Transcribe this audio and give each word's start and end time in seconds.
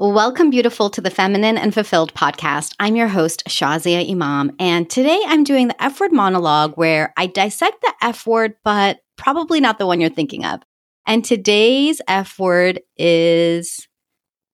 Welcome, 0.00 0.50
beautiful, 0.50 0.90
to 0.90 1.00
the 1.00 1.10
Feminine 1.10 1.58
and 1.58 1.74
Fulfilled 1.74 2.14
podcast. 2.14 2.72
I'm 2.78 2.94
your 2.94 3.08
host, 3.08 3.42
Shazia 3.48 4.08
Imam, 4.08 4.54
and 4.60 4.88
today 4.88 5.20
I'm 5.26 5.42
doing 5.42 5.66
the 5.66 5.82
F 5.82 5.98
word 5.98 6.12
monologue 6.12 6.74
where 6.76 7.12
I 7.16 7.26
dissect 7.26 7.80
the 7.80 7.92
F 8.00 8.24
word, 8.24 8.54
but 8.62 9.00
probably 9.16 9.58
not 9.58 9.80
the 9.80 9.88
one 9.88 10.00
you're 10.00 10.08
thinking 10.08 10.44
of. 10.44 10.62
And 11.04 11.24
today's 11.24 12.00
F 12.06 12.38
word 12.38 12.78
is, 12.96 13.88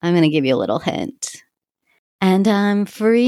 I'm 0.01 0.15
going 0.15 0.23
to 0.23 0.31
give 0.31 0.47
you 0.47 0.55
a 0.55 0.57
little 0.57 0.79
hint. 0.79 1.43
And 2.23 2.49
I'm 2.49 2.87
free, 2.87 3.21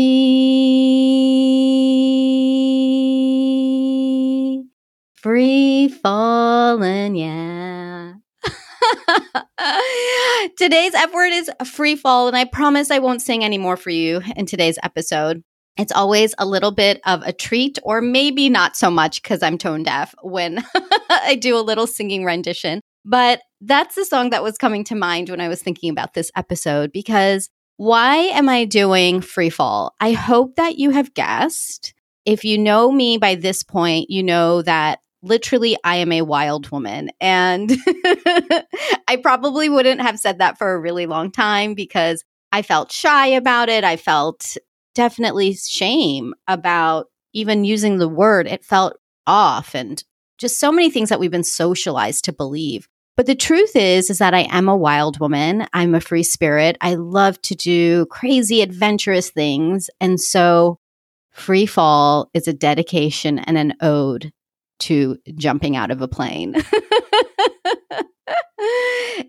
free 5.16 5.88
falling, 5.88 7.14
yeah. 7.16 7.55
today's 10.58 10.94
F 10.94 11.12
word 11.12 11.32
is 11.32 11.50
free 11.64 11.96
fall, 11.96 12.28
and 12.28 12.36
I 12.36 12.44
promise 12.44 12.90
I 12.90 12.98
won't 12.98 13.22
sing 13.22 13.44
anymore 13.44 13.76
for 13.76 13.90
you 13.90 14.20
in 14.36 14.46
today's 14.46 14.78
episode. 14.82 15.42
It's 15.76 15.92
always 15.92 16.34
a 16.38 16.46
little 16.46 16.70
bit 16.70 17.00
of 17.04 17.22
a 17.22 17.32
treat, 17.32 17.78
or 17.82 18.00
maybe 18.00 18.48
not 18.48 18.76
so 18.76 18.90
much 18.90 19.22
because 19.22 19.42
I'm 19.42 19.58
tone 19.58 19.82
deaf 19.82 20.14
when 20.22 20.64
I 21.10 21.36
do 21.40 21.56
a 21.56 21.60
little 21.60 21.86
singing 21.86 22.24
rendition. 22.24 22.80
But 23.04 23.42
that's 23.60 23.94
the 23.94 24.04
song 24.04 24.30
that 24.30 24.42
was 24.42 24.58
coming 24.58 24.84
to 24.84 24.94
mind 24.94 25.28
when 25.28 25.40
I 25.40 25.48
was 25.48 25.62
thinking 25.62 25.90
about 25.90 26.14
this 26.14 26.30
episode 26.34 26.92
because 26.92 27.48
why 27.76 28.16
am 28.16 28.48
I 28.48 28.64
doing 28.64 29.20
free 29.20 29.50
fall? 29.50 29.94
I 30.00 30.12
hope 30.12 30.56
that 30.56 30.78
you 30.78 30.90
have 30.90 31.14
guessed. 31.14 31.94
If 32.24 32.44
you 32.44 32.58
know 32.58 32.90
me 32.90 33.18
by 33.18 33.34
this 33.34 33.62
point, 33.62 34.10
you 34.10 34.22
know 34.22 34.62
that 34.62 35.00
literally 35.22 35.76
I 35.84 35.96
am 35.96 36.12
a 36.12 36.22
wild 36.22 36.70
woman. 36.70 37.10
And 37.20 37.70
I 39.08 39.18
probably 39.22 39.68
wouldn't 39.68 40.00
have 40.00 40.18
said 40.18 40.38
that 40.38 40.58
for 40.58 40.72
a 40.72 40.80
really 40.80 41.06
long 41.06 41.30
time 41.30 41.74
because 41.74 42.24
I 42.52 42.62
felt 42.62 42.92
shy 42.92 43.28
about 43.28 43.68
it. 43.68 43.84
I 43.84 43.96
felt 43.96 44.56
definitely 44.94 45.54
shame 45.54 46.34
about 46.48 47.06
even 47.32 47.64
using 47.64 47.98
the 47.98 48.08
word. 48.08 48.46
It 48.46 48.64
felt 48.64 48.96
off 49.26 49.74
and 49.74 50.02
just 50.38 50.58
so 50.58 50.70
many 50.70 50.90
things 50.90 51.08
that 51.08 51.20
we've 51.20 51.30
been 51.30 51.44
socialized 51.44 52.24
to 52.24 52.32
believe. 52.32 52.88
But 53.16 53.26
the 53.26 53.34
truth 53.34 53.74
is 53.74 54.10
is 54.10 54.18
that 54.18 54.34
I 54.34 54.46
am 54.50 54.68
a 54.68 54.76
wild 54.76 55.20
woman. 55.20 55.66
I'm 55.72 55.94
a 55.94 56.00
free 56.00 56.22
spirit. 56.22 56.76
I 56.80 56.94
love 56.94 57.40
to 57.42 57.54
do 57.54 58.06
crazy 58.06 58.60
adventurous 58.60 59.30
things. 59.30 59.88
And 60.00 60.20
so 60.20 60.78
Free 61.30 61.66
Fall 61.66 62.30
is 62.32 62.48
a 62.48 62.52
dedication 62.52 63.38
and 63.38 63.58
an 63.58 63.74
ode 63.80 64.32
to 64.80 65.18
jumping 65.34 65.76
out 65.76 65.90
of 65.90 66.02
a 66.02 66.08
plane. 66.08 66.54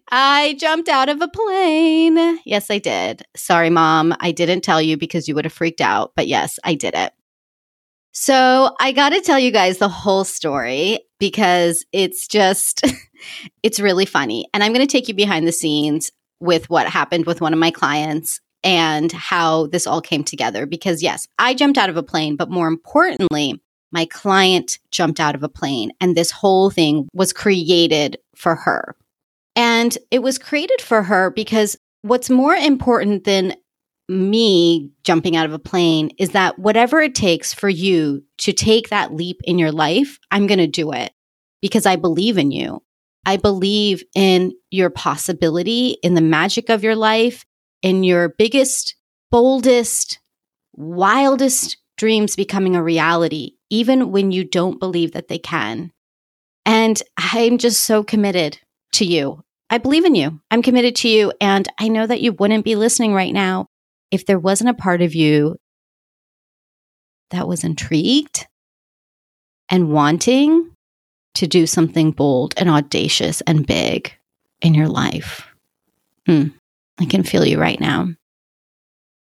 I 0.10 0.56
jumped 0.60 0.90
out 0.90 1.10
of 1.10 1.22
a 1.22 1.28
plane. 1.28 2.40
Yes, 2.46 2.72
I 2.72 2.80
did. 2.80 3.24
Sorry, 3.36 3.70
mom. 3.70 4.16
I 4.20 4.32
didn't 4.32 4.62
tell 4.62 4.82
you 4.82 4.98
because 4.98 5.28
you 5.28 5.36
would 5.36 5.46
have 5.46 5.54
freaked 5.54 5.82
out. 5.82 6.14
But 6.16 6.28
yes, 6.28 6.60
I 6.64 6.76
did 6.76 6.96
it. 6.96 7.14
So 8.12 8.76
I 8.80 8.94
got 8.94 9.10
to 9.10 9.22
tell 9.22 9.38
you 9.38 9.52
guys 9.52 9.78
the 9.78 9.90
whole 9.90 10.24
story 10.24 11.02
because 11.20 11.86
it's 11.92 12.28
just, 12.28 12.82
it's 13.64 13.80
really 13.80 14.06
funny. 14.06 14.48
And 14.54 14.64
I'm 14.64 14.74
going 14.74 14.86
to 14.86 14.92
take 14.92 15.08
you 15.08 15.14
behind 15.14 15.48
the 15.48 15.52
scenes 15.52 16.12
with 16.40 16.70
what 16.70 16.88
happened 16.88 17.26
with 17.26 17.42
one 17.42 17.54
of 17.54 17.60
my 17.60 17.70
clients 17.70 18.40
and 18.64 19.12
how 19.12 19.68
this 19.68 19.86
all 19.86 20.02
came 20.02 20.24
together. 20.24 20.66
Because 20.66 21.04
yes, 21.04 21.28
I 21.38 21.54
jumped 21.54 21.78
out 21.78 21.90
of 21.90 21.98
a 21.98 22.04
plane, 22.04 22.38
but 22.38 22.50
more 22.50 22.68
importantly, 22.68 23.62
my 23.92 24.06
client 24.06 24.80
jumped 24.92 25.20
out 25.20 25.36
of 25.36 25.44
a 25.44 25.50
plane 25.50 25.92
and 26.02 26.16
this 26.16 26.32
whole 26.32 26.70
thing 26.70 27.08
was 27.14 27.34
created 27.34 28.18
for 28.36 28.56
her. 28.56 28.96
And 29.56 29.98
it 30.12 30.22
was 30.22 30.38
created 30.38 30.82
for 30.82 31.04
her 31.04 31.32
because 31.32 31.78
what's 32.02 32.30
more 32.30 32.54
important 32.54 33.24
than 33.24 33.56
me 34.10 34.92
jumping 35.04 35.36
out 35.36 35.46
of 35.46 35.54
a 35.54 35.60
plane 35.60 36.12
is 36.18 36.30
that 36.30 36.58
whatever 36.60 37.02
it 37.02 37.16
takes 37.16 37.54
for 37.54 37.68
you 37.68 38.24
to 38.38 38.54
take 38.54 38.90
that 38.90 39.14
leap 39.14 39.42
in 39.44 39.60
your 39.60 39.72
life, 39.72 40.20
I'm 40.32 40.48
going 40.48 40.60
to 40.60 40.68
do 40.68 40.92
it 40.92 41.12
because 41.62 41.86
I 41.86 41.96
believe 41.96 42.38
in 42.38 42.52
you. 42.52 42.82
I 43.26 43.36
believe 43.36 44.04
in 44.16 44.54
your 44.72 44.90
possibility, 44.90 45.98
in 46.02 46.14
the 46.14 46.22
magic 46.22 46.70
of 46.70 46.84
your 46.84 46.96
life, 46.96 47.46
in 47.82 48.04
your 48.06 48.30
biggest, 48.30 48.96
boldest, 49.32 50.20
wildest 50.74 51.78
dreams 51.98 52.38
becoming 52.38 52.76
a 52.78 52.84
reality, 52.84 53.57
even 53.70 54.12
when 54.12 54.32
you 54.32 54.44
don't 54.44 54.80
believe 54.80 55.14
that 55.14 55.28
they 55.28 55.40
can. 55.40 55.92
And 56.66 57.02
I'm 57.18 57.58
just 57.58 57.82
so 57.84 58.04
committed 58.04 58.60
to 58.94 59.06
you. 59.06 59.44
I 59.70 59.78
believe 59.78 60.06
in 60.06 60.16
you. 60.16 60.40
I'm 60.50 60.62
committed 60.62 60.96
to 60.98 61.10
you. 61.10 61.34
And 61.42 61.68
I 61.80 61.88
know 61.88 62.08
that 62.08 62.22
you 62.22 62.34
wouldn't 62.34 62.66
be 62.66 62.76
listening 62.76 63.14
right 63.14 63.34
now 63.34 63.68
if 64.12 64.26
there 64.26 64.40
wasn't 64.40 64.70
a 64.70 64.74
part 64.74 65.02
of 65.02 65.16
you 65.16 65.58
that 67.32 67.48
was 67.48 67.64
intrigued 67.64 68.48
and 69.70 69.92
wanting 69.92 70.72
to 71.36 71.48
do 71.48 71.68
something 71.68 72.12
bold 72.12 72.54
and 72.58 72.70
audacious 72.70 73.42
and 73.42 73.68
big 73.68 74.14
in 74.62 74.74
your 74.74 74.88
life. 74.88 75.46
Hmm. 76.26 76.48
I 77.00 77.06
can 77.06 77.24
feel 77.24 77.46
you 77.46 77.60
right 77.60 77.80
now. 77.80 78.10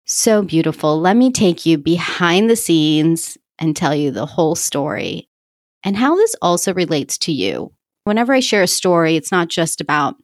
So 0.05 0.41
beautiful. 0.41 0.99
Let 0.99 1.15
me 1.15 1.31
take 1.31 1.65
you 1.65 1.77
behind 1.77 2.49
the 2.49 2.55
scenes 2.55 3.37
and 3.59 3.75
tell 3.75 3.93
you 3.93 4.11
the 4.11 4.25
whole 4.25 4.55
story 4.55 5.29
and 5.83 5.95
how 5.95 6.15
this 6.15 6.35
also 6.41 6.73
relates 6.73 7.17
to 7.19 7.31
you. 7.31 7.71
Whenever 8.03 8.33
I 8.33 8.39
share 8.39 8.63
a 8.63 8.67
story, 8.67 9.15
it's 9.15 9.31
not 9.31 9.49
just 9.49 9.81
about 9.81 10.15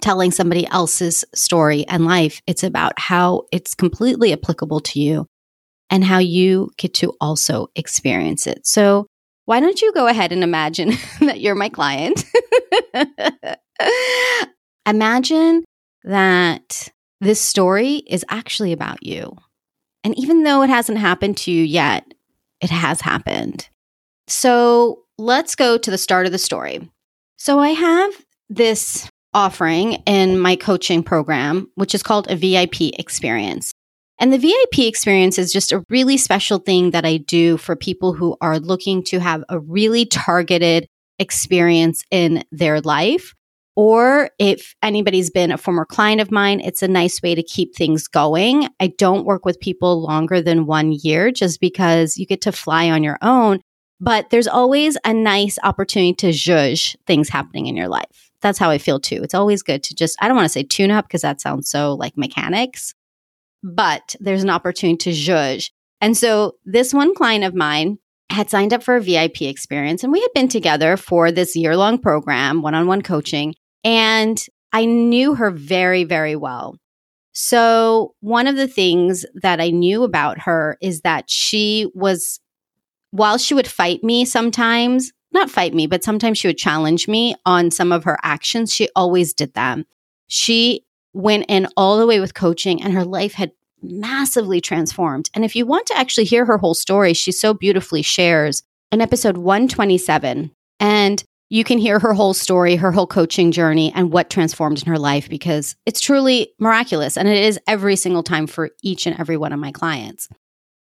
telling 0.00 0.30
somebody 0.30 0.66
else's 0.66 1.24
story 1.34 1.86
and 1.88 2.04
life, 2.04 2.42
it's 2.46 2.64
about 2.64 2.98
how 2.98 3.44
it's 3.52 3.74
completely 3.74 4.32
applicable 4.32 4.80
to 4.80 5.00
you 5.00 5.26
and 5.90 6.04
how 6.04 6.18
you 6.18 6.70
get 6.76 6.94
to 6.94 7.14
also 7.20 7.68
experience 7.76 8.46
it. 8.46 8.66
So, 8.66 9.06
why 9.44 9.60
don't 9.60 9.80
you 9.82 9.92
go 9.92 10.06
ahead 10.06 10.32
and 10.32 10.44
imagine 10.44 10.92
that 11.20 11.40
you're 11.40 11.54
my 11.54 11.68
client? 11.68 12.24
imagine 14.86 15.64
that 16.04 16.88
this 17.20 17.40
story 17.40 17.96
is 18.06 18.24
actually 18.28 18.72
about 18.72 19.02
you. 19.04 19.36
And 20.04 20.18
even 20.18 20.42
though 20.42 20.62
it 20.62 20.70
hasn't 20.70 20.98
happened 20.98 21.36
to 21.38 21.52
you 21.52 21.62
yet, 21.62 22.12
it 22.62 22.70
has 22.70 23.00
happened. 23.00 23.68
So 24.28 25.02
let's 25.18 25.54
go 25.54 25.76
to 25.76 25.90
the 25.90 25.98
start 25.98 26.26
of 26.26 26.32
the 26.32 26.38
story. 26.38 26.88
So 27.36 27.58
I 27.58 27.70
have 27.70 28.12
this 28.48 29.08
offering 29.34 29.94
in 30.06 30.38
my 30.38 30.56
coaching 30.56 31.02
program, 31.02 31.70
which 31.74 31.94
is 31.94 32.02
called 32.02 32.30
a 32.30 32.36
VIP 32.36 32.98
experience. 32.98 33.72
And 34.18 34.32
the 34.32 34.38
VIP 34.38 34.86
experience 34.86 35.38
is 35.38 35.52
just 35.52 35.72
a 35.72 35.82
really 35.90 36.16
special 36.16 36.58
thing 36.58 36.92
that 36.92 37.04
I 37.04 37.16
do 37.16 37.56
for 37.56 37.74
people 37.74 38.12
who 38.12 38.36
are 38.40 38.60
looking 38.60 39.02
to 39.04 39.18
have 39.18 39.42
a 39.48 39.58
really 39.58 40.06
targeted 40.06 40.86
experience 41.18 42.04
in 42.10 42.44
their 42.52 42.80
life 42.80 43.34
or 43.74 44.30
if 44.38 44.74
anybody's 44.82 45.30
been 45.30 45.50
a 45.50 45.58
former 45.58 45.84
client 45.84 46.20
of 46.20 46.30
mine, 46.30 46.60
it's 46.60 46.82
a 46.82 46.88
nice 46.88 47.22
way 47.22 47.34
to 47.34 47.42
keep 47.42 47.74
things 47.74 48.06
going. 48.06 48.68
I 48.80 48.88
don't 48.88 49.24
work 49.24 49.44
with 49.44 49.60
people 49.60 50.02
longer 50.02 50.42
than 50.42 50.66
one 50.66 50.92
year 50.92 51.30
just 51.30 51.60
because 51.60 52.18
you 52.18 52.26
get 52.26 52.42
to 52.42 52.52
fly 52.52 52.90
on 52.90 53.02
your 53.02 53.18
own. 53.22 53.60
But 53.98 54.30
there's 54.30 54.48
always 54.48 54.98
a 55.04 55.14
nice 55.14 55.58
opportunity 55.62 56.14
to 56.14 56.32
judge 56.32 56.96
things 57.06 57.28
happening 57.28 57.66
in 57.66 57.76
your 57.76 57.88
life. 57.88 58.30
That's 58.40 58.58
how 58.58 58.68
I 58.68 58.78
feel 58.78 58.98
too. 58.98 59.22
It's 59.22 59.34
always 59.34 59.62
good 59.62 59.82
to 59.84 59.94
just, 59.94 60.16
I 60.20 60.26
don't 60.26 60.36
want 60.36 60.46
to 60.46 60.52
say 60.52 60.64
tune 60.64 60.90
up 60.90 61.06
because 61.06 61.22
that 61.22 61.40
sounds 61.40 61.70
so 61.70 61.94
like 61.94 62.16
mechanics, 62.16 62.94
but 63.62 64.16
there's 64.18 64.42
an 64.42 64.50
opportunity 64.50 64.96
to 64.98 65.12
judge. 65.12 65.72
And 66.00 66.16
so 66.16 66.56
this 66.64 66.92
one 66.92 67.14
client 67.14 67.44
of 67.44 67.54
mine, 67.54 67.98
had 68.32 68.50
signed 68.50 68.72
up 68.72 68.82
for 68.82 68.96
a 68.96 69.00
VIP 69.00 69.42
experience 69.42 70.02
and 70.02 70.12
we 70.12 70.20
had 70.20 70.32
been 70.34 70.48
together 70.48 70.96
for 70.96 71.30
this 71.30 71.54
year 71.54 71.76
long 71.76 71.98
program, 71.98 72.62
one 72.62 72.74
on 72.74 72.86
one 72.86 73.02
coaching. 73.02 73.54
And 73.84 74.44
I 74.72 74.84
knew 74.84 75.34
her 75.34 75.50
very, 75.50 76.04
very 76.04 76.36
well. 76.36 76.76
So, 77.32 78.14
one 78.20 78.46
of 78.46 78.56
the 78.56 78.68
things 78.68 79.24
that 79.34 79.60
I 79.60 79.70
knew 79.70 80.04
about 80.04 80.40
her 80.40 80.76
is 80.82 81.00
that 81.00 81.30
she 81.30 81.90
was, 81.94 82.40
while 83.10 83.38
she 83.38 83.54
would 83.54 83.66
fight 83.66 84.04
me 84.04 84.24
sometimes, 84.24 85.12
not 85.32 85.50
fight 85.50 85.72
me, 85.72 85.86
but 85.86 86.04
sometimes 86.04 86.38
she 86.38 86.46
would 86.46 86.58
challenge 86.58 87.08
me 87.08 87.34
on 87.46 87.70
some 87.70 87.90
of 87.90 88.04
her 88.04 88.18
actions, 88.22 88.72
she 88.72 88.88
always 88.94 89.32
did 89.32 89.54
them. 89.54 89.86
She 90.26 90.84
went 91.14 91.46
in 91.48 91.68
all 91.76 91.98
the 91.98 92.06
way 92.06 92.20
with 92.20 92.34
coaching 92.34 92.82
and 92.82 92.92
her 92.92 93.04
life 93.04 93.32
had 93.32 93.52
massively 93.82 94.60
transformed. 94.60 95.30
And 95.34 95.44
if 95.44 95.56
you 95.56 95.66
want 95.66 95.86
to 95.86 95.98
actually 95.98 96.24
hear 96.24 96.44
her 96.44 96.58
whole 96.58 96.74
story, 96.74 97.14
she 97.14 97.32
so 97.32 97.52
beautifully 97.54 98.02
shares 98.02 98.62
in 98.90 99.00
episode 99.00 99.36
127. 99.36 100.50
And 100.78 101.24
you 101.52 101.64
can 101.64 101.76
hear 101.76 101.98
her 101.98 102.14
whole 102.14 102.32
story, 102.32 102.76
her 102.76 102.90
whole 102.90 103.06
coaching 103.06 103.52
journey, 103.52 103.92
and 103.94 104.10
what 104.10 104.30
transformed 104.30 104.80
in 104.80 104.88
her 104.88 104.98
life 104.98 105.28
because 105.28 105.76
it's 105.84 106.00
truly 106.00 106.50
miraculous. 106.58 107.18
And 107.18 107.28
it 107.28 107.36
is 107.36 107.60
every 107.66 107.94
single 107.94 108.22
time 108.22 108.46
for 108.46 108.70
each 108.82 109.06
and 109.06 109.20
every 109.20 109.36
one 109.36 109.52
of 109.52 109.60
my 109.60 109.70
clients. 109.70 110.30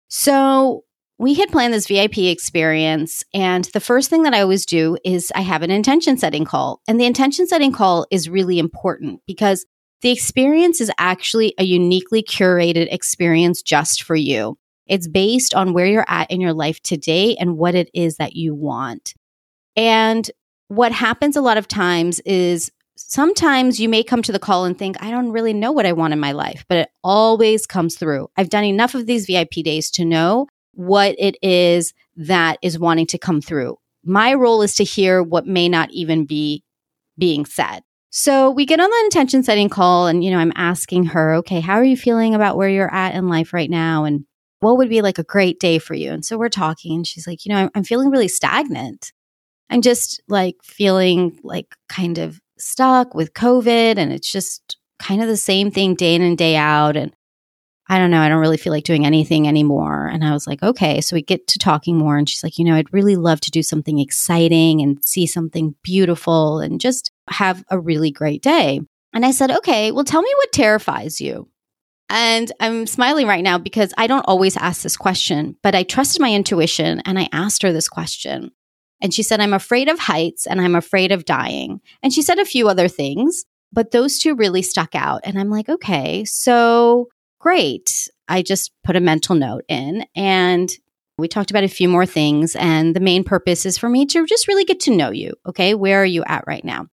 So 0.09 0.83
we 1.17 1.35
had 1.35 1.49
planned 1.49 1.73
this 1.73 1.87
VIP 1.87 2.17
experience. 2.17 3.23
And 3.33 3.69
the 3.73 3.79
first 3.79 4.09
thing 4.09 4.23
that 4.23 4.33
I 4.33 4.41
always 4.41 4.65
do 4.65 4.97
is 5.05 5.31
I 5.33 5.41
have 5.41 5.61
an 5.61 5.71
intention 5.71 6.17
setting 6.17 6.43
call. 6.43 6.81
And 6.89 6.99
the 6.99 7.05
intention 7.05 7.47
setting 7.47 7.71
call 7.71 8.05
is 8.11 8.29
really 8.29 8.59
important 8.59 9.21
because 9.25 9.65
the 10.01 10.11
experience 10.11 10.81
is 10.81 10.91
actually 10.97 11.53
a 11.57 11.63
uniquely 11.63 12.21
curated 12.21 12.91
experience 12.91 13.61
just 13.61 14.03
for 14.03 14.17
you. 14.17 14.57
It's 14.87 15.07
based 15.07 15.55
on 15.55 15.71
where 15.71 15.85
you're 15.85 16.05
at 16.09 16.29
in 16.29 16.41
your 16.41 16.53
life 16.53 16.81
today 16.81 17.37
and 17.39 17.57
what 17.57 17.75
it 17.75 17.89
is 17.93 18.17
that 18.17 18.35
you 18.35 18.53
want. 18.53 19.13
And 19.79 20.29
what 20.69 20.91
happens 20.91 21.35
a 21.35 21.41
lot 21.41 21.57
of 21.57 21.67
times 21.67 22.19
is 22.21 22.71
sometimes 22.95 23.79
you 23.79 23.89
may 23.89 24.03
come 24.03 24.21
to 24.21 24.31
the 24.31 24.39
call 24.39 24.65
and 24.65 24.77
think, 24.77 25.01
I 25.01 25.11
don't 25.11 25.31
really 25.31 25.53
know 25.53 25.71
what 25.71 25.85
I 25.85 25.93
want 25.93 26.13
in 26.13 26.19
my 26.19 26.31
life, 26.31 26.63
but 26.69 26.77
it 26.77 26.89
always 27.03 27.65
comes 27.65 27.95
through. 27.95 28.29
I've 28.37 28.49
done 28.49 28.63
enough 28.63 28.93
of 28.93 29.05
these 29.05 29.25
VIP 29.25 29.63
days 29.63 29.89
to 29.91 30.05
know 30.05 30.47
what 30.73 31.15
it 31.17 31.35
is 31.41 31.93
that 32.15 32.59
is 32.61 32.79
wanting 32.79 33.07
to 33.07 33.17
come 33.17 33.41
through. 33.41 33.77
My 34.03 34.33
role 34.33 34.61
is 34.61 34.75
to 34.75 34.83
hear 34.83 35.23
what 35.23 35.47
may 35.47 35.67
not 35.67 35.91
even 35.91 36.25
be 36.25 36.63
being 37.17 37.45
said. 37.45 37.81
So 38.11 38.49
we 38.49 38.65
get 38.65 38.79
on 38.79 38.89
the 38.89 39.01
intention 39.05 39.43
setting 39.43 39.69
call 39.69 40.07
and, 40.07 40.23
you 40.23 40.31
know, 40.31 40.37
I'm 40.37 40.53
asking 40.55 41.05
her, 41.05 41.33
okay, 41.35 41.59
how 41.61 41.75
are 41.75 41.83
you 41.83 41.97
feeling 41.97 42.35
about 42.35 42.57
where 42.57 42.69
you're 42.69 42.93
at 42.93 43.15
in 43.15 43.27
life 43.27 43.53
right 43.53 43.69
now? 43.69 44.03
And 44.03 44.25
what 44.59 44.77
would 44.77 44.89
be 44.89 45.01
like 45.01 45.19
a 45.19 45.23
great 45.23 45.59
day 45.59 45.79
for 45.79 45.93
you? 45.93 46.11
And 46.11 46.23
so 46.23 46.37
we're 46.37 46.49
talking 46.49 46.97
and 46.97 47.07
she's 47.07 47.27
like, 47.27 47.45
you 47.45 47.53
know, 47.53 47.59
I'm, 47.59 47.69
I'm 47.75 47.83
feeling 47.83 48.09
really 48.09 48.27
stagnant. 48.27 49.11
I'm 49.69 49.81
just 49.81 50.21
like 50.27 50.57
feeling 50.63 51.39
like 51.43 51.75
kind 51.87 52.17
of 52.17 52.39
stuck 52.57 53.13
with 53.13 53.33
COVID 53.33 53.97
and 53.97 54.11
it's 54.11 54.31
just 54.31 54.77
kind 54.99 55.21
of 55.21 55.27
the 55.27 55.37
same 55.37 55.71
thing 55.71 55.95
day 55.95 56.15
in 56.15 56.21
and 56.21 56.37
day 56.37 56.55
out. 56.55 56.97
And 56.97 57.13
I 57.87 57.97
don't 57.97 58.11
know, 58.11 58.21
I 58.21 58.29
don't 58.29 58.41
really 58.41 58.57
feel 58.57 58.71
like 58.71 58.83
doing 58.83 59.05
anything 59.05 59.47
anymore. 59.47 60.07
And 60.07 60.23
I 60.23 60.31
was 60.31 60.45
like, 60.45 60.61
okay. 60.61 61.01
So 61.01 61.15
we 61.15 61.23
get 61.23 61.47
to 61.47 61.59
talking 61.59 61.97
more. 61.97 62.17
And 62.17 62.29
she's 62.29 62.43
like, 62.43 62.59
you 62.59 62.65
know, 62.65 62.75
I'd 62.75 62.93
really 62.93 63.15
love 63.15 63.41
to 63.41 63.51
do 63.51 63.63
something 63.63 63.99
exciting 63.99 64.81
and 64.81 65.03
see 65.03 65.25
something 65.25 65.73
beautiful 65.83 66.59
and 66.59 66.79
just 66.79 67.11
have 67.29 67.63
a 67.69 67.79
really 67.79 68.11
great 68.11 68.43
day. 68.43 68.81
And 69.13 69.25
I 69.25 69.31
said, 69.31 69.49
okay, 69.49 69.91
well, 69.91 70.03
tell 70.03 70.21
me 70.21 70.31
what 70.37 70.51
terrifies 70.51 71.19
you. 71.19 71.47
And 72.09 72.51
I'm 72.59 72.85
smiling 72.87 73.27
right 73.27 73.43
now 73.43 73.57
because 73.57 73.93
I 73.97 74.07
don't 74.07 74.25
always 74.27 74.57
ask 74.57 74.81
this 74.81 74.97
question, 74.97 75.55
but 75.61 75.75
I 75.75 75.83
trusted 75.83 76.21
my 76.21 76.33
intuition 76.33 77.01
and 77.01 77.19
I 77.19 77.29
asked 77.31 77.61
her 77.63 77.71
this 77.71 77.89
question. 77.89 78.51
And 79.01 79.13
she 79.13 79.23
said, 79.23 79.39
I'm 79.39 79.53
afraid 79.53 79.87
of 79.87 79.99
heights 79.99 80.45
and 80.45 80.59
I'm 80.59 80.75
afraid 80.75 81.11
of 81.11 81.25
dying. 81.25 81.81
And 82.03 82.13
she 82.13 82.21
said 82.21 82.39
a 82.39 82.45
few 82.45 82.67
other 82.67 82.87
things, 82.87 83.45
but 83.71 83.91
those 83.91 84.19
two 84.19 84.35
really 84.35 84.61
stuck 84.61 84.95
out. 84.95 85.21
And 85.23 85.39
I'm 85.39 85.49
like, 85.49 85.69
okay, 85.69 86.25
so 86.25 87.07
great. 87.39 88.09
I 88.27 88.41
just 88.41 88.71
put 88.83 88.95
a 88.95 89.01
mental 89.01 89.35
note 89.35 89.63
in 89.67 90.05
and 90.15 90.69
we 91.17 91.27
talked 91.27 91.51
about 91.51 91.63
a 91.63 91.69
few 91.69 91.89
more 91.89 92.05
things. 92.05 92.55
And 92.55 92.95
the 92.95 93.01
main 93.01 93.23
purpose 93.23 93.65
is 93.65 93.77
for 93.77 93.89
me 93.89 94.05
to 94.07 94.25
just 94.25 94.47
really 94.47 94.65
get 94.65 94.79
to 94.81 94.95
know 94.95 95.11
you. 95.11 95.33
Okay. 95.45 95.75
Where 95.75 96.01
are 96.01 96.05
you 96.05 96.23
at 96.25 96.45
right 96.47 96.63
now? 96.63 96.87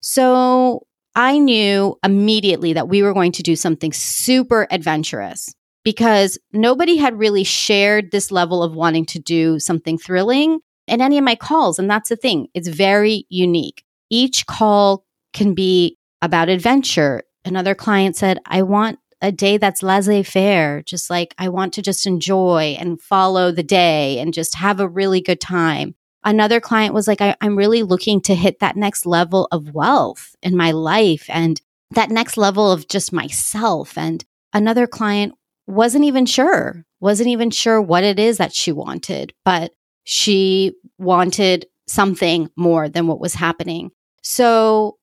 So 0.00 0.86
I 1.14 1.38
knew 1.38 1.96
immediately 2.04 2.72
that 2.74 2.88
we 2.88 3.02
were 3.02 3.14
going 3.14 3.32
to 3.32 3.42
do 3.42 3.56
something 3.56 3.92
super 3.92 4.66
adventurous 4.70 5.52
because 5.84 6.38
nobody 6.52 6.96
had 6.96 7.18
really 7.18 7.44
shared 7.44 8.10
this 8.10 8.30
level 8.30 8.62
of 8.62 8.74
wanting 8.74 9.06
to 9.06 9.18
do 9.18 9.58
something 9.58 9.98
thrilling 9.98 10.60
in 10.88 11.00
any 11.00 11.18
of 11.18 11.24
my 11.24 11.34
calls. 11.34 11.78
And 11.78 11.90
that's 11.90 12.08
the 12.08 12.16
thing, 12.16 12.48
it's 12.54 12.68
very 12.68 13.26
unique. 13.28 13.84
Each 14.10 14.46
call 14.46 15.04
can 15.32 15.54
be 15.54 15.98
about 16.22 16.48
adventure. 16.48 17.22
Another 17.44 17.74
client 17.74 18.16
said, 18.16 18.38
I 18.46 18.62
want 18.62 18.98
a 19.20 19.32
day 19.32 19.56
that's 19.56 19.82
laissez 19.82 20.22
faire, 20.22 20.82
just 20.82 21.10
like 21.10 21.34
I 21.38 21.48
want 21.48 21.74
to 21.74 21.82
just 21.82 22.06
enjoy 22.06 22.76
and 22.78 23.00
follow 23.00 23.50
the 23.50 23.62
day 23.62 24.18
and 24.18 24.32
just 24.32 24.54
have 24.56 24.80
a 24.80 24.88
really 24.88 25.20
good 25.20 25.40
time. 25.40 25.94
Another 26.24 26.60
client 26.60 26.94
was 26.94 27.08
like, 27.08 27.20
I, 27.20 27.36
am 27.40 27.56
really 27.56 27.82
looking 27.82 28.20
to 28.22 28.34
hit 28.34 28.60
that 28.60 28.76
next 28.76 29.06
level 29.06 29.48
of 29.50 29.74
wealth 29.74 30.36
in 30.42 30.56
my 30.56 30.72
life 30.72 31.26
and 31.28 31.60
that 31.92 32.10
next 32.10 32.36
level 32.36 32.70
of 32.70 32.88
just 32.88 33.12
myself. 33.12 33.96
And 33.96 34.24
another 34.52 34.86
client 34.86 35.34
wasn't 35.66 36.04
even 36.04 36.26
sure, 36.26 36.84
wasn't 37.00 37.28
even 37.28 37.50
sure 37.50 37.80
what 37.80 38.04
it 38.04 38.18
is 38.18 38.38
that 38.38 38.54
she 38.54 38.72
wanted, 38.72 39.32
but 39.44 39.72
she 40.08 40.72
wanted 40.96 41.66
something 41.86 42.50
more 42.56 42.88
than 42.88 43.06
what 43.06 43.20
was 43.20 43.34
happening. 43.34 43.90
So 44.22 44.96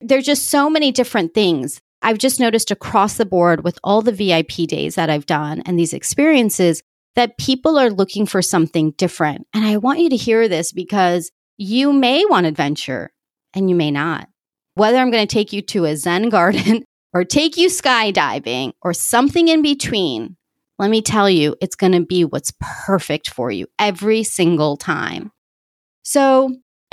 there's 0.00 0.24
just 0.24 0.50
so 0.50 0.70
many 0.70 0.92
different 0.92 1.34
things 1.34 1.80
I've 2.00 2.18
just 2.18 2.38
noticed 2.38 2.70
across 2.70 3.16
the 3.16 3.26
board 3.26 3.64
with 3.64 3.76
all 3.82 4.02
the 4.02 4.12
VIP 4.12 4.68
days 4.68 4.94
that 4.94 5.10
I've 5.10 5.26
done 5.26 5.62
and 5.66 5.76
these 5.76 5.92
experiences 5.92 6.80
that 7.16 7.38
people 7.38 7.76
are 7.76 7.90
looking 7.90 8.24
for 8.24 8.40
something 8.40 8.92
different. 8.92 9.48
And 9.52 9.64
I 9.64 9.78
want 9.78 9.98
you 9.98 10.10
to 10.10 10.16
hear 10.16 10.46
this 10.46 10.70
because 10.70 11.32
you 11.56 11.92
may 11.92 12.24
want 12.24 12.46
adventure 12.46 13.10
and 13.54 13.68
you 13.68 13.74
may 13.74 13.90
not. 13.90 14.28
Whether 14.74 14.98
I'm 14.98 15.10
going 15.10 15.26
to 15.26 15.34
take 15.34 15.52
you 15.52 15.60
to 15.62 15.86
a 15.86 15.96
Zen 15.96 16.28
garden 16.28 16.84
or 17.12 17.24
take 17.24 17.56
you 17.56 17.68
skydiving 17.68 18.74
or 18.80 18.94
something 18.94 19.48
in 19.48 19.60
between, 19.60 20.36
let 20.82 20.90
me 20.90 21.00
tell 21.00 21.30
you, 21.30 21.56
it's 21.62 21.76
going 21.76 21.92
to 21.92 22.04
be 22.04 22.24
what's 22.24 22.52
perfect 22.60 23.30
for 23.30 23.50
you 23.50 23.66
every 23.78 24.22
single 24.24 24.76
time. 24.76 25.32
So, 26.02 26.54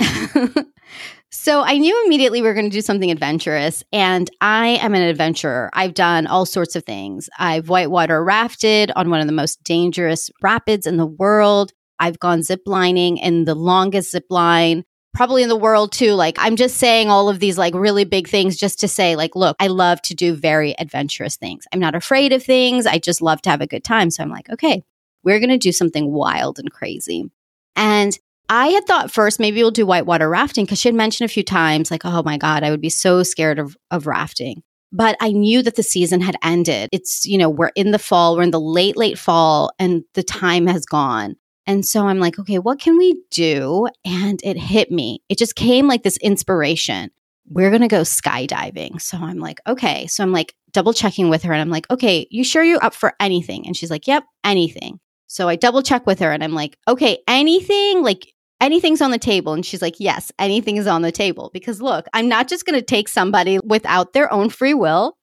So 1.32 1.62
I 1.62 1.78
knew 1.78 2.04
immediately 2.04 2.42
we 2.42 2.48
were 2.48 2.54
going 2.54 2.68
to 2.68 2.76
do 2.76 2.80
something 2.80 3.10
adventurous. 3.10 3.84
And 3.92 4.28
I 4.40 4.78
am 4.82 4.94
an 4.94 5.02
adventurer. 5.02 5.70
I've 5.72 5.94
done 5.94 6.26
all 6.26 6.44
sorts 6.44 6.74
of 6.74 6.84
things. 6.84 7.28
I've 7.38 7.68
whitewater 7.68 8.22
rafted 8.22 8.90
on 8.96 9.10
one 9.10 9.20
of 9.20 9.26
the 9.26 9.32
most 9.32 9.62
dangerous 9.62 10.28
rapids 10.42 10.86
in 10.86 10.96
the 10.96 11.06
world. 11.06 11.72
I've 12.00 12.18
gone 12.18 12.40
ziplining 12.40 13.18
in 13.22 13.44
the 13.44 13.54
longest 13.54 14.10
zip 14.10 14.24
line 14.28 14.84
probably 15.12 15.42
in 15.42 15.48
the 15.48 15.56
world 15.56 15.92
too. 15.92 16.12
Like 16.14 16.36
I'm 16.38 16.56
just 16.56 16.76
saying 16.76 17.08
all 17.08 17.28
of 17.28 17.40
these 17.40 17.58
like 17.58 17.74
really 17.74 18.04
big 18.04 18.28
things 18.28 18.56
just 18.56 18.80
to 18.80 18.88
say 18.88 19.16
like, 19.16 19.34
look, 19.34 19.56
I 19.58 19.66
love 19.66 20.00
to 20.02 20.14
do 20.14 20.34
very 20.34 20.78
adventurous 20.78 21.36
things. 21.36 21.66
I'm 21.72 21.80
not 21.80 21.94
afraid 21.94 22.32
of 22.32 22.42
things. 22.42 22.86
I 22.86 22.98
just 22.98 23.20
love 23.20 23.42
to 23.42 23.50
have 23.50 23.60
a 23.60 23.66
good 23.66 23.84
time. 23.84 24.10
So 24.10 24.22
I'm 24.22 24.30
like, 24.30 24.48
okay, 24.50 24.82
we're 25.22 25.40
going 25.40 25.50
to 25.50 25.58
do 25.58 25.72
something 25.72 26.12
wild 26.12 26.58
and 26.58 26.70
crazy. 26.70 27.30
And 27.76 28.16
I 28.48 28.68
had 28.68 28.86
thought 28.86 29.12
first 29.12 29.38
maybe 29.38 29.62
we'll 29.62 29.70
do 29.70 29.86
whitewater 29.86 30.28
rafting 30.28 30.64
because 30.64 30.80
she 30.80 30.88
had 30.88 30.94
mentioned 30.94 31.30
a 31.30 31.32
few 31.32 31.44
times, 31.44 31.90
like, 31.90 32.04
oh 32.04 32.22
my 32.24 32.36
God, 32.36 32.64
I 32.64 32.70
would 32.70 32.80
be 32.80 32.90
so 32.90 33.22
scared 33.22 33.58
of, 33.58 33.76
of 33.90 34.06
rafting. 34.06 34.62
But 34.92 35.16
I 35.20 35.30
knew 35.30 35.62
that 35.62 35.76
the 35.76 35.84
season 35.84 36.20
had 36.20 36.36
ended. 36.42 36.88
It's, 36.90 37.24
you 37.24 37.38
know, 37.38 37.48
we're 37.48 37.70
in 37.76 37.92
the 37.92 37.98
fall, 37.98 38.36
we're 38.36 38.42
in 38.42 38.50
the 38.50 38.60
late, 38.60 38.96
late 38.96 39.18
fall, 39.18 39.70
and 39.78 40.02
the 40.14 40.24
time 40.24 40.66
has 40.66 40.84
gone. 40.84 41.36
And 41.70 41.86
so 41.86 42.08
I'm 42.08 42.18
like, 42.18 42.36
okay, 42.36 42.58
what 42.58 42.80
can 42.80 42.98
we 42.98 43.22
do? 43.30 43.86
And 44.04 44.40
it 44.42 44.56
hit 44.56 44.90
me. 44.90 45.22
It 45.28 45.38
just 45.38 45.54
came 45.54 45.86
like 45.86 46.02
this 46.02 46.16
inspiration. 46.16 47.12
We're 47.48 47.70
going 47.70 47.82
to 47.82 47.86
go 47.86 48.00
skydiving. 48.00 49.00
So 49.00 49.18
I'm 49.18 49.38
like, 49.38 49.60
okay. 49.68 50.08
So 50.08 50.24
I'm 50.24 50.32
like 50.32 50.56
double 50.72 50.92
checking 50.92 51.30
with 51.30 51.44
her 51.44 51.52
and 51.52 51.62
I'm 51.62 51.70
like, 51.70 51.88
okay, 51.88 52.26
you 52.28 52.42
sure 52.42 52.64
you're 52.64 52.84
up 52.84 52.92
for 52.92 53.12
anything? 53.20 53.68
And 53.68 53.76
she's 53.76 53.88
like, 53.90 54.08
yep, 54.08 54.24
anything. 54.42 54.98
So 55.28 55.48
I 55.48 55.54
double 55.54 55.80
check 55.80 56.08
with 56.08 56.18
her 56.18 56.32
and 56.32 56.42
I'm 56.42 56.54
like, 56.54 56.76
okay, 56.88 57.18
anything 57.28 58.02
like 58.02 58.34
anything's 58.60 59.00
on 59.00 59.10
the 59.10 59.18
table. 59.18 59.52
And 59.52 59.64
she's 59.64 59.82
like, 59.82 59.96
yes, 59.98 60.30
anything 60.38 60.76
is 60.76 60.86
on 60.86 61.02
the 61.02 61.12
table. 61.12 61.50
Because 61.52 61.80
look, 61.80 62.06
I'm 62.12 62.28
not 62.28 62.48
just 62.48 62.66
going 62.66 62.78
to 62.78 62.84
take 62.84 63.08
somebody 63.08 63.58
without 63.64 64.12
their 64.12 64.32
own 64.32 64.50
free 64.50 64.74
will. 64.74 65.16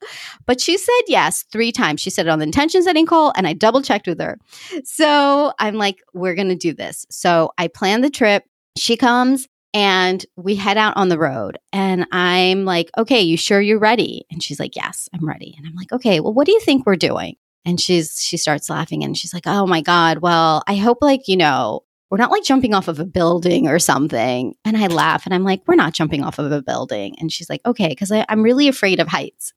But 0.46 0.60
she 0.60 0.76
said 0.76 1.02
yes 1.06 1.44
three 1.52 1.72
times. 1.72 2.00
She 2.00 2.10
said 2.10 2.26
it 2.26 2.30
on 2.30 2.38
the 2.38 2.44
intention 2.44 2.82
setting 2.82 3.06
call, 3.06 3.32
and 3.36 3.46
I 3.46 3.52
double 3.52 3.82
checked 3.82 4.06
with 4.06 4.20
her. 4.20 4.38
So 4.84 5.52
I'm 5.58 5.74
like, 5.74 6.02
we're 6.14 6.34
going 6.34 6.48
to 6.48 6.56
do 6.56 6.74
this. 6.74 7.06
So 7.10 7.52
I 7.58 7.68
plan 7.68 8.00
the 8.00 8.10
trip. 8.10 8.44
She 8.76 8.96
comes 8.96 9.48
and 9.74 10.24
we 10.36 10.54
head 10.54 10.78
out 10.78 10.96
on 10.96 11.08
the 11.08 11.18
road. 11.18 11.58
And 11.72 12.06
I'm 12.10 12.64
like, 12.64 12.90
okay, 12.96 13.20
you 13.20 13.36
sure 13.36 13.60
you're 13.60 13.78
ready? 13.78 14.24
And 14.30 14.42
she's 14.42 14.58
like, 14.58 14.76
yes, 14.76 15.08
I'm 15.14 15.26
ready. 15.26 15.54
And 15.56 15.66
I'm 15.66 15.74
like, 15.74 15.92
okay, 15.92 16.20
well, 16.20 16.32
what 16.32 16.46
do 16.46 16.52
you 16.52 16.60
think 16.60 16.86
we're 16.86 16.96
doing? 16.96 17.36
And 17.64 17.78
she's 17.78 18.20
she 18.22 18.38
starts 18.38 18.70
laughing 18.70 19.04
and 19.04 19.14
she's 19.14 19.34
like, 19.34 19.46
"Oh 19.46 19.66
my 19.66 19.82
god, 19.82 20.18
well, 20.18 20.62
I 20.66 20.76
hope 20.76 20.98
like, 21.02 21.28
you 21.28 21.36
know, 21.36 21.82
we're 22.10 22.18
not 22.18 22.30
like 22.30 22.44
jumping 22.44 22.74
off 22.74 22.88
of 22.88 22.98
a 22.98 23.04
building 23.04 23.68
or 23.68 23.78
something. 23.78 24.54
And 24.64 24.76
I 24.76 24.86
laugh 24.86 25.26
and 25.26 25.34
I'm 25.34 25.44
like, 25.44 25.62
we're 25.66 25.74
not 25.74 25.92
jumping 25.92 26.22
off 26.22 26.38
of 26.38 26.50
a 26.50 26.62
building. 26.62 27.16
And 27.18 27.30
she's 27.30 27.50
like, 27.50 27.60
okay, 27.66 27.88
because 27.88 28.10
I'm 28.10 28.42
really 28.42 28.68
afraid 28.68 29.00
of 29.00 29.08
heights. 29.08 29.52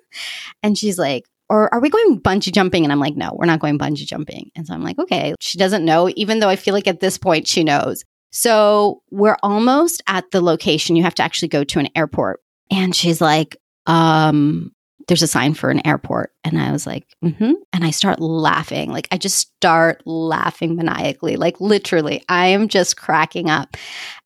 and 0.62 0.76
she's 0.76 0.98
like, 0.98 1.26
or 1.50 1.72
are 1.74 1.80
we 1.80 1.90
going 1.90 2.20
bungee 2.20 2.52
jumping? 2.52 2.84
And 2.84 2.92
I'm 2.92 3.00
like, 3.00 3.14
no, 3.14 3.32
we're 3.34 3.46
not 3.46 3.60
going 3.60 3.78
bungee 3.78 4.06
jumping. 4.06 4.50
And 4.56 4.66
so 4.66 4.72
I'm 4.72 4.82
like, 4.82 4.98
okay, 4.98 5.34
she 5.38 5.58
doesn't 5.58 5.84
know, 5.84 6.10
even 6.16 6.40
though 6.40 6.48
I 6.48 6.56
feel 6.56 6.72
like 6.72 6.88
at 6.88 7.00
this 7.00 7.18
point 7.18 7.46
she 7.46 7.62
knows. 7.62 8.04
So 8.30 9.02
we're 9.10 9.36
almost 9.42 10.02
at 10.06 10.30
the 10.30 10.40
location. 10.40 10.96
You 10.96 11.02
have 11.02 11.14
to 11.16 11.22
actually 11.22 11.48
go 11.48 11.64
to 11.64 11.78
an 11.78 11.88
airport. 11.94 12.40
And 12.70 12.96
she's 12.96 13.20
like, 13.20 13.58
um, 13.86 14.72
there's 15.08 15.22
a 15.22 15.28
sign 15.28 15.54
for 15.54 15.70
an 15.70 15.86
airport. 15.86 16.32
And 16.44 16.60
I 16.60 16.72
was 16.72 16.86
like, 16.86 17.06
mm-hmm. 17.24 17.52
And 17.72 17.84
I 17.84 17.90
start 17.90 18.20
laughing. 18.20 18.90
Like, 18.90 19.08
I 19.10 19.18
just 19.18 19.38
start 19.38 20.02
laughing 20.06 20.76
maniacally. 20.76 21.36
Like, 21.36 21.60
literally, 21.60 22.24
I 22.28 22.48
am 22.48 22.68
just 22.68 22.96
cracking 22.96 23.50
up. 23.50 23.76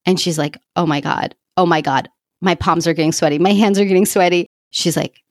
And 0.05 0.21
she's 0.21 0.39
like, 0.39 0.59
oh 0.77 0.87
my 0.87 1.01
God. 1.01 1.35
Oh 1.57 1.67
my 1.67 1.81
God. 1.81 2.09
My 2.41 2.55
palms 2.55 2.87
are 2.87 2.95
getting 2.95 3.13
sweaty. 3.13 3.39
My 3.39 3.53
hands 3.53 3.79
are 3.79 3.85
getting 3.85 4.07
sweaty. 4.07 4.47
She's 4.71 4.97
like, 4.97 5.23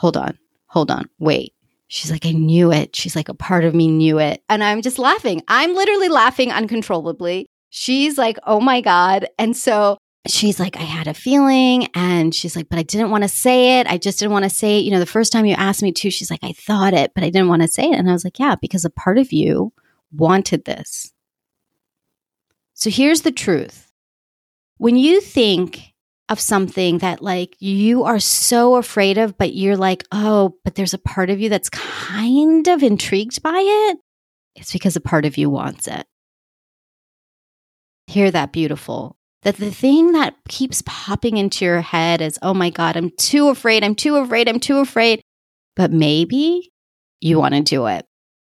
hold 0.00 0.16
on, 0.16 0.38
hold 0.66 0.90
on, 0.90 1.08
wait. 1.18 1.52
She's 1.88 2.10
like, 2.10 2.24
I 2.24 2.32
knew 2.32 2.72
it. 2.72 2.96
She's 2.96 3.16
like, 3.16 3.28
a 3.28 3.34
part 3.34 3.64
of 3.64 3.74
me 3.74 3.88
knew 3.88 4.18
it. 4.18 4.42
And 4.48 4.62
I'm 4.62 4.80
just 4.80 4.98
laughing. 4.98 5.42
I'm 5.48 5.74
literally 5.74 6.08
laughing 6.08 6.52
uncontrollably. 6.52 7.46
She's 7.68 8.16
like, 8.16 8.38
oh 8.46 8.60
my 8.60 8.80
God. 8.80 9.26
And 9.38 9.56
so 9.56 9.98
she's 10.26 10.60
like, 10.60 10.76
I 10.76 10.82
had 10.82 11.06
a 11.06 11.14
feeling. 11.14 11.88
And 11.94 12.34
she's 12.34 12.56
like, 12.56 12.68
but 12.68 12.78
I 12.78 12.82
didn't 12.82 13.10
want 13.10 13.24
to 13.24 13.28
say 13.28 13.80
it. 13.80 13.86
I 13.86 13.98
just 13.98 14.18
didn't 14.18 14.32
want 14.32 14.44
to 14.44 14.50
say 14.50 14.78
it. 14.78 14.84
You 14.84 14.90
know, 14.90 14.98
the 14.98 15.06
first 15.06 15.32
time 15.32 15.46
you 15.46 15.54
asked 15.54 15.82
me 15.82 15.92
to, 15.92 16.10
she's 16.10 16.30
like, 16.30 16.42
I 16.42 16.52
thought 16.52 16.94
it, 16.94 17.12
but 17.14 17.24
I 17.24 17.30
didn't 17.30 17.48
want 17.48 17.62
to 17.62 17.68
say 17.68 17.84
it. 17.84 17.98
And 17.98 18.08
I 18.08 18.12
was 18.12 18.24
like, 18.24 18.38
yeah, 18.38 18.54
because 18.60 18.84
a 18.84 18.90
part 18.90 19.18
of 19.18 19.32
you 19.32 19.72
wanted 20.12 20.64
this. 20.64 21.12
So 22.74 22.90
here's 22.90 23.22
the 23.22 23.32
truth. 23.32 23.90
When 24.78 24.96
you 24.96 25.20
think 25.20 25.92
of 26.30 26.40
something 26.40 26.98
that 26.98 27.20
like 27.20 27.56
you 27.58 28.04
are 28.04 28.20
so 28.20 28.76
afraid 28.76 29.18
of, 29.18 29.36
but 29.36 29.54
you're 29.54 29.76
like, 29.76 30.04
oh, 30.12 30.54
but 30.64 30.76
there's 30.76 30.94
a 30.94 30.98
part 30.98 31.28
of 31.28 31.40
you 31.40 31.48
that's 31.48 31.68
kind 31.68 32.66
of 32.68 32.82
intrigued 32.82 33.42
by 33.42 33.58
it, 33.58 33.98
it's 34.54 34.72
because 34.72 34.96
a 34.96 35.00
part 35.00 35.24
of 35.24 35.36
you 35.36 35.50
wants 35.50 35.88
it. 35.88 36.06
Hear 38.06 38.30
that 38.30 38.52
beautiful 38.52 39.16
that 39.42 39.56
the 39.56 39.70
thing 39.70 40.12
that 40.12 40.34
keeps 40.48 40.82
popping 40.84 41.36
into 41.36 41.64
your 41.64 41.80
head 41.80 42.20
is, 42.20 42.38
oh 42.42 42.54
my 42.54 42.70
God, 42.70 42.96
I'm 42.96 43.10
too 43.16 43.48
afraid, 43.48 43.82
I'm 43.82 43.94
too 43.94 44.16
afraid, 44.16 44.48
I'm 44.48 44.60
too 44.60 44.78
afraid. 44.78 45.22
But 45.76 45.92
maybe 45.92 46.70
you 47.20 47.38
want 47.38 47.54
to 47.54 47.62
do 47.62 47.86
it. 47.86 48.06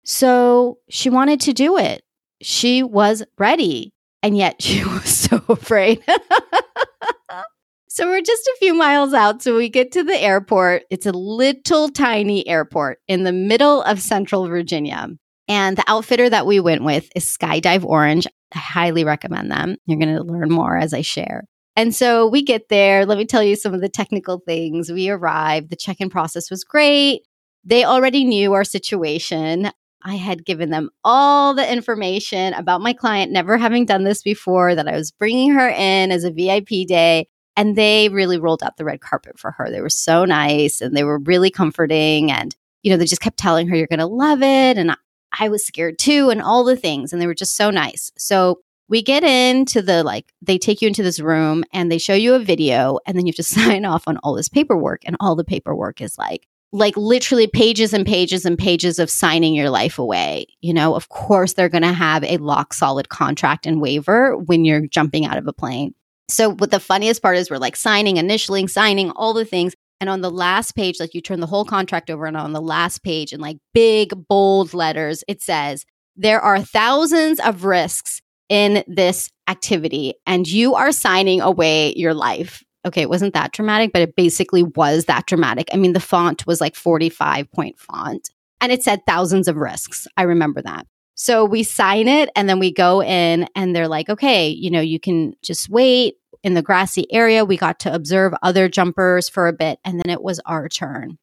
So 0.05 0.79
she 0.89 1.11
wanted 1.11 1.41
to 1.43 1.53
do 1.53 1.77
it. 1.77 2.03
She 2.41 2.83
was 2.83 3.25
ready, 3.39 3.93
and 4.23 4.37
yet 4.37 4.57
she 4.63 4.85
was 4.85 5.09
so 5.09 5.43
afraid. 5.49 6.05
so 7.89 8.07
we're 8.07 8.21
just 8.21 8.47
a 8.47 8.57
few 8.61 8.75
miles 8.75 9.13
out. 9.13 9.43
So 9.43 9.57
we 9.57 9.69
get 9.69 9.93
to 9.93 10.05
the 10.05 10.21
airport. 10.21 10.85
It's 10.91 11.07
a 11.07 11.13
little 11.13 11.89
tiny 11.89 12.47
airport 12.47 12.99
in 13.09 13.25
the 13.25 13.33
middle 13.33 13.83
of 13.83 14.01
central 14.01 14.47
Virginia. 14.47 15.09
And 15.49 15.77
the 15.77 15.85
outfitter 15.87 16.29
that 16.29 16.47
we 16.47 16.59
went 16.61 16.83
with 16.83 17.09
is 17.15 17.25
Skydive 17.25 17.85
Orange. 17.85 18.27
I 18.55 18.59
highly 18.59 19.05
recommend 19.05 19.51
them. 19.51 19.77
You're 19.87 19.99
going 19.99 20.15
to 20.15 20.23
learn 20.23 20.51
more 20.51 20.77
as 20.77 20.95
I 20.95 21.01
share. 21.01 21.45
And 21.75 21.95
so 21.95 22.27
we 22.27 22.43
get 22.43 22.69
there. 22.71 23.05
Let 23.05 23.19
me 23.19 23.27
tell 23.27 23.43
you 23.43 23.55
some 23.55 23.75
of 23.75 23.83
the 23.83 23.89
technical 23.89 24.39
things. 24.47 24.91
We 24.91 25.11
arrived. 25.11 25.71
The 25.71 25.77
check 25.77 26.01
in 26.01 26.09
process 26.09 26.51
was 26.51 26.65
great. 26.65 27.23
They 27.65 27.85
already 27.85 28.25
knew 28.25 28.55
our 28.55 28.65
situation. 28.65 29.71
I 30.03 30.15
had 30.15 30.47
given 30.47 30.71
them 30.71 30.91
all 31.05 31.53
the 31.53 31.71
information 31.71 32.55
about 32.55 32.81
my 32.81 32.93
client, 32.93 33.33
never 33.33 33.59
having 33.59 33.85
done 33.85 34.05
this 34.05 34.23
before, 34.23 34.75
that 34.75 34.89
I 34.89 34.95
was 34.95 35.11
bringing 35.11 35.51
her 35.53 35.69
in 35.69 36.13
as 36.13 36.25
a 36.25 36.31
VIP 36.31 36.87
day. 36.87 37.27
And 37.57 37.75
they 37.75 38.09
really 38.11 38.39
rolled 38.39 38.63
out 38.63 38.77
the 38.77 38.85
red 38.85 39.01
carpet 39.01 39.39
for 39.39 39.51
her. 39.53 39.71
They 39.71 39.81
were 39.81 39.91
so 39.91 40.25
nice 40.25 40.81
and 40.81 40.97
they 40.97 41.05
were 41.05 41.19
really 41.19 41.51
comforting. 41.51 42.31
And, 42.31 42.55
you 42.83 42.91
know, 42.91 42.97
they 42.97 43.07
just 43.07 43.23
kept 43.23 43.39
telling 43.39 43.67
her, 43.69 43.77
you're 43.77 43.87
going 43.87 43.99
to 43.99 44.07
love 44.07 44.43
it. 44.43 44.79
And 44.79 44.97
I 45.39 45.49
was 45.49 45.65
scared 45.67 45.99
too, 45.99 46.31
and 46.31 46.43
all 46.43 46.65
the 46.65 46.77
things. 46.77 47.13
And 47.13 47.21
they 47.21 47.27
were 47.27 47.35
just 47.35 47.57
so 47.57 47.71
nice. 47.71 48.13
So 48.17 48.61
we 48.89 49.03
get 49.03 49.25
into 49.25 49.83
the 49.83 50.05
like, 50.05 50.33
they 50.43 50.59
take 50.59 50.81
you 50.81 50.89
into 50.89 51.03
this 51.03 51.21
room 51.21 51.65
and 51.73 51.91
they 51.91 51.99
show 51.99 52.15
you 52.15 52.35
a 52.35 52.39
video, 52.39 52.99
and 53.07 53.17
then 53.17 53.27
you 53.27 53.31
have 53.31 53.37
to 53.37 53.43
sign 53.61 53.85
off 53.85 54.07
on 54.07 54.19
all 54.19 54.35
this 54.35 54.49
paperwork. 54.49 55.03
And 55.05 55.17
all 55.21 55.37
the 55.37 55.45
paperwork 55.45 56.01
is 56.01 56.19
like, 56.19 56.47
like 56.73 56.97
literally 56.97 57.47
pages 57.47 57.93
and 57.93 58.05
pages 58.05 58.45
and 58.45 58.59
pages 58.59 58.99
of 58.99 59.09
signing 59.09 59.55
your 59.55 59.71
life 59.71 59.99
away. 59.99 60.47
You 60.61 60.75
know, 60.75 60.95
of 60.95 61.09
course, 61.09 61.55
they're 61.55 61.69
going 61.69 61.83
to 61.83 61.93
have 61.93 62.25
a 62.25 62.37
lock 62.39 62.75
solid 62.75 63.09
contract 63.09 63.67
and 63.67 63.81
waiver 63.81 64.37
when 64.37 64.65
you're 64.65 64.87
jumping 64.87 65.25
out 65.25 65.39
of 65.39 65.47
a 65.47 65.53
plane. 65.53 65.95
So, 66.29 66.51
what 66.51 66.73
the 66.73 66.81
funniest 66.81 67.23
part 67.23 67.37
is, 67.37 67.51
we're 67.51 67.59
like 67.59 67.77
signing, 67.77 68.17
initialing, 68.17 68.69
signing 68.69 69.11
all 69.13 69.33
the 69.33 69.45
things. 69.45 69.75
And 70.01 70.11
on 70.11 70.21
the 70.21 70.31
last 70.31 70.73
page, 70.73 71.01
like 71.01 71.15
you 71.15 71.21
turn 71.21 71.41
the 71.41 71.47
whole 71.47 71.65
contract 71.65 72.11
over, 72.11 72.27
and 72.27 72.37
on 72.37 72.53
the 72.53 72.61
last 72.61 73.03
page, 73.03 73.33
in 73.33 73.41
like 73.41 73.59
big, 73.73 74.13
bold 74.29 74.75
letters, 74.75 75.25
it 75.27 75.43
says, 75.43 75.87
There 76.17 76.41
are 76.41 76.61
thousands 76.61 77.41
of 77.41 77.65
risks 77.65 78.21
in 78.49 78.85
this 78.87 79.31
activity, 79.49 80.15
and 80.27 80.47
you 80.47 80.75
are 80.75 80.93
signing 80.93 81.41
away 81.41 81.95
your 81.97 82.15
life. 82.15 82.63
Okay, 82.85 83.03
it 83.03 83.09
wasn't 83.09 83.35
that 83.35 83.53
dramatic, 83.53 83.93
but 83.93 84.03
it 84.03 84.15
basically 84.15 84.63
was 84.63 85.07
that 85.07 85.27
dramatic. 85.27 85.69
I 85.73 85.77
mean, 85.77 85.93
the 85.93 86.01
font 86.01 86.47
was 86.47 86.61
like 86.61 86.77
45 86.77 87.51
point 87.53 87.79
font, 87.79 88.31
and 88.61 88.71
it 88.71 88.83
said 88.83 89.01
thousands 89.07 89.49
of 89.49 89.57
risks. 89.57 90.07
I 90.17 90.23
remember 90.23 90.63
that. 90.63 90.87
So 91.19 91.47
we 91.47 91.63
sign 91.63 92.09
it 92.09 92.29
and 92.37 92.47
then 92.47 92.59
we 92.59 92.71
go 92.71 93.03
in 93.03 93.49
and 93.57 93.75
they're 93.75 93.89
like, 93.89 94.11
okay, 94.11 94.49
you 94.49 94.71
know, 94.71 94.83
you 94.83 95.01
can 95.01 95.33
just 95.43 95.71
wait 95.71 96.17
in 96.47 96.55
the 96.55 96.63
grassy 96.63 97.13
area. 97.13 97.45
We 97.45 97.57
got 97.57 97.81
to 97.81 97.93
observe 97.93 98.33
other 98.41 98.69
jumpers 98.69 99.29
for 99.29 99.49
a 99.49 99.53
bit, 99.53 99.81
and 99.85 99.99
then 100.01 100.11
it 100.11 100.23
was 100.23 100.41
our 100.47 100.69
turn. 100.69 101.19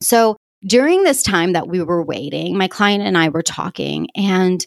So 0.00 0.36
during 0.64 1.02
this 1.02 1.24
time 1.24 1.52
that 1.54 1.66
we 1.66 1.82
were 1.82 2.04
waiting, 2.04 2.56
my 2.56 2.68
client 2.68 3.02
and 3.02 3.18
I 3.18 3.30
were 3.30 3.42
talking, 3.42 4.08
and 4.14 4.64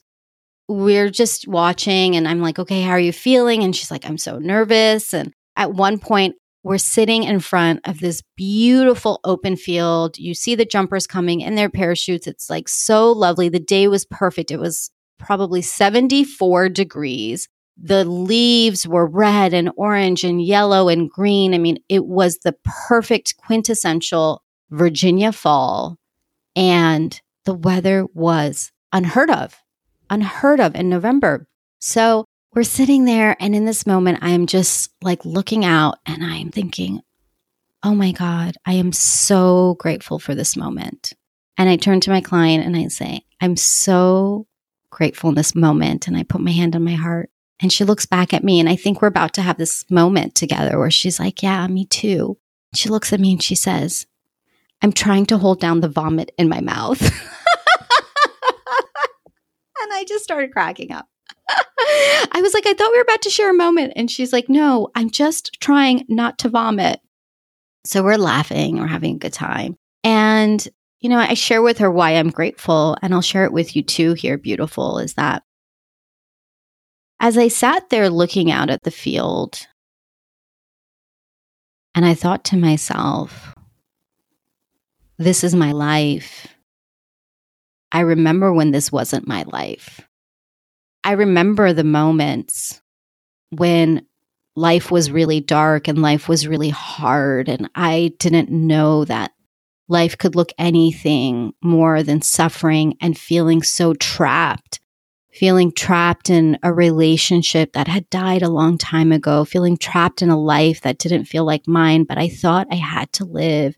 we're 0.68 1.10
just 1.10 1.48
watching. 1.48 2.18
And 2.18 2.28
I'm 2.28 2.42
like, 2.42 2.60
okay, 2.60 2.82
how 2.82 2.92
are 2.92 3.00
you 3.00 3.14
feeling? 3.14 3.64
And 3.64 3.74
she's 3.74 3.90
like, 3.90 4.06
I'm 4.06 4.18
so 4.18 4.38
nervous. 4.40 5.14
And 5.14 5.34
at 5.56 5.74
one 5.74 6.00
point, 6.00 6.36
we're 6.64 6.78
sitting 6.78 7.24
in 7.24 7.40
front 7.40 7.80
of 7.86 8.02
this 8.02 8.22
beautiful 8.36 9.22
open 9.24 9.56
field. 9.56 10.18
You 10.18 10.34
see 10.34 10.54
the 10.54 10.66
jumpers 10.66 11.08
coming 11.08 11.40
in 11.40 11.56
their 11.56 11.70
parachutes. 11.70 12.28
It's 12.28 12.50
like 12.50 12.68
so 12.68 13.10
lovely. 13.14 13.48
The 13.48 13.60
day 13.60 13.88
was 13.88 14.06
perfect. 14.06 14.52
It 14.52 14.60
was 14.60 14.92
probably 15.18 15.62
74 15.62 16.68
degrees 16.68 17.48
the 17.82 18.06
leaves 18.06 18.88
were 18.88 19.06
red 19.06 19.54
and 19.54 19.72
orange 19.76 20.24
and 20.24 20.42
yellow 20.42 20.90
and 20.90 21.10
green. 21.10 21.54
I 21.54 21.58
mean, 21.60 21.78
it 21.90 22.06
was 22.06 22.40
the 22.40 22.56
perfect 22.88 23.38
quintessential 23.38 24.44
Virginia 24.72 25.32
fall. 25.32 25.98
And 26.56 27.20
the 27.46 27.54
weather 27.54 28.06
was 28.14 28.72
unheard 28.92 29.30
of, 29.30 29.56
unheard 30.10 30.60
of 30.60 30.76
in 30.76 30.90
November. 30.90 31.48
So 31.80 32.26
we're 32.54 32.64
sitting 32.64 33.06
there. 33.06 33.38
And 33.40 33.56
in 33.56 33.66
this 33.66 33.86
moment, 33.86 34.20
I 34.22 34.32
am 34.32 34.48
just 34.48 34.92
like 35.02 35.24
looking 35.24 35.64
out 35.64 36.00
and 36.06 36.24
I'm 36.24 36.50
thinking, 36.50 37.02
oh 37.84 37.94
my 37.94 38.12
God, 38.12 38.56
I 38.66 38.74
am 38.74 38.92
so 38.92 39.76
grateful 39.80 40.18
for 40.18 40.34
this 40.34 40.58
moment. 40.58 41.14
And 41.58 41.70
I 41.70 41.76
turn 41.76 42.02
to 42.02 42.10
my 42.10 42.22
client 42.22 42.66
and 42.66 42.76
I 42.76 42.88
say, 42.88 43.22
I'm 43.40 43.56
so 43.56 44.48
grateful 44.90 45.30
in 45.30 45.36
this 45.36 45.54
moment. 45.54 46.08
And 46.08 46.18
I 46.18 46.24
put 46.24 46.42
my 46.42 46.52
hand 46.52 46.76
on 46.76 46.84
my 46.84 46.96
heart 46.96 47.30
and 47.60 47.72
she 47.72 47.84
looks 47.84 48.06
back 48.06 48.34
at 48.34 48.44
me, 48.44 48.60
and 48.60 48.70
I 48.70 48.76
think 48.76 49.02
we're 49.02 49.08
about 49.08 49.34
to 49.36 49.42
have 49.42 49.58
this 49.58 49.90
moment 49.90 50.36
together 50.36 50.78
where 50.78 50.92
she's 50.92 51.20
like, 51.20 51.42
Yeah, 51.42 51.66
me 51.68 51.86
too. 51.86 52.38
She 52.74 52.90
looks 52.90 53.14
at 53.14 53.20
me 53.20 53.32
and 53.32 53.44
she 53.44 53.56
says, 53.56 54.06
I'm 54.82 54.92
trying 54.92 55.26
to 55.28 55.38
hold 55.38 55.60
down 55.60 55.80
the 55.80 55.90
vomit 55.90 56.32
in 56.38 56.50
my 56.50 56.62
mouth. 56.62 57.02
and 57.02 57.12
I 59.92 60.06
just 60.08 60.24
started 60.24 60.52
cracking 60.52 60.92
up. 60.92 61.08
I 61.50 62.42
was 62.42 62.54
like, 62.54 62.68
I 62.68 62.74
thought 62.74 62.92
we 62.92 62.98
were 62.98 63.04
about 63.04 63.22
to 63.24 63.30
share 63.30 63.50
a 63.50 63.56
moment. 63.56 63.94
And 63.96 64.12
she's 64.12 64.34
like, 64.34 64.50
No, 64.50 64.90
I'm 64.96 65.10
just 65.10 65.60
trying 65.60 66.06
not 66.08 66.38
to 66.40 66.50
vomit. 66.50 67.00
So 67.86 68.04
we're 68.04 68.18
laughing, 68.18 68.78
we're 68.78 68.88
having 68.88 69.16
a 69.16 69.20
good 69.20 69.34
time. 69.34 69.78
And, 70.04 70.66
you 71.00 71.10
know, 71.10 71.18
I 71.18 71.34
share 71.36 71.62
with 71.62 71.78
her 71.80 71.90
why 71.90 72.12
I'm 72.12 72.30
grateful, 72.30 72.98
and 73.02 73.14
I'll 73.14 73.22
share 73.22 73.46
it 73.46 73.54
with 73.54 73.76
you 73.76 73.82
too 73.82 74.14
here, 74.14 74.38
beautiful, 74.38 75.00
is 75.00 75.14
that 75.14 75.44
as 77.20 77.38
I 77.38 77.48
sat 77.48 77.90
there 77.90 78.10
looking 78.10 78.52
out 78.52 78.70
at 78.70 78.84
the 78.84 78.92
field, 78.92 79.68
and 81.96 82.06
I 82.06 82.14
thought 82.14 82.44
to 82.46 82.58
myself, 82.58 83.56
this 85.18 85.44
is 85.44 85.56
my 85.56 85.72
life. 85.72 86.48
I 87.92 88.02
remember 88.02 88.54
when 88.54 88.72
this 88.72 88.92
wasn't 88.92 89.28
my 89.28 89.44
life. 89.48 90.02
I 91.04 91.14
remember 91.14 91.74
the 91.74 91.84
moments 91.84 92.82
when 93.50 94.06
life 94.56 94.92
was 94.92 95.10
really 95.10 95.40
dark 95.40 95.88
and 95.88 96.02
life 96.02 96.28
was 96.28 96.48
really 96.48 96.70
hard, 96.70 97.50
and 97.50 97.70
I 97.74 98.14
didn't 98.20 98.52
know 98.52 99.06
that 99.06 99.32
life 99.88 100.18
could 100.18 100.36
look 100.36 100.52
anything 100.58 101.54
more 101.64 102.04
than 102.04 102.22
suffering 102.22 102.96
and 103.02 103.18
feeling 103.18 103.64
so 103.64 103.94
trapped 103.94 104.80
feeling 105.38 105.72
trapped 105.72 106.30
in 106.30 106.58
a 106.64 106.74
relationship 106.74 107.74
that 107.74 107.88
had 107.88 108.10
died 108.10 108.42
a 108.42 108.50
long 108.50 108.78
time 108.78 109.12
ago, 109.12 109.46
feeling 109.46 109.78
trapped 109.78 110.22
in 110.22 110.30
a 110.30 110.40
life 110.40 110.82
that 110.82 110.98
didn't 110.98 111.26
feel 111.26 111.46
like 111.46 111.68
mine, 111.68 112.04
but 112.04 112.18
I 112.18 112.28
thought 112.28 112.68
I 112.72 112.76
had 112.76 113.14
to 113.14 113.26
live, 113.26 113.76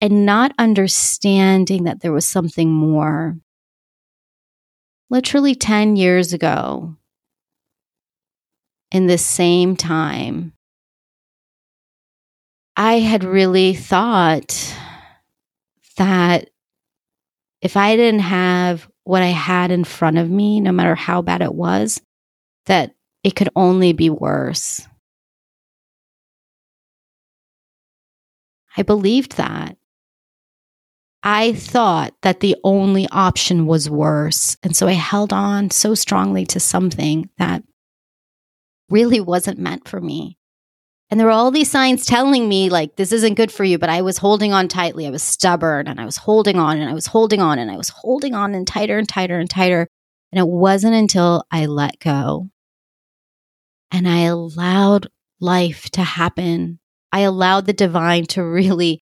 and 0.00 0.24
not 0.24 0.54
understanding 0.58 1.84
that 1.84 2.00
there 2.00 2.12
was 2.12 2.26
something 2.26 2.70
more. 2.72 3.36
Literally 5.10 5.54
10 5.54 5.96
years 5.96 6.32
ago, 6.32 6.94
in 8.92 9.06
the 9.06 9.18
same 9.18 9.74
time, 9.74 10.52
I 12.76 13.00
had 13.00 13.24
really 13.24 13.74
thought 13.74 14.74
that 15.96 16.50
if 17.60 17.76
I 17.76 17.96
didn't 17.96 18.20
have 18.20 18.88
what 19.08 19.22
I 19.22 19.28
had 19.28 19.70
in 19.70 19.84
front 19.84 20.18
of 20.18 20.28
me, 20.28 20.60
no 20.60 20.70
matter 20.70 20.94
how 20.94 21.22
bad 21.22 21.40
it 21.40 21.54
was, 21.54 21.98
that 22.66 22.94
it 23.24 23.34
could 23.34 23.48
only 23.56 23.94
be 23.94 24.10
worse. 24.10 24.86
I 28.76 28.82
believed 28.82 29.38
that. 29.38 29.78
I 31.22 31.54
thought 31.54 32.12
that 32.20 32.40
the 32.40 32.56
only 32.62 33.08
option 33.10 33.66
was 33.66 33.88
worse. 33.88 34.58
And 34.62 34.76
so 34.76 34.86
I 34.86 34.92
held 34.92 35.32
on 35.32 35.70
so 35.70 35.94
strongly 35.94 36.44
to 36.44 36.60
something 36.60 37.30
that 37.38 37.62
really 38.90 39.20
wasn't 39.20 39.58
meant 39.58 39.88
for 39.88 40.02
me. 40.02 40.37
And 41.10 41.18
there 41.18 41.26
were 41.26 41.32
all 41.32 41.50
these 41.50 41.70
signs 41.70 42.04
telling 42.04 42.48
me, 42.48 42.68
like, 42.68 42.96
this 42.96 43.12
isn't 43.12 43.34
good 43.34 43.50
for 43.50 43.64
you. 43.64 43.78
But 43.78 43.88
I 43.88 44.02
was 44.02 44.18
holding 44.18 44.52
on 44.52 44.68
tightly. 44.68 45.06
I 45.06 45.10
was 45.10 45.22
stubborn 45.22 45.88
and 45.88 46.00
I 46.00 46.04
was 46.04 46.18
holding 46.18 46.58
on 46.58 46.78
and 46.78 46.90
I 46.90 46.94
was 46.94 47.06
holding 47.06 47.40
on 47.40 47.58
and 47.58 47.70
I 47.70 47.76
was 47.76 47.88
holding 47.88 48.34
on 48.34 48.54
and 48.54 48.66
tighter 48.66 48.98
and 48.98 49.08
tighter 49.08 49.38
and 49.38 49.48
tighter. 49.48 49.88
And 50.32 50.38
it 50.38 50.46
wasn't 50.46 50.94
until 50.94 51.44
I 51.50 51.66
let 51.66 51.98
go 51.98 52.50
and 53.90 54.08
I 54.08 54.20
allowed 54.20 55.08
life 55.40 55.88
to 55.90 56.02
happen. 56.02 56.78
I 57.12 57.20
allowed 57.20 57.66
the 57.66 57.72
divine 57.72 58.26
to 58.26 58.44
really 58.44 59.02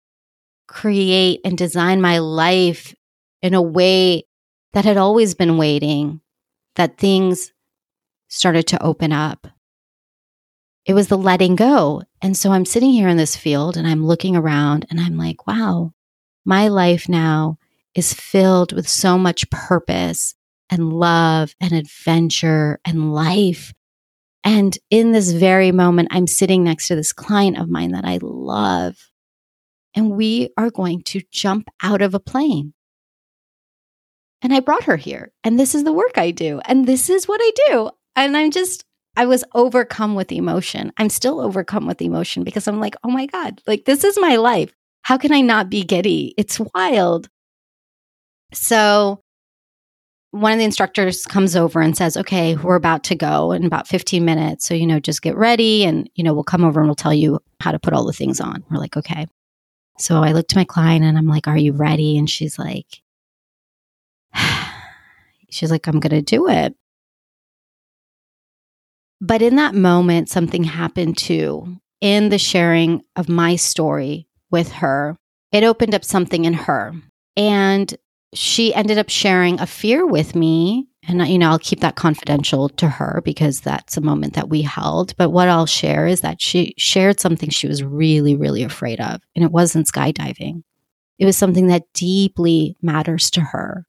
create 0.67 1.41
and 1.45 1.57
design 1.57 2.01
my 2.01 2.19
life 2.19 2.95
in 3.43 3.55
a 3.55 3.63
way 3.63 4.25
that 4.73 4.85
had 4.85 4.97
always 4.97 5.35
been 5.35 5.59
waiting, 5.59 6.21
that 6.77 6.99
things 6.99 7.53
started 8.29 8.67
to 8.69 8.83
open 8.83 9.13
up 9.13 9.47
it 10.85 10.95
was 10.95 11.09
the 11.09 11.19
letting 11.19 11.57
go. 11.57 12.03
And 12.21 12.37
so 12.37 12.53
I'm 12.53 12.65
sitting 12.65 12.91
here 12.91 13.09
in 13.09 13.17
this 13.17 13.37
field 13.37 13.77
and 13.77 13.87
I'm 13.87 14.07
looking 14.07 14.37
around 14.37 14.87
and 14.91 15.01
I'm 15.01 15.17
like, 15.17 15.47
wow, 15.47 15.93
my 16.45 16.69
life 16.69 17.09
now 17.09 17.59
is 17.95 18.13
filled 18.13 18.73
with 18.73 18.89
so 18.89 19.17
much 19.19 19.49
purpose 19.51 20.35
and 20.71 20.93
love 20.93 21.55
and 21.61 21.73
adventure 21.73 22.81
and 22.85 23.13
life. 23.13 23.73
And 24.45 24.77
in 24.91 25.13
this 25.13 25.31
very 25.31 25.71
moment, 25.71 26.09
I'm 26.11 26.27
sitting 26.27 26.65
next 26.65 26.89
to 26.89 26.97
this 26.97 27.13
client 27.13 27.59
of 27.59 27.69
mine 27.69 27.93
that 27.93 28.05
I 28.05 28.19
love. 28.21 29.11
And 29.95 30.13
we 30.13 30.51
are 30.57 30.71
going 30.71 31.03
to 31.03 31.21
jump 31.31 31.69
out 31.83 32.03
of 32.03 32.15
a 32.15 32.21
plane. 32.21 32.75
And 34.41 34.53
I 34.53 34.59
brought 34.59 34.85
her 34.85 34.97
here. 34.97 35.31
And 35.45 35.61
this 35.61 35.75
is 35.75 35.85
the 35.85 35.93
work 35.93 36.19
I 36.19 36.33
do. 36.33 36.61
And 36.65 36.87
this 36.87 37.09
is 37.09 37.29
what 37.29 37.41
I 37.43 37.53
do. 37.69 37.91
And 38.17 38.37
I'm 38.37 38.51
just, 38.51 38.85
I 39.17 39.27
was 39.27 39.45
overcome 39.55 40.15
with 40.15 40.33
emotion. 40.33 40.93
I'm 40.97 41.11
still 41.11 41.41
overcome 41.41 41.87
with 41.87 42.01
emotion 42.01 42.45
because 42.45 42.67
I'm 42.67 42.81
like, 42.81 42.97
oh 43.05 43.11
my 43.11 43.27
God, 43.27 43.61
like 43.67 43.85
this 43.85 44.05
is 44.05 44.19
my 44.19 44.37
life. 44.37 44.73
How 45.03 45.19
can 45.19 45.33
I 45.33 45.41
not 45.41 45.69
be 45.69 45.83
giddy? 45.83 46.35
It's 46.39 46.61
wild. 46.75 47.29
So 48.53 49.23
one 50.31 50.53
of 50.53 50.59
the 50.59 50.65
instructors 50.65 51.27
comes 51.27 51.55
over 51.55 51.81
and 51.81 51.97
says, 51.97 52.17
okay, 52.17 52.57
we're 52.57 52.75
about 52.75 53.05
to 53.05 53.15
go 53.15 53.53
in 53.53 53.67
about 53.67 53.87
15 53.87 54.25
minutes. 54.25 54.67
So, 54.67 54.73
you 54.73 54.87
know, 54.87 54.99
just 54.99 55.21
get 55.21 55.37
ready 55.37 55.85
and, 55.85 56.09
you 56.15 56.25
know, 56.25 56.33
we'll 56.33 56.43
come 56.43 56.65
over 56.65 56.81
and 56.81 56.89
we'll 56.89 56.95
tell 56.95 57.13
you 57.13 57.39
how 57.61 57.71
to 57.71 57.79
put 57.79 57.93
all 57.93 58.07
the 58.07 58.15
things 58.15 58.41
on. 58.41 58.65
We're 58.71 58.79
like, 58.79 58.97
okay. 58.97 59.27
So 59.99 60.23
I 60.23 60.33
look 60.33 60.49
to 60.49 60.57
my 60.57 60.65
client 60.65 61.05
and 61.05 61.19
I'm 61.19 61.29
like, 61.29 61.49
are 61.49 61.59
you 61.59 61.73
ready? 61.73 62.17
And 62.17 62.31
she's 62.31 62.59
like, 62.59 63.03
she's 65.51 65.71
like, 65.71 65.87
I'm 65.87 66.01
going 66.01 66.11
to 66.11 66.23
do 66.23 66.49
it. 66.49 66.75
But 69.25 69.41
in 69.41 69.55
that 69.55 69.77
moment, 69.77 70.29
something 70.29 70.65
happened 70.65 71.17
too. 71.17 71.79
In 72.01 72.31
the 72.31 72.39
sharing 72.39 73.03
of 73.15 73.29
my 73.29 73.55
story 73.55 74.27
with 74.51 74.73
her, 74.73 75.17
it 75.53 75.63
opened 75.63 75.95
up 75.95 76.05
something 76.05 76.45
in 76.45 76.55
her. 76.55 76.93
And 77.37 77.97
she 78.35 78.75
ended 78.75 78.99
up 78.99 79.09
sharing 79.09 79.61
a 79.61 79.67
fear 79.67 80.05
with 80.05 80.35
me. 80.35 80.89
And, 81.07 81.25
you 81.29 81.39
know, 81.39 81.51
I'll 81.51 81.61
keep 81.61 81.79
that 81.81 81.95
confidential 81.95 82.69
to 82.71 82.89
her 82.89 83.23
because 83.25 83.61
that's 83.61 83.97
a 83.97 84.01
moment 84.01 84.35
that 84.35 84.49
we 84.49 84.63
held. 84.63 85.17
But 85.17 85.31
what 85.31 85.49
I'll 85.49 85.67
share 85.67 86.09
is 86.09 86.23
that 86.23 86.43
she 86.43 86.75
shared 86.77 87.21
something 87.21 87.49
she 87.49 87.69
was 87.69 87.85
really, 87.85 88.35
really 88.35 88.65
afraid 88.65 89.01
of. 89.01 89.21
And 89.37 89.45
it 89.45 89.53
wasn't 89.53 89.87
skydiving, 89.87 90.65
it 91.21 91.27
was 91.27 91.37
something 91.37 91.69
that 91.69 91.93
deeply 91.95 92.77
matters 92.83 93.31
to 93.31 93.41
her. 93.41 93.87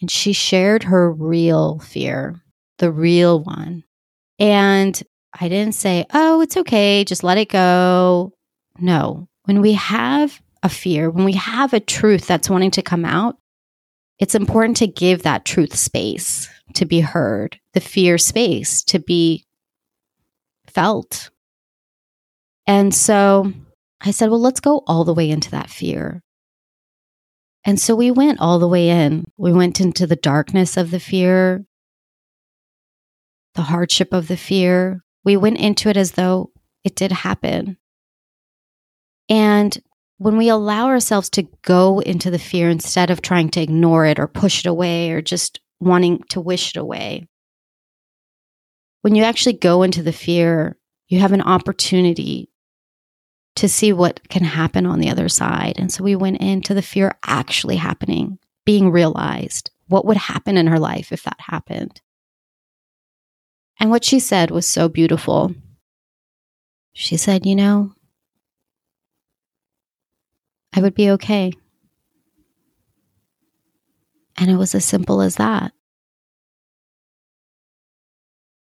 And 0.00 0.08
she 0.08 0.32
shared 0.32 0.84
her 0.84 1.10
real 1.10 1.80
fear, 1.80 2.40
the 2.78 2.92
real 2.92 3.42
one. 3.42 3.82
And 4.40 5.00
I 5.38 5.48
didn't 5.48 5.74
say, 5.74 6.06
oh, 6.12 6.40
it's 6.40 6.56
okay, 6.56 7.04
just 7.04 7.22
let 7.22 7.38
it 7.38 7.50
go. 7.50 8.32
No, 8.78 9.28
when 9.44 9.60
we 9.60 9.74
have 9.74 10.40
a 10.62 10.68
fear, 10.68 11.10
when 11.10 11.24
we 11.24 11.34
have 11.34 11.72
a 11.72 11.80
truth 11.80 12.26
that's 12.26 12.50
wanting 12.50 12.70
to 12.72 12.82
come 12.82 13.04
out, 13.04 13.36
it's 14.18 14.34
important 14.34 14.78
to 14.78 14.86
give 14.86 15.22
that 15.22 15.44
truth 15.44 15.76
space 15.76 16.48
to 16.74 16.84
be 16.84 17.00
heard, 17.00 17.58
the 17.74 17.80
fear 17.80 18.18
space 18.18 18.82
to 18.84 18.98
be 18.98 19.44
felt. 20.66 21.30
And 22.66 22.94
so 22.94 23.52
I 24.00 24.10
said, 24.10 24.30
well, 24.30 24.40
let's 24.40 24.60
go 24.60 24.82
all 24.86 25.04
the 25.04 25.14
way 25.14 25.30
into 25.30 25.50
that 25.50 25.70
fear. 25.70 26.22
And 27.64 27.78
so 27.78 27.94
we 27.94 28.10
went 28.10 28.40
all 28.40 28.58
the 28.58 28.68
way 28.68 28.88
in. 28.88 29.30
We 29.36 29.52
went 29.52 29.80
into 29.80 30.06
the 30.06 30.16
darkness 30.16 30.76
of 30.76 30.90
the 30.90 31.00
fear 31.00 31.66
the 33.54 33.62
hardship 33.62 34.12
of 34.12 34.28
the 34.28 34.36
fear. 34.36 35.02
We 35.24 35.36
went 35.36 35.58
into 35.58 35.88
it 35.88 35.96
as 35.96 36.12
though 36.12 36.50
it 36.84 36.94
did 36.94 37.12
happen. 37.12 37.76
And 39.28 39.76
when 40.18 40.36
we 40.36 40.48
allow 40.48 40.86
ourselves 40.86 41.30
to 41.30 41.48
go 41.62 42.00
into 42.00 42.30
the 42.30 42.38
fear 42.38 42.68
instead 42.68 43.10
of 43.10 43.22
trying 43.22 43.48
to 43.50 43.60
ignore 43.60 44.04
it 44.06 44.18
or 44.18 44.26
push 44.26 44.60
it 44.60 44.66
away 44.66 45.12
or 45.12 45.22
just 45.22 45.60
wanting 45.78 46.22
to 46.30 46.40
wish 46.40 46.70
it 46.70 46.76
away, 46.76 47.26
when 49.02 49.14
you 49.14 49.24
actually 49.24 49.54
go 49.54 49.82
into 49.82 50.02
the 50.02 50.12
fear, 50.12 50.76
you 51.08 51.20
have 51.20 51.32
an 51.32 51.40
opportunity 51.40 52.50
to 53.56 53.68
see 53.68 53.92
what 53.92 54.28
can 54.28 54.44
happen 54.44 54.86
on 54.86 55.00
the 55.00 55.10
other 55.10 55.28
side. 55.28 55.74
And 55.78 55.92
so 55.92 56.04
we 56.04 56.16
went 56.16 56.40
into 56.40 56.74
the 56.74 56.82
fear 56.82 57.16
actually 57.26 57.76
happening, 57.76 58.38
being 58.64 58.90
realized. 58.90 59.70
What 59.88 60.04
would 60.06 60.16
happen 60.16 60.56
in 60.56 60.66
her 60.66 60.78
life 60.78 61.12
if 61.12 61.22
that 61.24 61.40
happened? 61.40 62.00
And 63.80 63.88
what 63.88 64.04
she 64.04 64.20
said 64.20 64.50
was 64.50 64.68
so 64.68 64.88
beautiful. 64.90 65.54
She 66.92 67.16
said, 67.16 67.46
You 67.46 67.56
know, 67.56 67.94
I 70.74 70.82
would 70.82 70.94
be 70.94 71.10
okay. 71.10 71.52
And 74.36 74.50
it 74.50 74.56
was 74.56 74.74
as 74.74 74.84
simple 74.84 75.22
as 75.22 75.36
that. 75.36 75.72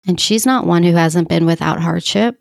And 0.07 0.21
she's 0.21 0.47
not 0.47 0.67
one 0.67 0.85
who 0.85 0.95
hasn't 0.95 1.29
been 1.29 1.47
without 1.47 1.81
hardship. 1.81 2.41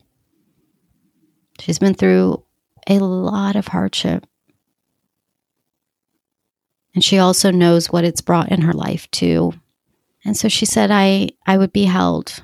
She's 1.60 1.80
been 1.80 1.96
through 1.96 2.44
a 2.88 3.00
lot 3.00 3.56
of 3.56 3.68
hardship. 3.68 4.28
And 6.94 7.04
she 7.04 7.18
also 7.18 7.52
knows 7.52 7.92
what 7.92 8.04
it's 8.04 8.22
brought 8.22 8.52
in 8.52 8.62
her 8.62 8.74
life 8.74 9.10
too. 9.12 9.54
And 10.24 10.38
so 10.38 10.48
she 10.48 10.66
said, 10.66 10.92
I, 10.92 11.30
I 11.46 11.58
would 11.58 11.74
be 11.74 11.86
held. 11.86 12.42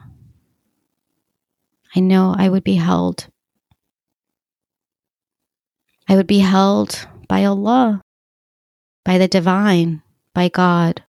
I 1.96 2.00
know 2.00 2.34
I 2.38 2.50
would 2.50 2.64
be 2.64 2.76
held. 2.76 3.28
I 6.08 6.16
would 6.16 6.28
be 6.28 6.40
held 6.40 7.08
by 7.28 7.46
Allah, 7.46 8.02
by 9.06 9.18
the 9.18 9.28
divine, 9.28 10.02
by 10.34 10.50
God. 10.50 11.04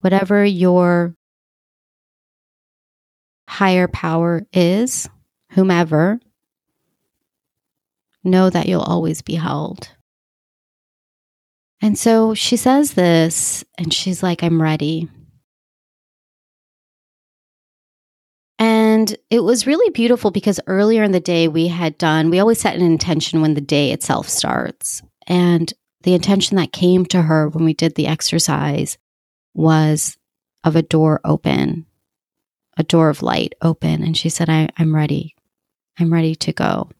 Whatever 0.00 0.44
your 0.44 1.14
higher 3.48 3.88
power 3.88 4.46
is, 4.52 5.08
whomever, 5.52 6.20
know 8.22 8.50
that 8.50 8.66
you'll 8.66 8.80
always 8.82 9.22
be 9.22 9.34
held. 9.34 9.90
And 11.80 11.98
so 11.98 12.34
she 12.34 12.56
says 12.56 12.92
this, 12.94 13.64
and 13.76 13.92
she's 13.92 14.22
like, 14.22 14.42
I'm 14.42 14.60
ready. 14.60 15.08
And 18.98 19.16
it 19.30 19.44
was 19.44 19.64
really 19.64 19.90
beautiful 19.90 20.32
because 20.32 20.58
earlier 20.66 21.04
in 21.04 21.12
the 21.12 21.20
day 21.20 21.46
we 21.46 21.68
had 21.68 21.96
done, 21.98 22.30
we 22.30 22.40
always 22.40 22.58
set 22.58 22.74
an 22.74 22.82
intention 22.82 23.40
when 23.40 23.54
the 23.54 23.60
day 23.60 23.92
itself 23.92 24.28
starts. 24.28 25.02
And 25.28 25.72
the 26.02 26.14
intention 26.14 26.56
that 26.56 26.72
came 26.72 27.06
to 27.06 27.22
her 27.22 27.48
when 27.48 27.64
we 27.64 27.74
did 27.74 27.94
the 27.94 28.08
exercise 28.08 28.98
was 29.54 30.18
of 30.64 30.74
a 30.74 30.82
door 30.82 31.20
open, 31.24 31.86
a 32.76 32.82
door 32.82 33.08
of 33.08 33.22
light 33.22 33.54
open. 33.62 34.02
And 34.02 34.16
she 34.16 34.30
said, 34.30 34.50
I, 34.50 34.68
I'm 34.76 34.92
ready. 34.92 35.36
I'm 36.00 36.12
ready 36.12 36.34
to 36.34 36.52
go. 36.52 36.90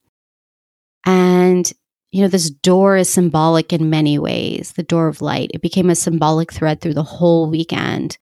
And, 1.05 1.69
you 2.13 2.23
know, 2.23 2.29
this 2.29 2.49
door 2.49 2.97
is 2.97 3.09
symbolic 3.09 3.73
in 3.73 3.91
many 3.91 4.21
ways, 4.21 4.75
the 4.75 4.85
door 4.85 5.09
of 5.09 5.21
light. 5.21 5.51
It 5.53 5.63
became 5.63 5.91
a 5.91 5.97
symbolic 5.97 6.53
thread 6.53 6.81
through 6.81 6.95
the 6.95 7.03
whole 7.03 7.51
weekend. 7.51 8.19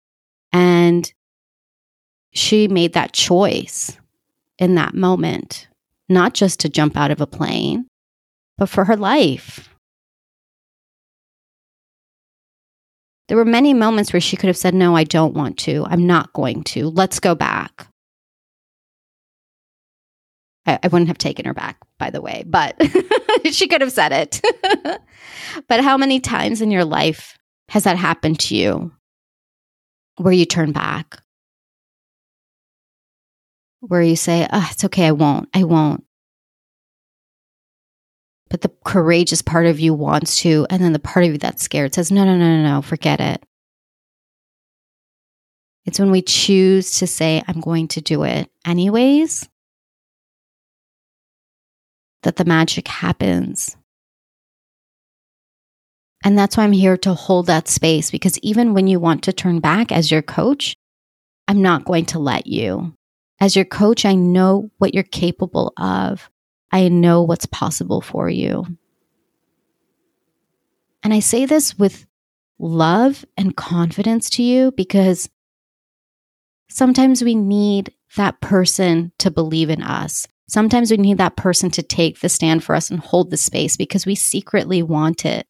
And 0.50 1.12
she 2.36 2.68
made 2.68 2.92
that 2.92 3.12
choice 3.12 3.96
in 4.58 4.74
that 4.74 4.94
moment, 4.94 5.68
not 6.08 6.34
just 6.34 6.60
to 6.60 6.68
jump 6.68 6.96
out 6.96 7.10
of 7.10 7.20
a 7.20 7.26
plane, 7.26 7.86
but 8.58 8.68
for 8.68 8.84
her 8.84 8.96
life. 8.96 9.68
There 13.28 13.36
were 13.36 13.44
many 13.44 13.74
moments 13.74 14.12
where 14.12 14.20
she 14.20 14.36
could 14.36 14.46
have 14.46 14.56
said, 14.56 14.74
No, 14.74 14.94
I 14.94 15.04
don't 15.04 15.34
want 15.34 15.58
to. 15.58 15.84
I'm 15.88 16.06
not 16.06 16.32
going 16.32 16.62
to. 16.64 16.88
Let's 16.90 17.18
go 17.18 17.34
back. 17.34 17.88
I, 20.64 20.78
I 20.82 20.88
wouldn't 20.88 21.08
have 21.08 21.18
taken 21.18 21.44
her 21.44 21.54
back, 21.54 21.78
by 21.98 22.10
the 22.10 22.20
way, 22.20 22.44
but 22.46 22.80
she 23.50 23.66
could 23.66 23.80
have 23.80 23.92
said 23.92 24.12
it. 24.12 24.40
but 25.68 25.82
how 25.82 25.96
many 25.96 26.20
times 26.20 26.60
in 26.60 26.70
your 26.70 26.84
life 26.84 27.36
has 27.68 27.84
that 27.84 27.96
happened 27.96 28.38
to 28.40 28.56
you 28.56 28.92
where 30.18 30.32
you 30.32 30.44
turn 30.44 30.72
back? 30.72 31.20
Where 33.88 34.02
you 34.02 34.16
say, 34.16 34.46
oh, 34.52 34.68
it's 34.70 34.84
okay, 34.84 35.06
I 35.06 35.12
won't, 35.12 35.48
I 35.54 35.64
won't. 35.64 36.04
But 38.48 38.60
the 38.60 38.70
courageous 38.84 39.42
part 39.42 39.66
of 39.66 39.80
you 39.80 39.92
wants 39.92 40.40
to, 40.42 40.66
and 40.70 40.82
then 40.82 40.92
the 40.92 40.98
part 40.98 41.24
of 41.24 41.32
you 41.32 41.38
that's 41.38 41.62
scared 41.62 41.94
says, 41.94 42.12
no, 42.12 42.24
no, 42.24 42.36
no, 42.36 42.62
no, 42.62 42.74
no, 42.74 42.82
forget 42.82 43.20
it. 43.20 43.42
It's 45.84 46.00
when 46.00 46.10
we 46.10 46.22
choose 46.22 46.98
to 46.98 47.06
say, 47.06 47.42
I'm 47.46 47.60
going 47.60 47.88
to 47.88 48.00
do 48.00 48.24
it 48.24 48.50
anyways, 48.64 49.48
that 52.22 52.36
the 52.36 52.44
magic 52.44 52.88
happens. 52.88 53.76
And 56.24 56.36
that's 56.36 56.56
why 56.56 56.64
I'm 56.64 56.72
here 56.72 56.96
to 56.98 57.14
hold 57.14 57.46
that 57.46 57.68
space 57.68 58.10
because 58.10 58.38
even 58.40 58.74
when 58.74 58.88
you 58.88 58.98
want 58.98 59.22
to 59.24 59.32
turn 59.32 59.60
back 59.60 59.92
as 59.92 60.10
your 60.10 60.22
coach, 60.22 60.74
I'm 61.46 61.62
not 61.62 61.84
going 61.84 62.06
to 62.06 62.18
let 62.18 62.48
you. 62.48 62.94
As 63.40 63.54
your 63.54 63.64
coach, 63.64 64.04
I 64.04 64.14
know 64.14 64.70
what 64.78 64.94
you're 64.94 65.02
capable 65.02 65.72
of. 65.76 66.30
I 66.72 66.88
know 66.88 67.22
what's 67.22 67.46
possible 67.46 68.00
for 68.00 68.28
you. 68.28 68.66
And 71.02 71.12
I 71.12 71.20
say 71.20 71.46
this 71.46 71.78
with 71.78 72.06
love 72.58 73.24
and 73.36 73.56
confidence 73.56 74.30
to 74.30 74.42
you 74.42 74.72
because 74.72 75.28
sometimes 76.68 77.22
we 77.22 77.34
need 77.34 77.92
that 78.16 78.40
person 78.40 79.12
to 79.18 79.30
believe 79.30 79.70
in 79.70 79.82
us. 79.82 80.26
Sometimes 80.48 80.90
we 80.90 80.96
need 80.96 81.18
that 81.18 81.36
person 81.36 81.70
to 81.72 81.82
take 81.82 82.20
the 82.20 82.28
stand 82.28 82.64
for 82.64 82.74
us 82.74 82.90
and 82.90 83.00
hold 83.00 83.30
the 83.30 83.36
space 83.36 83.76
because 83.76 84.06
we 84.06 84.14
secretly 84.14 84.82
want 84.82 85.24
it. 85.24 85.46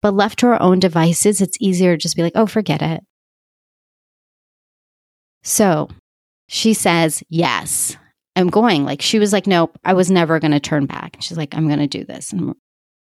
But 0.00 0.14
left 0.14 0.40
to 0.40 0.48
our 0.48 0.60
own 0.60 0.80
devices, 0.80 1.40
it's 1.40 1.56
easier 1.60 1.96
to 1.96 2.02
just 2.02 2.16
be 2.16 2.22
like, 2.22 2.32
oh, 2.34 2.46
forget 2.46 2.82
it. 2.82 3.04
So 5.42 5.88
she 6.52 6.74
says, 6.74 7.22
yes, 7.30 7.96
I'm 8.36 8.48
going. 8.48 8.84
Like 8.84 9.00
she 9.00 9.18
was 9.18 9.32
like, 9.32 9.46
nope, 9.46 9.78
I 9.84 9.94
was 9.94 10.10
never 10.10 10.38
going 10.38 10.50
to 10.50 10.60
turn 10.60 10.84
back. 10.84 11.14
And 11.14 11.24
she's 11.24 11.38
like, 11.38 11.54
I'm 11.54 11.66
going 11.66 11.78
to 11.78 11.86
do 11.86 12.04
this. 12.04 12.30
And 12.30 12.54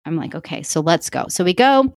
I'm 0.06 0.18
like, 0.18 0.36
okay, 0.36 0.62
so 0.62 0.82
let's 0.82 1.10
go. 1.10 1.28
So 1.30 1.46
we 1.46 1.54
go, 1.54 1.94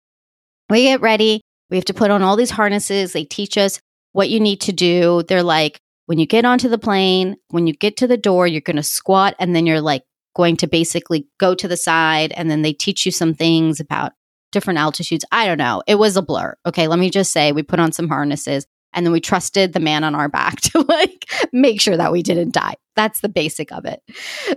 we 0.69 0.83
get 0.83 1.01
ready. 1.01 1.41
We 1.71 1.79
have 1.79 1.87
to 1.87 1.95
put 1.95 2.11
on 2.11 2.23
all 2.23 2.37
these 2.37 2.51
harnesses. 2.51 3.15
They 3.15 3.25
teach 3.25 3.57
us 3.57 3.81
what 4.13 4.29
you 4.29 4.39
need 4.39 4.61
to 4.63 4.73
do. 4.73 5.23
They're 5.23 5.43
like, 5.43 5.79
when 6.05 6.19
you 6.19 6.27
get 6.27 6.45
onto 6.45 6.69
the 6.69 6.77
plane, 6.77 7.37
when 7.49 7.67
you 7.67 7.73
get 7.73 7.97
to 7.99 8.07
the 8.07 8.19
door, 8.19 8.47
you're 8.47 8.61
going 8.61 8.77
to 8.77 8.83
squat 8.83 9.35
and 9.39 9.57
then 9.57 9.65
you're 9.65 9.81
like 9.81 10.03
going 10.37 10.59
to 10.59 10.67
basically 10.67 11.27
go 11.39 11.55
to 11.55 11.67
the 11.67 11.77
side. 11.77 12.33
And 12.33 12.51
then 12.51 12.61
they 12.61 12.75
teach 12.75 13.07
you 13.07 13.13
some 13.13 13.33
things 13.33 13.81
about 13.81 14.13
different 14.53 14.79
altitudes. 14.79 15.25
I 15.33 15.47
don't 15.47 15.57
know. 15.57 15.83
It 15.87 15.95
was 15.95 16.19
a 16.19 16.23
blur. 16.23 16.55
Okay. 16.67 16.87
Let 16.87 16.99
me 16.99 17.09
just 17.09 17.33
say 17.33 17.53
we 17.53 17.63
put 17.63 17.81
on 17.81 17.93
some 17.93 18.09
harnesses 18.09 18.67
and 18.93 19.07
then 19.07 19.13
we 19.13 19.21
trusted 19.21 19.73
the 19.73 19.81
man 19.81 20.05
on 20.05 20.15
our 20.15 20.29
back 20.29 20.61
to 20.61 20.81
like 20.83 21.31
make 21.53 21.81
sure 21.81 21.97
that 21.97 22.13
we 22.13 22.23
didn't 22.23 22.53
die. 22.53 22.77
That's 22.97 23.21
the 23.21 23.29
basic 23.29 23.73
of 23.73 23.85
it. 23.85 24.03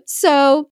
So 0.06 0.70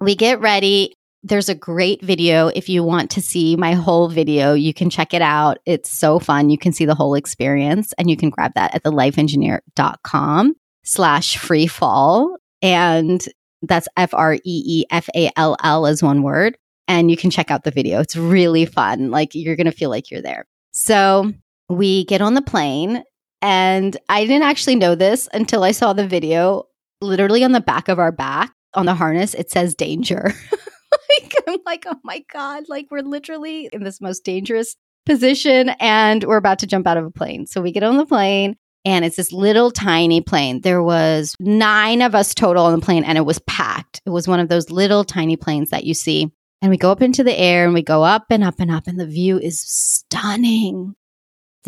we 0.00 0.14
get 0.14 0.40
ready. 0.40 0.94
There's 1.22 1.48
a 1.48 1.54
great 1.54 2.00
video. 2.02 2.48
If 2.48 2.68
you 2.68 2.84
want 2.84 3.10
to 3.12 3.22
see 3.22 3.56
my 3.56 3.72
whole 3.72 4.08
video, 4.08 4.54
you 4.54 4.72
can 4.72 4.88
check 4.88 5.12
it 5.12 5.22
out. 5.22 5.58
It's 5.66 5.90
so 5.90 6.18
fun. 6.18 6.50
You 6.50 6.58
can 6.58 6.72
see 6.72 6.84
the 6.84 6.94
whole 6.94 7.14
experience 7.14 7.92
and 7.98 8.08
you 8.08 8.16
can 8.16 8.30
grab 8.30 8.52
that 8.54 8.74
at 8.74 8.84
thelifeengineer.com 8.84 10.54
slash 10.84 11.36
free 11.36 11.66
fall. 11.66 12.36
And 12.62 13.24
that's 13.62 13.88
F 13.96 14.14
R 14.14 14.34
E 14.34 14.40
E 14.44 14.84
F 14.90 15.08
A 15.14 15.30
L 15.36 15.56
L 15.62 15.86
is 15.86 16.02
one 16.02 16.22
word. 16.22 16.56
And 16.86 17.10
you 17.10 17.16
can 17.16 17.30
check 17.30 17.50
out 17.50 17.64
the 17.64 17.70
video. 17.70 18.00
It's 18.00 18.16
really 18.16 18.64
fun. 18.64 19.10
Like 19.10 19.34
you're 19.34 19.56
going 19.56 19.66
to 19.66 19.72
feel 19.72 19.90
like 19.90 20.10
you're 20.10 20.22
there. 20.22 20.46
So 20.70 21.32
we 21.68 22.04
get 22.04 22.20
on 22.20 22.34
the 22.34 22.42
plane 22.42 23.02
and 23.40 23.96
I 24.08 24.24
didn't 24.24 24.42
actually 24.42 24.76
know 24.76 24.94
this 24.94 25.28
until 25.32 25.64
I 25.64 25.72
saw 25.72 25.92
the 25.92 26.06
video. 26.06 26.64
Literally 27.00 27.44
on 27.44 27.52
the 27.52 27.60
back 27.60 27.88
of 27.88 27.98
our 27.98 28.10
back 28.10 28.52
on 28.74 28.86
the 28.86 28.94
harness, 28.94 29.34
it 29.34 29.50
says 29.50 29.74
danger. 29.74 30.32
like, 31.20 31.34
I'm 31.46 31.58
like, 31.64 31.84
oh 31.86 31.96
my 32.02 32.24
God, 32.32 32.64
like 32.68 32.86
we're 32.90 33.02
literally 33.02 33.68
in 33.72 33.84
this 33.84 34.00
most 34.00 34.24
dangerous 34.24 34.76
position 35.06 35.70
and 35.80 36.24
we're 36.24 36.36
about 36.36 36.58
to 36.60 36.66
jump 36.66 36.86
out 36.86 36.96
of 36.96 37.04
a 37.04 37.10
plane. 37.10 37.46
So 37.46 37.62
we 37.62 37.72
get 37.72 37.84
on 37.84 37.96
the 37.96 38.06
plane 38.06 38.56
and 38.84 39.04
it's 39.04 39.16
this 39.16 39.32
little 39.32 39.70
tiny 39.70 40.20
plane. 40.20 40.60
There 40.62 40.82
was 40.82 41.34
nine 41.38 42.02
of 42.02 42.14
us 42.14 42.34
total 42.34 42.64
on 42.64 42.72
the 42.78 42.84
plane 42.84 43.04
and 43.04 43.16
it 43.16 43.24
was 43.24 43.38
packed. 43.40 44.00
It 44.04 44.10
was 44.10 44.26
one 44.26 44.40
of 44.40 44.48
those 44.48 44.70
little 44.70 45.04
tiny 45.04 45.36
planes 45.36 45.70
that 45.70 45.84
you 45.84 45.94
see. 45.94 46.32
And 46.60 46.70
we 46.70 46.76
go 46.76 46.90
up 46.90 47.02
into 47.02 47.22
the 47.22 47.38
air 47.38 47.64
and 47.64 47.74
we 47.74 47.82
go 47.82 48.02
up 48.02 48.26
and 48.30 48.42
up 48.42 48.56
and 48.58 48.70
up 48.70 48.88
and 48.88 48.98
the 48.98 49.06
view 49.06 49.38
is 49.38 49.60
stunning 49.60 50.96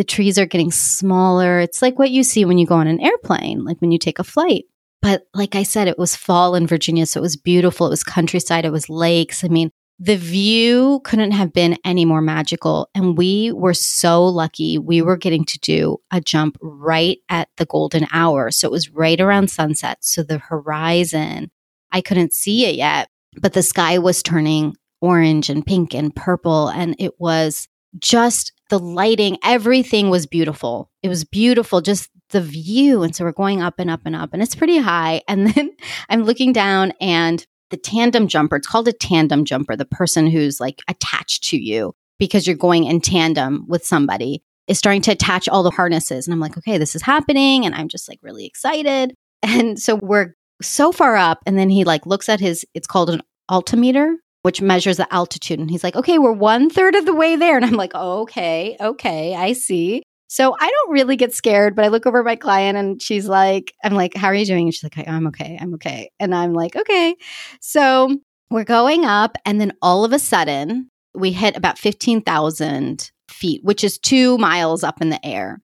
the 0.01 0.05
trees 0.05 0.39
are 0.39 0.47
getting 0.47 0.71
smaller. 0.71 1.61
It's 1.61 1.83
like 1.83 1.99
what 1.99 2.11
you 2.11 2.23
see 2.23 2.47
when 2.47 2.57
you 2.57 2.67
go 2.67 2.77
on 2.77 2.87
an 2.87 3.03
airplane, 3.03 3.67
like 3.67 3.83
when 3.83 3.91
you 3.91 3.99
take 3.99 4.19
a 4.19 4.25
flight. 4.25 4.65
But 5.03 5.25
like 5.35 5.55
I 5.55 5.63
said, 5.63 5.89
it 5.89 5.99
was 5.99 6.17
fall 6.17 6.55
in 6.55 6.67
Virginia, 6.67 7.05
so 7.05 7.21
it 7.21 7.21
was 7.21 7.37
beautiful. 7.37 7.87
It 7.87 7.91
was 7.91 8.03
countryside, 8.03 8.65
it 8.65 8.73
was 8.73 8.89
lakes. 8.89 9.45
I 9.45 9.49
mean, 9.49 9.71
the 9.99 10.17
view 10.17 11.03
couldn't 11.05 11.33
have 11.33 11.53
been 11.53 11.77
any 11.85 12.07
more 12.07 12.23
magical. 12.23 12.89
And 12.95 13.19
we 13.19 13.53
were 13.53 13.75
so 13.75 14.25
lucky. 14.25 14.79
We 14.79 15.03
were 15.03 15.19
getting 15.19 15.45
to 15.45 15.59
do 15.59 15.99
a 16.11 16.23
jump 16.23 16.57
right 16.63 17.19
at 17.29 17.51
the 17.59 17.67
golden 17.67 18.07
hour. 18.11 18.51
So 18.51 18.69
it 18.69 18.73
was 18.73 18.89
right 18.89 19.21
around 19.21 19.51
sunset. 19.51 19.99
So 20.01 20.23
the 20.23 20.39
horizon, 20.39 21.51
I 21.93 22.01
couldn't 22.01 22.33
see 22.33 22.65
it 22.65 22.77
yet, 22.77 23.11
but 23.39 23.53
the 23.53 23.63
sky 23.63 23.99
was 23.99 24.23
turning 24.23 24.77
orange 25.03 25.51
and 25.51 25.67
pink 25.67 25.93
and 25.93 26.17
purple. 26.17 26.69
And 26.69 26.97
it 26.99 27.21
was 27.21 27.69
just 27.99 28.53
the 28.69 28.79
lighting, 28.79 29.39
everything 29.43 30.11
was 30.11 30.27
beautiful. 30.27 30.91
It 31.03 31.09
was 31.09 31.25
beautiful, 31.25 31.81
just 31.81 32.09
the 32.31 32.41
view. 32.41 33.03
And 33.03 33.15
so 33.15 33.25
we're 33.25 33.33
going 33.33 33.61
up 33.61 33.75
and 33.79 33.91
up 33.91 34.03
and 34.05 34.15
up, 34.15 34.31
and 34.33 34.43
it's 34.43 34.55
pretty 34.55 34.79
high. 34.79 35.23
And 35.29 35.49
then 35.49 35.71
I'm 36.09 36.25
looking 36.25 36.53
down, 36.53 36.93
and 37.01 37.45
the 37.71 37.77
tandem 37.77 38.29
jumper, 38.29 38.57
it's 38.57 38.67
called 38.67 38.89
a 38.89 38.93
tandem 38.93 39.45
jumper, 39.45 39.77
the 39.77 39.85
person 39.85 40.27
who's 40.27 40.61
like 40.61 40.81
attached 40.89 41.45
to 41.51 41.57
you 41.57 41.95
because 42.19 42.47
you're 42.47 42.57
going 42.57 42.85
in 42.85 43.01
tandem 43.01 43.65
with 43.69 43.85
somebody 43.85 44.43
is 44.69 44.79
starting 44.79 45.03
to 45.03 45.13
attach 45.13 45.49
all 45.49 45.63
the 45.63 45.71
harnesses. 45.71 46.27
And 46.27 46.35
I'm 46.35 46.41
like, 46.41 46.57
okay, 46.59 46.79
this 46.79 46.95
is 46.95 47.03
happening. 47.03 47.65
And 47.65 47.75
I'm 47.75 47.89
just 47.89 48.09
like 48.09 48.21
really 48.23 48.47
excited. 48.47 49.15
And 49.43 49.81
so 49.81 49.95
we're 49.95 50.35
so 50.61 50.93
far 50.93 51.17
up. 51.17 51.39
And 51.47 51.59
then 51.59 51.71
he 51.71 51.85
like 51.85 52.05
looks 52.05 52.29
at 52.29 52.41
his, 52.41 52.67
it's 52.75 52.87
called 52.87 53.09
an 53.09 53.23
altimeter 53.49 54.19
which 54.43 54.63
measures 54.63 54.97
the 54.97 55.13
altitude. 55.13 55.59
And 55.59 55.71
he's 55.71 55.85
like, 55.85 55.97
okay, 55.97 56.19
we're 56.19 56.33
one 56.33 56.71
third 56.71 56.95
of 56.95 57.07
the 57.07 57.15
way 57.15 57.37
there. 57.37 57.57
And 57.57 57.65
I'm 57.65 57.75
like, 57.75 57.95
okay, 57.95 58.77
okay, 58.81 59.35
I 59.35 59.53
see. 59.53 60.03
So 60.29 60.55
I 60.59 60.71
don't 60.71 60.93
really 60.93 61.17
get 61.17 61.35
scared, 61.35 61.75
but 61.75 61.85
I 61.85 61.89
look 61.89 62.07
over 62.07 62.23
my 62.23 62.37
client 62.37 62.79
and 62.79 63.03
she's 63.03 63.27
like, 63.29 63.75
I'm 63.83 63.95
like, 63.95 64.15
how 64.15 64.29
are 64.29 64.35
you 64.35 64.47
doing? 64.47 64.67
And 64.67 64.75
she's 64.75 64.85
like, 64.85 65.09
I'm 65.09 65.27
okay, 65.27 65.59
I'm 65.61 65.75
okay. 65.75 66.11
And 66.21 66.35
I'm 66.35 66.55
like, 66.55 66.77
okay. 66.77 67.17
So 67.61 68.17
we're 68.49 68.65
going 68.65 69.05
up. 69.05 69.37
And 69.45 69.61
then 69.61 69.73
all 69.83 70.05
of 70.05 70.13
a 70.13 70.21
sudden, 70.21 70.89
we 71.15 71.33
hit 71.33 71.57
about 71.57 71.79
15,000 71.79 73.11
feet, 73.29 73.65
which 73.65 73.83
is 73.83 73.99
two 73.99 74.39
miles 74.39 74.85
up 74.85 75.03
in 75.03 75.11
the 75.11 75.25
air. 75.27 75.61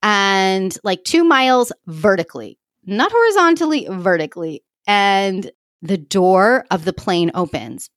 And 0.00 0.76
like 0.84 1.02
two 1.02 1.24
miles 1.24 1.72
vertically, 1.88 2.56
not 2.86 3.10
horizontally, 3.12 3.88
vertically. 3.90 4.62
And 4.86 5.50
the 5.82 5.98
door 5.98 6.64
of 6.70 6.84
the 6.84 6.92
plane 6.92 7.32
opens. 7.34 7.90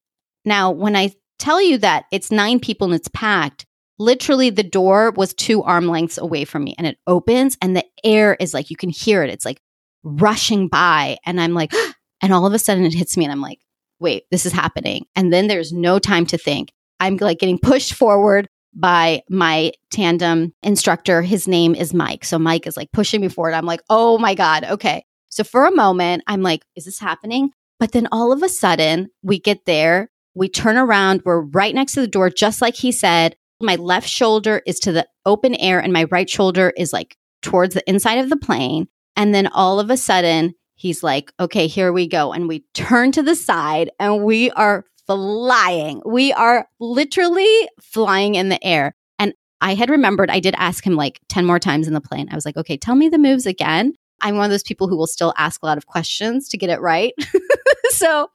Now, 0.45 0.71
when 0.71 0.95
I 0.95 1.11
tell 1.39 1.61
you 1.61 1.77
that 1.79 2.05
it's 2.11 2.31
nine 2.31 2.59
people 2.59 2.85
and 2.85 2.95
it's 2.95 3.09
packed, 3.09 3.65
literally 3.99 4.49
the 4.49 4.63
door 4.63 5.11
was 5.11 5.33
two 5.33 5.63
arm 5.63 5.87
lengths 5.87 6.17
away 6.17 6.45
from 6.45 6.63
me 6.63 6.75
and 6.77 6.87
it 6.87 6.97
opens 7.07 7.57
and 7.61 7.75
the 7.75 7.85
air 8.03 8.35
is 8.39 8.53
like, 8.53 8.69
you 8.69 8.75
can 8.75 8.89
hear 8.89 9.23
it. 9.23 9.29
It's 9.29 9.45
like 9.45 9.61
rushing 10.03 10.67
by. 10.67 11.17
And 11.25 11.39
I'm 11.39 11.53
like, 11.53 11.71
and 12.21 12.33
all 12.33 12.45
of 12.45 12.53
a 12.53 12.59
sudden 12.59 12.85
it 12.85 12.93
hits 12.93 13.17
me 13.17 13.25
and 13.25 13.31
I'm 13.31 13.41
like, 13.41 13.59
wait, 13.99 14.23
this 14.31 14.45
is 14.45 14.53
happening. 14.53 15.05
And 15.15 15.31
then 15.31 15.47
there's 15.47 15.71
no 15.71 15.99
time 15.99 16.25
to 16.27 16.37
think. 16.37 16.71
I'm 16.99 17.17
like 17.17 17.39
getting 17.39 17.59
pushed 17.59 17.93
forward 17.93 18.47
by 18.73 19.21
my 19.29 19.73
tandem 19.91 20.53
instructor. 20.63 21.21
His 21.21 21.47
name 21.47 21.75
is 21.75 21.93
Mike. 21.93 22.25
So 22.25 22.39
Mike 22.39 22.67
is 22.67 22.77
like 22.77 22.91
pushing 22.91 23.21
me 23.21 23.27
forward. 23.27 23.53
I'm 23.53 23.65
like, 23.65 23.81
oh 23.89 24.17
my 24.17 24.33
God. 24.33 24.63
Okay. 24.63 25.03
So 25.29 25.43
for 25.43 25.65
a 25.65 25.75
moment, 25.75 26.23
I'm 26.27 26.41
like, 26.41 26.63
is 26.75 26.85
this 26.85 26.99
happening? 26.99 27.51
But 27.79 27.91
then 27.91 28.07
all 28.11 28.31
of 28.31 28.43
a 28.43 28.49
sudden, 28.49 29.09
we 29.23 29.39
get 29.39 29.65
there 29.65 30.09
we 30.33 30.49
turn 30.49 30.77
around. 30.77 31.21
We're 31.25 31.41
right 31.41 31.73
next 31.73 31.93
to 31.93 32.01
the 32.01 32.07
door, 32.07 32.29
just 32.29 32.61
like 32.61 32.75
he 32.75 32.91
said. 32.91 33.35
My 33.61 33.75
left 33.75 34.07
shoulder 34.07 34.61
is 34.65 34.79
to 34.79 34.91
the 34.91 35.07
open 35.25 35.55
air 35.55 35.79
and 35.79 35.93
my 35.93 36.05
right 36.05 36.29
shoulder 36.29 36.73
is 36.75 36.91
like 36.93 37.15
towards 37.41 37.75
the 37.75 37.87
inside 37.89 38.17
of 38.17 38.29
the 38.29 38.37
plane. 38.37 38.87
And 39.15 39.35
then 39.35 39.47
all 39.47 39.79
of 39.79 39.89
a 39.89 39.97
sudden, 39.97 40.55
he's 40.75 41.03
like, 41.03 41.31
okay, 41.39 41.67
here 41.67 41.93
we 41.93 42.07
go. 42.07 42.33
And 42.33 42.47
we 42.47 42.65
turn 42.73 43.11
to 43.11 43.23
the 43.23 43.35
side 43.35 43.91
and 43.99 44.23
we 44.23 44.49
are 44.51 44.85
flying. 45.05 46.01
We 46.05 46.33
are 46.33 46.67
literally 46.79 47.69
flying 47.81 48.35
in 48.35 48.49
the 48.49 48.63
air. 48.65 48.95
And 49.19 49.33
I 49.59 49.75
had 49.75 49.89
remembered, 49.89 50.31
I 50.31 50.39
did 50.39 50.55
ask 50.57 50.85
him 50.85 50.95
like 50.95 51.19
10 51.29 51.45
more 51.45 51.59
times 51.59 51.87
in 51.87 51.93
the 51.93 52.01
plane. 52.01 52.29
I 52.31 52.35
was 52.35 52.45
like, 52.45 52.57
okay, 52.57 52.77
tell 52.77 52.95
me 52.95 53.09
the 53.09 53.17
moves 53.17 53.45
again. 53.45 53.93
I'm 54.21 54.35
one 54.35 54.45
of 54.45 54.51
those 54.51 54.63
people 54.63 54.87
who 54.87 54.97
will 54.97 55.07
still 55.07 55.33
ask 55.37 55.61
a 55.61 55.65
lot 55.65 55.77
of 55.77 55.87
questions 55.87 56.47
to 56.49 56.57
get 56.57 56.69
it 56.69 56.79
right. 56.81 57.13
so 57.89 58.29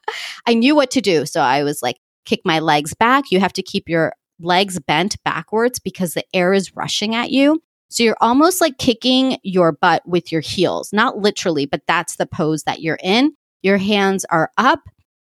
I 0.47 0.55
knew 0.55 0.75
what 0.75 0.91
to 0.93 1.01
do. 1.01 1.27
So 1.27 1.41
I 1.41 1.63
was 1.63 1.83
like, 1.83 1.97
kick 2.25 2.41
my 2.45 2.59
legs 2.59 2.95
back. 2.95 3.31
You 3.31 3.41
have 3.41 3.53
to 3.55 3.63
keep 3.63 3.89
your 3.89 4.15
legs 4.41 4.79
bent 4.81 5.23
backwards 5.25 5.79
because 5.79 6.15
the 6.15 6.25
air 6.35 6.53
is 6.53 6.77
rushing 6.77 7.15
at 7.15 7.31
you. 7.31 7.63
So 7.89 8.03
you're 8.03 8.17
almost 8.21 8.61
like 8.61 8.79
kicking 8.79 9.39
your 9.43 9.73
butt 9.73 10.07
with 10.07 10.33
your 10.33 10.41
heels, 10.41 10.93
not 10.93 11.19
literally, 11.19 11.67
but 11.67 11.83
that's 11.87 12.17
the 12.17 12.27
pose 12.27 12.65
that 12.65 12.81
you're 12.81 12.99
in. 13.03 13.33
Your 13.63 13.79
hands 13.79 14.25
are 14.27 14.51
up 14.59 14.81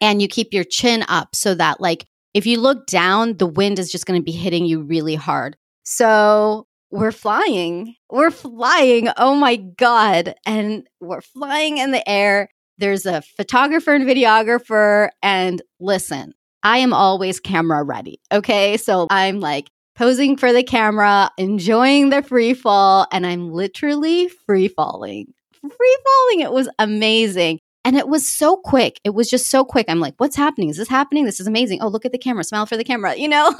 and 0.02 0.22
you 0.22 0.28
keep 0.28 0.54
your 0.54 0.63
chin 0.63 1.04
up 1.08 1.36
so 1.36 1.54
that, 1.56 1.82
like, 1.82 2.06
if 2.34 2.46
you 2.46 2.60
look 2.60 2.88
down, 2.88 3.38
the 3.38 3.48
wind 3.48 3.80
is 3.80 3.91
just 3.91 4.06
going 4.06 4.20
to 4.20 4.24
be 4.24 4.32
hitting 4.32 4.65
you 4.65 4.82
really 4.82 5.15
hard. 5.15 5.58
So 5.84 6.68
we're 6.95 7.12
flying. 7.12 7.95
We're 8.10 8.31
flying. 8.31 9.10
Oh 9.17 9.36
my 9.36 9.58
God. 9.58 10.36
And 10.45 10.88
we're 11.01 11.21
flying 11.21 11.77
in 11.77 11.91
the 11.91 12.08
air. 12.08 12.49
There's 12.77 13.05
a 13.05 13.21
photographer 13.21 13.93
and 13.93 14.05
videographer. 14.05 15.10
And 15.21 15.62
listen, 15.79 16.34
I 16.63 16.79
am 16.79 16.93
always 16.93 17.39
camera 17.39 17.84
ready. 17.84 18.19
Okay. 18.31 18.77
So 18.77 19.08
I'm 19.10 19.39
like 19.39 19.69
posing 19.95 20.38
for 20.38 20.53
the 20.53 20.63
camera, 20.63 21.29
enjoying 21.38 22.10
the 22.10 22.21
free 22.21 22.53
fall, 22.53 23.08
and 23.12 23.25
I'm 23.25 23.51
literally 23.51 24.29
free 24.45 24.67
falling. 24.67 25.34
Free 25.62 25.97
falling. 26.05 26.41
It 26.41 26.51
was 26.51 26.69
amazing. 26.79 27.60
And 27.84 27.95
it 27.95 28.08
was 28.08 28.27
so 28.27 28.58
quick. 28.58 28.99
It 29.03 29.12
was 29.12 29.29
just 29.29 29.49
so 29.49 29.63
quick. 29.63 29.86
I'm 29.89 29.99
like, 29.99 30.15
what's 30.17 30.36
happening? 30.36 30.69
Is 30.69 30.77
this 30.77 30.89
happening? 30.89 31.25
This 31.25 31.39
is 31.39 31.47
amazing. 31.47 31.81
Oh, 31.81 31.88
look 31.88 32.05
at 32.05 32.12
the 32.12 32.17
camera. 32.17 32.43
Smile 32.43 32.65
for 32.65 32.77
the 32.77 32.84
camera. 32.84 33.15
You 33.15 33.29
know, 33.29 33.53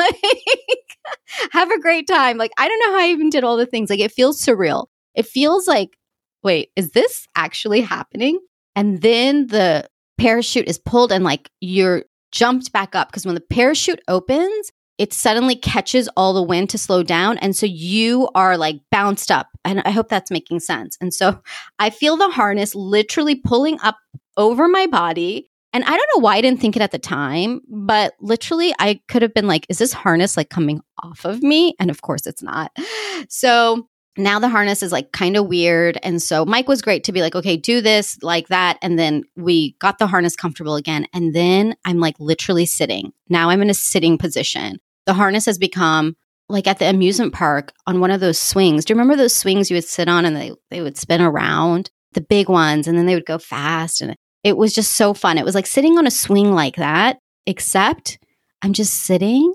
have 1.52 1.72
a 1.72 1.80
great 1.80 2.08
time. 2.08 2.38
Like, 2.38 2.52
I 2.58 2.68
don't 2.68 2.80
know 2.80 2.92
how 2.92 3.06
I 3.06 3.10
even 3.10 3.30
did 3.30 3.44
all 3.44 3.58
the 3.58 3.66
things. 3.66 3.90
Like, 3.90 4.00
it 4.00 4.12
feels 4.12 4.42
surreal. 4.42 4.88
It 5.16 5.26
feels 5.26 5.68
like, 5.68 5.98
wait, 6.44 6.70
is 6.76 6.92
this 6.92 7.28
actually 7.36 7.82
happening? 7.82 8.40
And 8.76 9.02
then 9.02 9.48
the 9.48 9.88
parachute 10.18 10.68
is 10.68 10.78
pulled 10.78 11.12
and 11.12 11.24
like 11.24 11.50
you're 11.60 12.04
jumped 12.32 12.72
back 12.72 12.96
up 12.96 13.10
because 13.10 13.26
when 13.26 13.36
the 13.36 13.42
parachute 13.42 14.02
opens, 14.08 14.72
it 14.98 15.14
suddenly 15.14 15.56
catches 15.56 16.08
all 16.16 16.34
the 16.34 16.44
wind 16.44 16.70
to 16.70 16.78
slow 16.78 17.04
down. 17.04 17.38
And 17.40 17.56
so 17.56 17.66
you 17.66 18.30
are 18.36 18.58
like 18.58 18.78
bounced 18.92 19.32
up. 19.32 19.48
And 19.64 19.82
I 19.82 19.92
hope 19.92 20.08
that's 20.10 20.32
making 20.32 20.62
sense. 20.62 20.98
And 21.02 21.14
so 21.14 21.42
I 21.80 21.90
feel 21.90 22.18
the 22.18 22.30
harness 22.30 22.76
literally 22.76 23.36
pulling 23.36 23.80
up 23.82 23.98
over 24.38 24.68
my 24.68 24.88
body. 24.88 25.50
And 25.76 25.84
I 25.84 25.90
don't 25.90 26.10
know 26.16 26.22
why 26.22 26.38
I 26.38 26.42
didn't 26.42 26.62
think 26.62 26.78
it 26.78 26.82
at 26.82 26.92
the 26.92 26.98
time, 26.98 27.60
but 27.68 28.14
literally 28.22 28.74
I 28.80 29.02
could 29.10 29.22
have 29.22 29.34
been 29.34 29.46
like, 29.46 29.66
is 29.68 29.78
this 29.78 29.92
harness 29.92 30.38
like 30.38 30.50
coming 30.50 30.80
off 31.04 31.26
of 31.26 31.44
me? 31.44 31.76
And 31.82 31.92
of 31.92 32.02
course 32.02 32.26
it's 32.26 32.42
not. 32.42 32.72
So 33.30 33.88
now 34.18 34.40
the 34.40 34.50
harness 34.50 34.84
is 34.84 34.92
like 34.92 35.12
kind 35.14 35.38
of 35.38 35.48
weird. 35.48 35.98
And 36.04 36.22
so 36.22 36.46
Mike 36.46 36.68
was 36.68 36.82
great 36.82 37.06
to 37.06 37.12
be 37.12 37.22
like, 37.22 37.34
okay, 37.34 37.58
do 37.58 37.82
this 37.82 38.22
like 38.22 38.50
that. 38.50 38.78
And 38.82 39.00
then 39.00 39.24
we 39.36 39.76
got 39.80 40.00
the 40.00 40.06
harness 40.06 40.36
comfortable 40.36 40.76
again. 40.76 41.08
And 41.14 41.34
then 41.34 41.76
I'm 41.86 42.00
like 42.00 42.16
literally 42.20 42.66
sitting. 42.66 43.14
Now 43.30 43.50
I'm 43.50 43.62
in 43.62 43.70
a 43.70 43.74
sitting 43.74 44.18
position. 44.18 44.80
The 45.06 45.14
harness 45.14 45.46
has 45.46 45.58
become 45.58 46.16
like 46.50 46.68
at 46.68 46.78
the 46.80 46.90
amusement 46.90 47.34
park 47.34 47.74
on 47.88 48.00
one 48.00 48.12
of 48.12 48.20
those 48.20 48.38
swings. 48.38 48.86
Do 48.86 48.92
you 48.92 48.96
remember 48.96 49.16
those 49.16 49.36
swings 49.36 49.72
you 49.72 49.78
would 49.78 49.86
sit 49.86 50.10
on 50.10 50.26
and 50.26 50.36
they, 50.36 50.52
they 50.70 50.82
would 50.82 50.98
spin 50.98 51.22
around? 51.22 51.90
The 52.12 52.22
big 52.22 52.48
ones, 52.48 52.88
and 52.88 52.98
then 52.98 53.08
they 53.08 53.16
would 53.16 53.26
go 53.26 53.38
fast. 53.38 54.02
And 54.02 54.16
it 54.46 54.56
was 54.56 54.74
just 54.74 54.92
so 54.92 55.16
fun. 55.16 55.40
It 55.40 55.44
was 55.44 55.56
like 55.56 55.66
sitting 55.66 55.98
on 55.98 56.06
a 56.06 56.12
swing 56.12 56.54
like 56.54 56.76
that, 56.76 57.18
except 57.48 58.20
I'm 58.62 58.74
just 58.74 58.94
sitting 58.94 59.54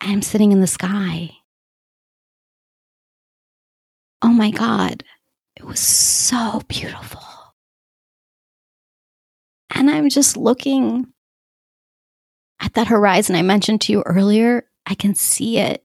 I'm 0.00 0.22
sitting 0.22 0.52
in 0.52 0.60
the 0.60 0.66
sky. 0.66 1.30
Oh 4.22 4.28
my 4.28 4.50
God. 4.50 5.02
It 5.56 5.64
was 5.64 5.80
so 5.80 6.62
beautiful. 6.68 7.22
And 9.74 9.90
I'm 9.90 10.08
just 10.08 10.36
looking 10.36 11.06
at 12.60 12.74
that 12.74 12.88
horizon 12.88 13.34
I 13.34 13.42
mentioned 13.42 13.80
to 13.82 13.92
you 13.92 14.02
earlier. 14.02 14.66
I 14.86 14.94
can 14.94 15.14
see 15.14 15.58
it. 15.58 15.84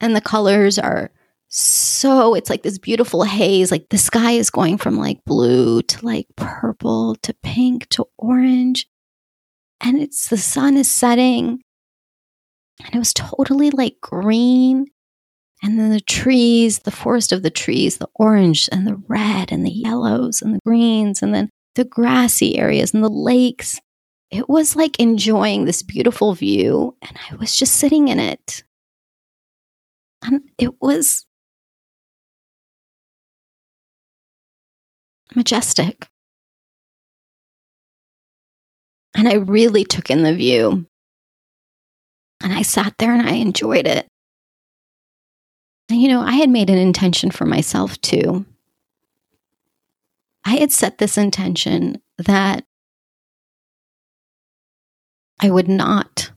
And 0.00 0.14
the 0.14 0.20
colors 0.20 0.78
are 0.78 1.10
so, 1.48 2.34
it's 2.34 2.50
like 2.50 2.62
this 2.62 2.78
beautiful 2.78 3.22
haze. 3.22 3.70
Like 3.70 3.88
the 3.90 3.98
sky 3.98 4.32
is 4.32 4.50
going 4.50 4.78
from 4.78 4.98
like 4.98 5.24
blue 5.24 5.82
to 5.82 6.04
like 6.04 6.26
purple 6.36 7.16
to 7.22 7.34
pink 7.42 7.88
to 7.90 8.04
orange. 8.18 8.86
And 9.80 9.98
it's 9.98 10.28
the 10.28 10.36
sun 10.36 10.76
is 10.76 10.90
setting. 10.90 11.60
And 12.84 12.94
it 12.94 12.98
was 12.98 13.14
totally 13.14 13.70
like 13.70 13.96
green 14.02 14.86
and 15.62 15.78
then 15.78 15.90
the 15.90 16.00
trees, 16.00 16.80
the 16.80 16.90
forest 16.90 17.32
of 17.32 17.42
the 17.42 17.50
trees, 17.50 17.98
the 17.98 18.08
orange 18.14 18.68
and 18.70 18.86
the 18.86 19.02
red 19.08 19.50
and 19.50 19.64
the 19.64 19.70
yellows 19.70 20.42
and 20.42 20.54
the 20.54 20.60
greens, 20.64 21.22
and 21.22 21.34
then 21.34 21.48
the 21.74 21.84
grassy 21.84 22.58
areas 22.58 22.92
and 22.92 23.02
the 23.02 23.08
lakes. 23.08 23.80
It 24.30 24.48
was 24.48 24.76
like 24.76 24.98
enjoying 25.00 25.64
this 25.64 25.82
beautiful 25.82 26.34
view, 26.34 26.96
and 27.02 27.18
I 27.30 27.36
was 27.36 27.56
just 27.56 27.76
sitting 27.76 28.08
in 28.08 28.18
it. 28.18 28.64
And 30.22 30.42
it 30.58 30.80
was 30.80 31.25
majestic. 35.36 36.08
And 39.14 39.28
I 39.28 39.34
really 39.34 39.84
took 39.84 40.10
in 40.10 40.22
the 40.22 40.34
view. 40.34 40.86
And 42.42 42.52
I 42.52 42.62
sat 42.62 42.94
there 42.98 43.14
and 43.14 43.26
I 43.26 43.34
enjoyed 43.34 43.86
it. 43.86 44.06
And, 45.88 46.02
you 46.02 46.08
know, 46.08 46.20
I 46.20 46.32
had 46.32 46.50
made 46.50 46.68
an 46.68 46.78
intention 46.78 47.30
for 47.30 47.46
myself 47.46 48.00
too. 48.00 48.44
I 50.44 50.56
had 50.56 50.72
set 50.72 50.98
this 50.98 51.16
intention 51.16 52.00
that 52.18 52.64
I 55.40 55.50
would 55.50 55.68
not 55.68 56.30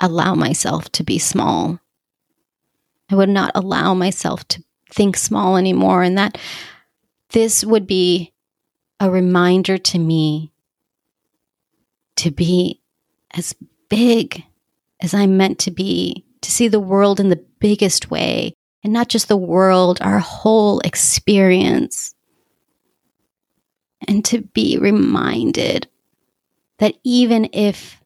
allow 0.00 0.34
myself 0.34 0.90
to 0.92 1.04
be 1.04 1.18
small. 1.18 1.78
I 3.10 3.14
would 3.14 3.28
not 3.28 3.52
allow 3.54 3.94
myself 3.94 4.46
to 4.48 4.62
think 4.92 5.16
small 5.16 5.56
anymore, 5.56 6.02
and 6.02 6.18
that 6.18 6.38
this 7.30 7.64
would 7.64 7.86
be 7.86 8.32
a 9.00 9.10
reminder 9.10 9.78
to 9.78 9.98
me 9.98 10.52
to 12.16 12.30
be 12.30 12.80
as 13.32 13.54
big 13.88 14.44
as 15.00 15.14
I'm 15.14 15.36
meant 15.36 15.58
to 15.60 15.70
be, 15.70 16.24
to 16.40 16.50
see 16.50 16.68
the 16.68 16.80
world 16.80 17.20
in 17.20 17.28
the 17.28 17.44
biggest 17.60 18.10
way, 18.10 18.54
and 18.82 18.92
not 18.92 19.08
just 19.08 19.28
the 19.28 19.36
world, 19.36 19.98
our 20.00 20.18
whole 20.18 20.80
experience. 20.80 22.14
And 24.06 24.24
to 24.26 24.42
be 24.42 24.78
reminded 24.78 25.88
that 26.78 26.94
even 27.04 27.50
if 27.52 28.02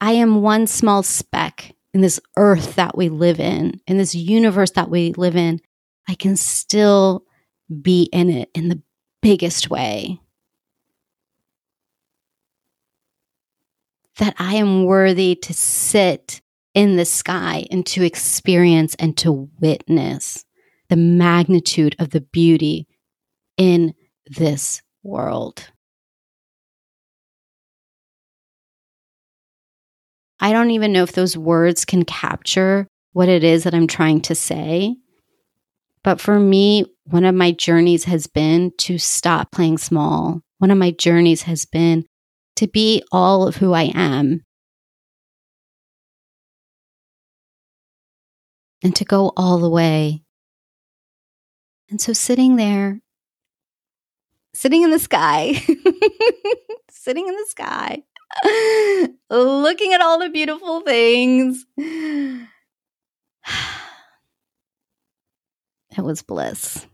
I 0.00 0.12
am 0.12 0.42
one 0.42 0.66
small 0.66 1.02
speck 1.02 1.74
in 1.92 2.00
this 2.00 2.20
earth 2.36 2.76
that 2.76 2.96
we 2.96 3.08
live 3.08 3.40
in, 3.40 3.80
in 3.86 3.98
this 3.98 4.14
universe 4.14 4.70
that 4.72 4.90
we 4.90 5.12
live 5.14 5.36
in, 5.36 5.60
I 6.08 6.14
can 6.14 6.36
still 6.36 7.24
be 7.70 8.04
in 8.12 8.30
it 8.30 8.50
in 8.54 8.68
the 8.68 8.82
biggest 9.22 9.70
way. 9.70 10.20
That 14.18 14.34
I 14.38 14.54
am 14.54 14.84
worthy 14.84 15.34
to 15.36 15.54
sit 15.54 16.40
in 16.74 16.96
the 16.96 17.04
sky 17.04 17.66
and 17.70 17.86
to 17.86 18.04
experience 18.04 18.94
and 18.96 19.16
to 19.18 19.50
witness 19.60 20.44
the 20.88 20.96
magnitude 20.96 21.96
of 21.98 22.10
the 22.10 22.20
beauty 22.20 22.86
in 23.56 23.94
this 24.26 24.82
world. 25.02 25.70
I 30.40 30.52
don't 30.52 30.70
even 30.70 30.92
know 30.92 31.02
if 31.02 31.12
those 31.12 31.36
words 31.36 31.84
can 31.84 32.04
capture 32.04 32.86
what 33.12 33.28
it 33.28 33.44
is 33.44 33.64
that 33.64 33.74
I'm 33.74 33.86
trying 33.86 34.22
to 34.22 34.34
say. 34.34 34.96
But 36.02 36.20
for 36.20 36.40
me, 36.40 36.86
one 37.10 37.24
of 37.24 37.34
my 37.34 37.50
journeys 37.50 38.04
has 38.04 38.28
been 38.28 38.72
to 38.78 38.96
stop 38.96 39.50
playing 39.50 39.78
small. 39.78 40.42
One 40.58 40.70
of 40.70 40.78
my 40.78 40.92
journeys 40.92 41.42
has 41.42 41.64
been 41.64 42.06
to 42.56 42.68
be 42.68 43.02
all 43.10 43.48
of 43.48 43.56
who 43.56 43.72
I 43.72 43.90
am 43.94 44.44
and 48.82 48.94
to 48.94 49.04
go 49.04 49.32
all 49.36 49.58
the 49.58 49.68
way. 49.68 50.22
And 51.90 52.00
so 52.00 52.12
sitting 52.12 52.54
there, 52.54 53.00
sitting 54.54 54.82
in 54.82 54.90
the 54.90 55.00
sky, 55.00 55.54
sitting 56.90 57.26
in 57.26 57.34
the 57.34 57.46
sky, 57.48 58.04
looking 59.30 59.94
at 59.94 60.00
all 60.00 60.20
the 60.20 60.28
beautiful 60.28 60.80
things. 60.82 61.66
It 65.98 66.02
was 66.02 66.22
bliss. 66.22 66.86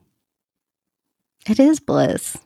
It 1.49 1.61
is 1.61 1.79
bliss. 1.79 2.37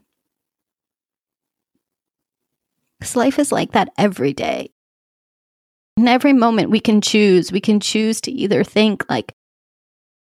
Because 2.99 3.17
life 3.17 3.39
is 3.39 3.51
like 3.51 3.73
that 3.73 3.89
every 3.97 4.35
day. 4.35 4.73
In 5.97 6.07
every 6.07 6.35
moment, 6.35 6.71
we 6.71 6.81
can 6.81 7.01
choose. 7.01 7.51
We 7.51 7.61
can 7.61 7.81
choose 7.81 8.21
to 8.23 8.31
either 8.31 8.63
think 8.63 9.09
like 9.09 9.35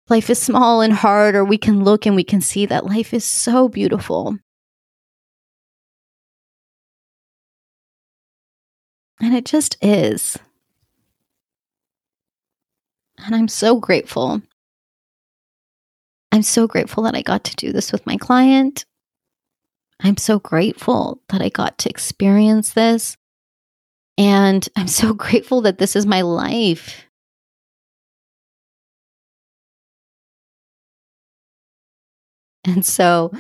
life 0.09 0.31
is 0.31 0.39
small 0.39 0.81
and 0.81 0.93
hard, 0.93 1.35
or 1.35 1.45
we 1.45 1.59
can 1.59 1.83
look 1.83 2.07
and 2.07 2.15
we 2.15 2.25
can 2.25 2.41
see 2.41 2.67
that 2.67 2.87
life 2.87 3.13
is 3.13 3.25
so 3.25 3.69
beautiful. 3.69 4.39
And 9.21 9.35
it 9.35 9.45
just 9.45 9.77
is. 9.83 10.39
And 13.19 13.35
I'm 13.35 13.49
so 13.49 13.81
grateful. 13.81 14.43
I'm 16.39 16.43
so 16.45 16.69
grateful 16.69 17.03
that 17.03 17.17
I 17.17 17.23
got 17.23 17.43
to 17.43 17.57
do 17.57 17.73
this 17.73 17.91
with 17.91 18.07
my 18.07 18.17
client. 18.17 18.87
I'm 19.99 20.17
so 20.17 20.39
grateful 20.39 21.21
that 21.31 21.43
I 21.43 21.49
got 21.49 21.79
to 21.79 21.91
experience 21.91 22.75
this. 22.75 23.17
And 24.17 24.69
I'm 24.77 24.87
so 24.87 25.13
grateful 25.25 25.63
that 25.63 25.79
this 25.79 25.97
is 25.97 26.07
my 26.07 26.21
life. 26.21 27.07
And 32.65 32.87
so 32.87 33.33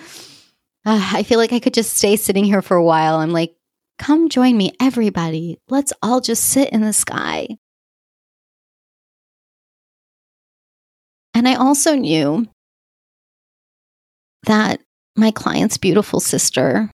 uh, 0.84 1.10
I 1.14 1.22
feel 1.22 1.38
like 1.38 1.52
I 1.52 1.60
could 1.60 1.74
just 1.74 1.96
stay 1.96 2.16
sitting 2.16 2.42
here 2.42 2.62
for 2.62 2.76
a 2.76 2.82
while. 2.82 3.18
I'm 3.18 3.30
like, 3.30 3.54
come 4.00 4.28
join 4.28 4.56
me, 4.56 4.72
everybody. 4.80 5.60
Let's 5.68 5.92
all 6.02 6.20
just 6.20 6.46
sit 6.46 6.70
in 6.70 6.80
the 6.80 6.92
sky. 6.92 7.46
And 11.32 11.46
I 11.46 11.54
also 11.54 11.94
knew 11.94 12.48
that 14.48 14.80
my 15.14 15.30
client's 15.30 15.76
beautiful 15.76 16.20
sister 16.20 16.90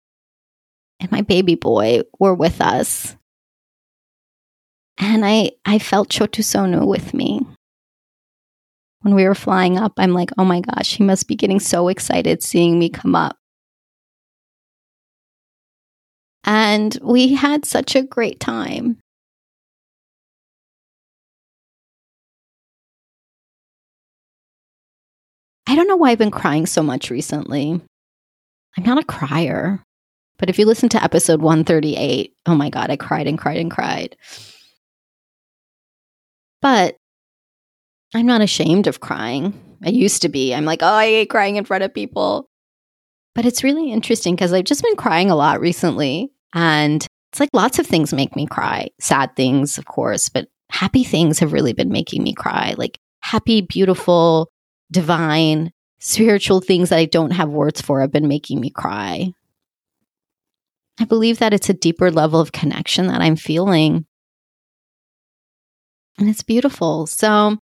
and 0.99 1.11
my 1.11 1.21
baby 1.21 1.55
boy 1.55 2.01
were 2.17 2.33
with 2.33 2.61
us. 2.61 3.15
And 4.97 5.25
I, 5.25 5.51
I 5.65 5.79
felt 5.79 6.09
Chotu 6.09 6.43
Sonu 6.43 6.85
with 6.87 7.13
me. 7.13 7.41
When 9.01 9.15
we 9.15 9.25
were 9.25 9.35
flying 9.35 9.77
up, 9.77 9.93
I'm 9.97 10.13
like, 10.13 10.29
oh 10.37 10.45
my 10.45 10.61
gosh, 10.61 10.95
he 10.95 11.03
must 11.03 11.27
be 11.27 11.35
getting 11.35 11.59
so 11.59 11.87
excited 11.87 12.41
seeing 12.43 12.77
me 12.77 12.89
come 12.89 13.15
up. 13.15 13.37
And 16.43 16.97
we 17.01 17.33
had 17.33 17.65
such 17.65 17.95
a 17.95 18.03
great 18.03 18.39
time. 18.39 18.97
I 25.67 25.75
don't 25.75 25.87
know 25.87 25.95
why 25.95 26.11
I've 26.11 26.17
been 26.17 26.31
crying 26.31 26.65
so 26.65 26.81
much 26.83 27.09
recently. 27.09 27.81
I'm 28.77 28.83
not 28.83 28.97
a 28.97 29.05
crier, 29.05 29.83
but 30.37 30.49
if 30.49 30.57
you 30.57 30.65
listen 30.65 30.89
to 30.89 31.03
episode 31.03 31.41
138, 31.41 32.33
oh 32.45 32.55
my 32.55 32.69
God, 32.69 32.89
I 32.89 32.95
cried 32.95 33.27
and 33.27 33.37
cried 33.37 33.57
and 33.57 33.69
cried. 33.69 34.15
But 36.61 36.97
I'm 38.13 38.25
not 38.25 38.41
ashamed 38.41 38.87
of 38.87 38.99
crying. 38.99 39.53
I 39.83 39.89
used 39.89 40.21
to 40.21 40.29
be. 40.29 40.53
I'm 40.53 40.65
like, 40.65 40.83
oh, 40.83 40.87
I 40.87 41.05
hate 41.05 41.29
crying 41.29 41.55
in 41.55 41.65
front 41.65 41.83
of 41.83 41.93
people. 41.93 42.49
But 43.33 43.45
it's 43.45 43.63
really 43.63 43.91
interesting 43.91 44.35
because 44.35 44.53
I've 44.53 44.65
just 44.65 44.83
been 44.83 44.95
crying 44.95 45.31
a 45.31 45.35
lot 45.35 45.61
recently. 45.61 46.31
And 46.53 47.05
it's 47.31 47.39
like 47.39 47.49
lots 47.53 47.79
of 47.79 47.87
things 47.87 48.13
make 48.13 48.35
me 48.35 48.45
cry. 48.45 48.89
Sad 48.99 49.35
things, 49.35 49.77
of 49.77 49.85
course, 49.85 50.27
but 50.29 50.47
happy 50.69 51.03
things 51.03 51.39
have 51.39 51.53
really 51.53 51.73
been 51.73 51.91
making 51.91 52.23
me 52.23 52.33
cry. 52.33 52.75
Like 52.77 52.99
happy, 53.21 53.61
beautiful, 53.61 54.49
divine, 54.91 55.71
spiritual 55.99 56.61
things 56.61 56.89
that 56.89 56.99
I 56.99 57.05
don't 57.05 57.31
have 57.31 57.49
words 57.49 57.81
for 57.81 58.01
have 58.01 58.11
been 58.11 58.27
making 58.27 58.59
me 58.59 58.69
cry. 58.69 59.33
I 60.99 61.05
believe 61.05 61.39
that 61.39 61.53
it's 61.53 61.69
a 61.69 61.73
deeper 61.73 62.11
level 62.11 62.39
of 62.39 62.51
connection 62.51 63.07
that 63.07 63.21
I'm 63.21 63.35
feeling. 63.35 64.05
And 66.17 66.29
it's 66.29 66.43
beautiful. 66.43 67.07
So 67.07 67.57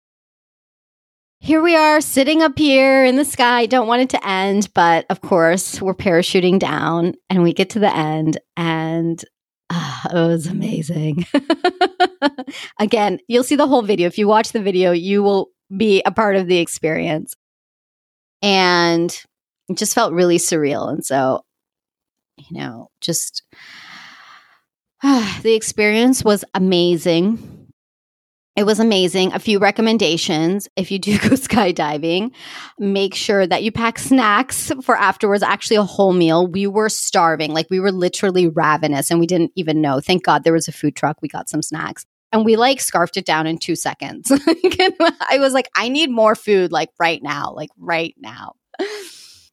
here 1.40 1.62
we 1.62 1.76
are 1.76 2.02
sitting 2.02 2.42
up 2.42 2.58
here 2.58 3.06
in 3.06 3.16
the 3.16 3.26
sky. 3.26 3.68
Don't 3.68 3.88
want 3.88 4.02
it 4.02 4.10
to 4.10 4.28
end, 4.28 4.70
but 4.74 5.06
of 5.10 5.22
course, 5.22 5.82
we're 5.82 5.94
parachuting 5.94 6.58
down 6.58 7.14
and 7.30 7.44
we 7.44 7.54
get 7.54 7.70
to 7.72 7.80
the 7.80 7.96
end 7.96 8.40
and 8.56 9.24
uh, 9.70 10.02
it 10.12 10.14
was 10.14 10.48
amazing. 10.48 11.26
Again, 12.80 13.20
you'll 13.28 13.44
see 13.44 13.56
the 13.56 13.68
whole 13.68 13.84
video. 13.84 14.08
If 14.08 14.18
you 14.18 14.28
watch 14.28 14.52
the 14.52 14.62
video, 14.62 14.92
you 14.92 15.22
will 15.22 15.52
be 15.76 16.02
a 16.06 16.12
part 16.12 16.36
of 16.36 16.48
the 16.48 16.58
experience. 16.58 17.36
And 18.42 19.12
it 19.70 19.78
just 19.78 19.96
felt 19.96 20.14
really 20.14 20.38
surreal. 20.38 20.90
And 20.90 21.06
so, 21.06 21.44
you 22.38 22.58
know, 22.58 22.90
just 23.02 23.44
uh, 25.04 25.40
the 25.42 25.54
experience 25.54 26.24
was 26.24 26.46
amazing 26.54 27.58
it 28.58 28.66
was 28.66 28.80
amazing. 28.80 29.34
A 29.34 29.40
few 29.40 29.60
recommendations. 29.60 30.68
If 30.76 30.90
you 30.90 30.98
do 30.98 31.18
go 31.20 31.30
skydiving, 31.30 32.32
make 32.80 33.14
sure 33.14 33.46
that 33.46 33.62
you 33.62 33.72
pack 33.72 34.00
snacks 34.00 34.72
for 34.82 34.98
afterwards, 34.98 35.44
actually, 35.44 35.78
a 35.78 35.84
whole 35.84 36.12
meal. 36.12 36.48
We 36.48 36.66
were 36.66 36.90
starving. 36.90 37.54
Like, 37.54 37.68
we 37.70 37.80
were 37.80 37.92
literally 37.92 38.48
ravenous 38.48 39.12
and 39.12 39.20
we 39.20 39.28
didn't 39.28 39.52
even 39.56 39.80
know. 39.80 40.00
Thank 40.00 40.24
God 40.24 40.44
there 40.44 40.54
was 40.54 40.68
a 40.68 40.72
food 40.72 40.96
truck. 40.96 41.22
We 41.22 41.28
got 41.28 41.50
some 41.50 41.62
snacks 41.62 42.04
and 42.32 42.46
we 42.46 42.56
like 42.56 42.82
scarfed 42.82 43.18
it 43.18 43.26
down 43.26 43.48
in 43.48 43.58
two 43.58 43.76
seconds. 43.76 44.32
I 44.32 45.38
was 45.40 45.54
like, 45.54 45.70
I 45.76 45.90
need 45.90 46.10
more 46.10 46.36
food, 46.36 46.72
like 46.72 46.90
right 47.00 47.22
now, 47.24 47.54
like 47.56 47.70
right 47.78 48.16
now. 48.18 48.54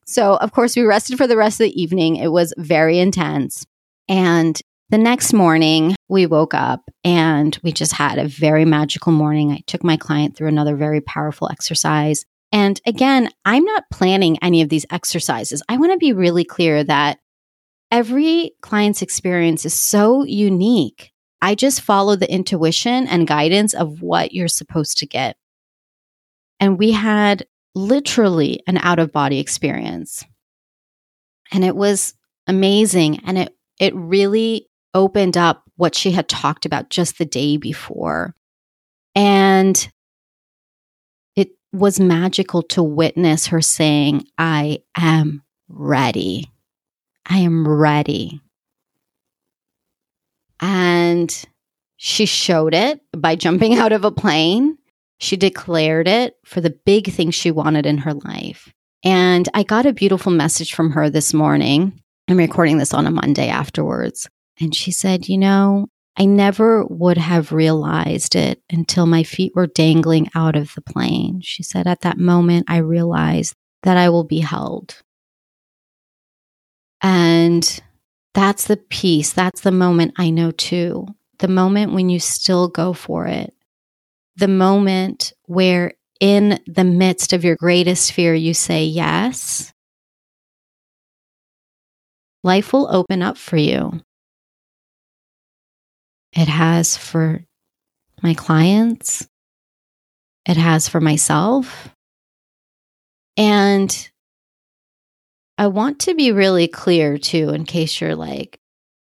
So, 0.06 0.37
of 0.37 0.52
course, 0.52 0.76
we 0.76 0.82
rested 0.82 1.16
for 1.16 1.26
the 1.26 1.37
rest 1.37 1.60
of 1.60 1.64
the 1.64 1.82
evening. 1.82 2.16
It 2.16 2.30
was 2.30 2.52
very 2.58 2.98
intense. 2.98 3.64
And 4.08 4.60
the 4.90 4.98
next 4.98 5.32
morning, 5.32 5.96
we 6.08 6.26
woke 6.26 6.54
up 6.54 6.90
and 7.02 7.58
we 7.62 7.72
just 7.72 7.92
had 7.92 8.18
a 8.18 8.28
very 8.28 8.64
magical 8.64 9.12
morning. 9.12 9.50
I 9.50 9.62
took 9.66 9.82
my 9.82 9.96
client 9.96 10.37
through 10.37 10.48
another 10.48 10.76
very 10.76 11.00
powerful 11.00 11.48
exercise. 11.50 12.26
And 12.52 12.80
again, 12.87 13.30
I'm 13.44 13.64
not 13.64 13.84
planning 13.90 14.38
any 14.42 14.62
of 14.62 14.68
these 14.68 14.87
exercises. 14.90 15.62
I 15.68 15.78
want 15.78 15.92
to 15.92 15.98
be 15.98 16.12
really 16.12 16.44
clear 16.44 16.84
that 16.84 17.18
every 17.90 18.52
client's 18.60 19.02
experience 19.02 19.64
is 19.64 19.74
so 19.74 20.22
unique. 20.22 21.13
I 21.42 21.54
just 21.54 21.82
follow 21.82 22.16
the 22.16 22.30
intuition 22.30 23.06
and 23.06 23.26
guidance 23.26 23.74
of 23.74 24.00
what 24.00 24.32
you're 24.32 24.48
supposed 24.48 24.98
to 24.98 25.06
get. 25.06 25.36
And 26.60 26.78
we 26.78 26.92
had 26.92 27.46
literally 27.74 28.62
an 28.66 28.78
out 28.78 28.98
of 28.98 29.12
body 29.12 29.40
experience. 29.40 30.24
And 31.52 31.64
it 31.64 31.76
was 31.76 32.14
amazing. 32.46 33.20
And 33.26 33.38
it, 33.38 33.56
it 33.78 33.94
really 33.94 34.68
opened 34.94 35.36
up 35.36 35.64
what 35.76 35.94
she 35.94 36.12
had 36.12 36.28
talked 36.28 36.64
about 36.64 36.88
just 36.88 37.18
the 37.18 37.24
day 37.24 37.56
before. 37.56 38.34
And 39.14 39.90
it 41.36 41.50
was 41.72 42.00
magical 42.00 42.62
to 42.62 42.82
witness 42.82 43.48
her 43.48 43.60
saying, 43.60 44.26
I 44.38 44.78
am 44.96 45.42
ready. 45.68 46.50
I 47.26 47.38
am 47.38 47.66
ready. 47.66 48.40
And 50.64 51.44
she 51.98 52.24
showed 52.24 52.72
it 52.72 53.03
by 53.12 53.37
jumping 53.37 53.74
out 53.79 53.92
of 53.92 54.05
a 54.05 54.11
plane. 54.11 54.79
She 55.18 55.37
declared 55.37 56.09
it 56.09 56.37
for 56.44 56.62
the 56.62 56.77
big 56.87 57.12
thing 57.12 57.31
she 57.31 57.50
wanted 57.50 57.85
in 57.85 57.98
her 57.98 58.14
life. 58.14 58.72
And 59.05 59.46
I 59.53 59.62
got 59.62 59.85
a 59.85 59.92
beautiful 59.92 60.33
message 60.33 60.72
from 60.72 60.92
her 60.92 61.11
this 61.11 61.35
morning. 61.35 62.00
I'm 62.29 62.38
recording 62.38 62.79
this 62.79 62.94
on 62.94 63.07
a 63.07 63.11
Monday 63.11 63.48
afterwards. 63.48 64.27
And 64.59 64.74
she 64.74 64.90
said, 64.90 65.29
You 65.29 65.37
know, 65.37 65.88
I 66.16 66.24
never 66.24 66.87
would 66.87 67.18
have 67.18 67.53
realized 67.53 68.35
it 68.35 68.62
until 68.70 69.05
my 69.05 69.22
feet 69.22 69.53
were 69.55 69.66
dangling 69.66 70.31
out 70.35 70.57
of 70.57 70.74
the 70.74 70.81
plane. 70.81 71.42
She 71.42 71.62
said, 71.62 71.87
At 71.87 72.00
that 72.00 72.16
moment, 72.16 72.64
I 72.68 72.79
realized 72.79 73.55
that 73.83 73.98
I 73.98 74.09
will 74.09 74.24
be 74.24 74.40
held. 74.40 75.03
And 77.03 77.83
that's 78.34 78.66
the 78.66 78.76
piece. 78.76 79.32
That's 79.32 79.62
the 79.62 79.72
moment 79.72 80.14
I 80.16 80.30
know 80.30 80.50
too. 80.50 81.06
The 81.38 81.48
moment 81.48 81.92
when 81.92 82.08
you 82.08 82.18
still 82.20 82.68
go 82.68 82.92
for 82.92 83.26
it. 83.26 83.54
The 84.36 84.48
moment 84.48 85.32
where, 85.46 85.94
in 86.20 86.60
the 86.66 86.84
midst 86.84 87.32
of 87.32 87.44
your 87.44 87.56
greatest 87.56 88.12
fear, 88.12 88.34
you 88.34 88.52
say 88.54 88.84
yes. 88.84 89.72
Life 92.42 92.72
will 92.72 92.94
open 92.94 93.22
up 93.22 93.38
for 93.38 93.56
you. 93.56 94.00
It 96.32 96.48
has 96.48 96.96
for 96.96 97.44
my 98.22 98.34
clients. 98.34 99.28
It 100.46 100.56
has 100.56 100.88
for 100.88 101.00
myself. 101.00 101.88
And 103.36 104.10
I 105.56 105.68
want 105.68 106.00
to 106.00 106.14
be 106.14 106.32
really 106.32 106.68
clear 106.68 107.18
too, 107.18 107.50
in 107.50 107.64
case 107.64 108.00
you're 108.00 108.16
like, 108.16 108.58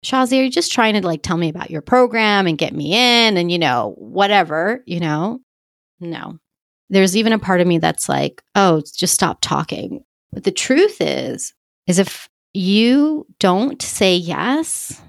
Shazi, 0.04 0.40
are 0.40 0.44
you 0.44 0.50
just 0.50 0.72
trying 0.72 0.96
to 0.96 1.06
like 1.06 1.22
tell 1.22 1.38
me 1.38 1.50
about 1.50 1.70
your 1.70 1.82
program 1.82 2.48
and 2.48 2.58
get 2.58 2.74
me 2.74 2.94
in 2.94 3.38
and, 3.38 3.52
you 3.52 3.60
know, 3.60 3.94
whatever, 3.98 4.84
you 4.88 5.00
know? 5.00 5.40
No. 6.00 6.40
There's 6.90 7.16
even 7.16 7.34
a 7.34 7.40
part 7.40 7.62
of 7.62 7.68
me 7.68 7.78
that's 7.78 8.10
like, 8.10 8.42
oh, 8.56 8.82
just 8.96 9.14
stop 9.14 9.40
talking. 9.42 10.04
But 10.34 10.44
the 10.44 10.52
truth 10.52 10.98
is, 11.00 11.54
is 11.88 12.00
if 12.00 12.28
you 12.54 13.28
don't 13.40 13.82
say 13.82 14.16
yes, 14.16 15.00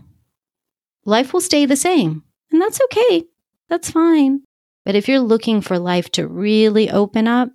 life 1.04 1.32
will 1.32 1.40
stay 1.40 1.64
the 1.64 1.76
same. 1.76 2.22
And 2.50 2.60
that's 2.60 2.80
okay. 2.84 3.24
That's 3.68 3.90
fine. 3.90 4.42
But 4.84 4.94
if 4.94 5.08
you're 5.08 5.20
looking 5.20 5.62
for 5.62 5.78
life 5.78 6.10
to 6.12 6.28
really 6.28 6.90
open 6.90 7.26
up, 7.26 7.48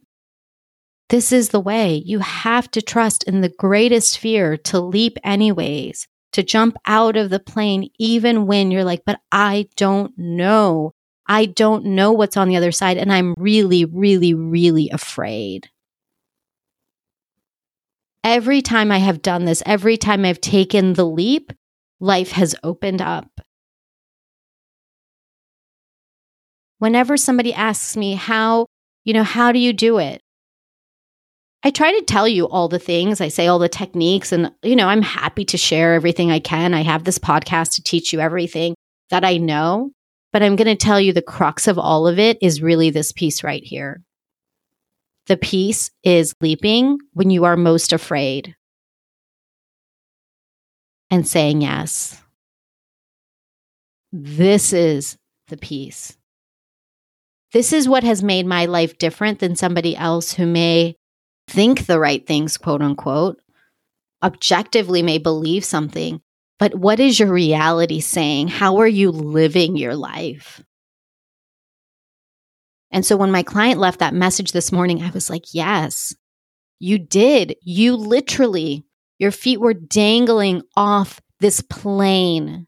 this 1.09 1.31
is 1.31 1.49
the 1.49 1.59
way. 1.59 2.01
You 2.05 2.19
have 2.19 2.69
to 2.71 2.81
trust 2.81 3.23
in 3.23 3.41
the 3.41 3.49
greatest 3.57 4.17
fear 4.19 4.57
to 4.57 4.79
leap 4.79 5.17
anyways, 5.23 6.07
to 6.33 6.43
jump 6.43 6.75
out 6.85 7.15
of 7.15 7.29
the 7.29 7.39
plane, 7.39 7.89
even 7.97 8.47
when 8.47 8.71
you're 8.71 8.83
like, 8.83 9.03
but 9.05 9.19
I 9.31 9.67
don't 9.77 10.13
know. 10.17 10.93
I 11.27 11.45
don't 11.45 11.85
know 11.85 12.11
what's 12.11 12.37
on 12.37 12.49
the 12.49 12.57
other 12.57 12.71
side. 12.71 12.97
And 12.97 13.11
I'm 13.11 13.33
really, 13.37 13.85
really, 13.85 14.33
really 14.33 14.89
afraid. 14.89 15.69
every 18.27 18.61
time 18.61 18.91
I 18.91 18.97
have 18.97 19.21
done 19.21 19.45
this, 19.45 19.63
every 19.65 19.95
time 19.95 20.25
I've 20.25 20.41
taken 20.41 20.93
the 20.93 21.05
leap, 21.05 21.53
life 21.99 22.31
has 22.31 22.55
opened 22.61 23.01
up. 23.01 23.39
Whenever 26.79 27.15
somebody 27.17 27.53
asks 27.53 27.95
me, 27.95 28.15
how, 28.15 28.67
you 29.05 29.13
know, 29.13 29.23
how 29.23 29.51
do 29.53 29.59
you 29.59 29.73
do 29.73 29.97
it? 29.97 30.21
I 31.63 31.71
try 31.71 31.91
to 31.91 32.05
tell 32.05 32.27
you 32.27 32.47
all 32.47 32.67
the 32.67 32.79
things. 32.79 33.19
I 33.19 33.27
say 33.27 33.47
all 33.47 33.59
the 33.59 33.67
techniques, 33.67 34.31
and, 34.31 34.51
you 34.63 34.75
know, 34.75 34.87
I'm 34.87 35.01
happy 35.01 35.43
to 35.45 35.57
share 35.57 35.95
everything 35.95 36.31
I 36.31 36.39
can. 36.39 36.73
I 36.73 36.83
have 36.83 37.03
this 37.03 37.19
podcast 37.19 37.75
to 37.75 37.83
teach 37.83 38.13
you 38.13 38.19
everything 38.19 38.75
that 39.09 39.25
I 39.25 39.37
know, 39.37 39.91
but 40.31 40.43
I'm 40.43 40.55
going 40.55 40.67
to 40.67 40.75
tell 40.75 40.99
you 40.99 41.13
the 41.13 41.21
crux 41.21 41.67
of 41.67 41.79
all 41.79 42.07
of 42.07 42.19
it 42.19 42.37
is 42.41 42.61
really 42.61 42.89
this 42.89 43.11
piece 43.11 43.43
right 43.43 43.63
here. 43.63 44.01
The 45.25 45.37
piece 45.37 45.91
is 46.03 46.33
leaping 46.41 46.99
when 47.13 47.29
you 47.31 47.43
are 47.45 47.57
most 47.57 47.91
afraid 47.91 48.55
and 51.09 51.27
saying 51.27 51.61
yes. 51.61 52.21
This 54.13 54.71
is 54.73 55.17
the 55.49 55.57
piece. 55.57 56.15
This 57.51 57.73
is 57.73 57.89
what 57.89 58.03
has 58.03 58.23
made 58.23 58.45
my 58.45 58.65
life 58.65 58.97
different 58.97 59.39
than 59.39 59.55
somebody 59.55 59.95
else 59.95 60.33
who 60.33 60.45
may 60.45 60.95
think 61.47 61.85
the 61.85 61.99
right 61.99 62.25
things, 62.25 62.57
quote 62.57 62.81
unquote, 62.81 63.39
objectively 64.23 65.01
may 65.01 65.17
believe 65.17 65.63
something, 65.63 66.21
but 66.59 66.75
what 66.75 66.99
is 66.99 67.19
your 67.19 67.31
reality 67.31 67.99
saying? 67.99 68.47
How 68.47 68.77
are 68.77 68.87
you 68.87 69.11
living 69.11 69.77
your 69.77 69.95
life? 69.95 70.63
And 72.91 73.05
so 73.05 73.17
when 73.17 73.31
my 73.31 73.43
client 73.43 73.79
left 73.79 73.99
that 73.99 74.13
message 74.13 74.51
this 74.53 74.71
morning, 74.71 75.03
I 75.03 75.11
was 75.11 75.29
like, 75.29 75.53
yes, 75.53 76.15
you 76.79 76.97
did. 76.97 77.55
You 77.61 77.95
literally, 77.95 78.85
your 79.19 79.31
feet 79.31 79.59
were 79.59 79.73
dangling 79.73 80.63
off 80.75 81.21
this 81.39 81.61
plane. 81.61 82.67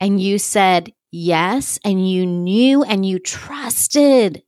And 0.00 0.20
you 0.20 0.38
said 0.38 0.92
yes, 1.10 1.78
and 1.84 2.08
you 2.08 2.24
knew 2.24 2.84
and 2.84 3.04
you 3.04 3.18
trusted 3.18 4.42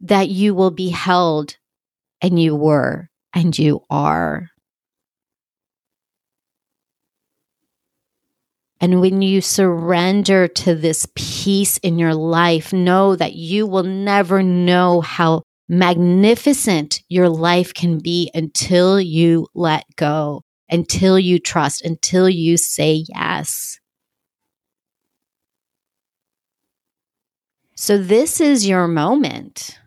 that 0.00 0.28
you 0.28 0.54
will 0.54 0.70
be 0.70 0.90
held, 0.90 1.56
and 2.20 2.40
you 2.40 2.56
were, 2.56 3.08
and 3.34 3.58
you 3.58 3.84
are. 3.90 4.50
And 8.80 9.00
when 9.00 9.20
you 9.20 9.42
surrender 9.42 10.48
to 10.48 10.74
this 10.74 11.06
peace 11.14 11.76
in 11.78 11.98
your 11.98 12.14
life, 12.14 12.72
know 12.72 13.14
that 13.14 13.34
you 13.34 13.66
will 13.66 13.82
never 13.82 14.42
know 14.42 15.02
how 15.02 15.42
magnificent 15.68 17.02
your 17.08 17.28
life 17.28 17.74
can 17.74 17.98
be 17.98 18.30
until 18.34 18.98
you 18.98 19.46
let 19.54 19.84
go, 19.96 20.42
until 20.70 21.18
you 21.18 21.38
trust, 21.38 21.84
until 21.84 22.28
you 22.28 22.56
say 22.56 23.04
yes. 23.14 23.78
So, 27.76 27.98
this 27.98 28.40
is 28.40 28.66
your 28.66 28.88
moment. 28.88 29.79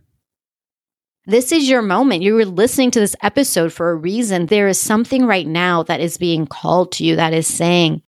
This 1.25 1.53
is 1.53 1.69
your 1.69 1.81
moment. 1.81 2.21
You 2.21 2.33
were 2.33 2.45
listening 2.45 2.91
to 2.91 2.99
this 2.99 3.15
episode 3.21 3.71
for 3.71 3.91
a 3.91 3.95
reason. 3.95 4.47
There 4.47 4.67
is 4.67 4.79
something 4.79 5.25
right 5.25 5.47
now 5.47 5.83
that 5.83 6.01
is 6.01 6.17
being 6.17 6.45
called 6.45 6.91
to 6.93 7.05
you 7.05 7.15
that 7.15 7.33
is 7.33 7.47
saying, 7.47 8.01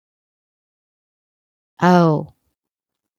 Oh, 1.80 2.34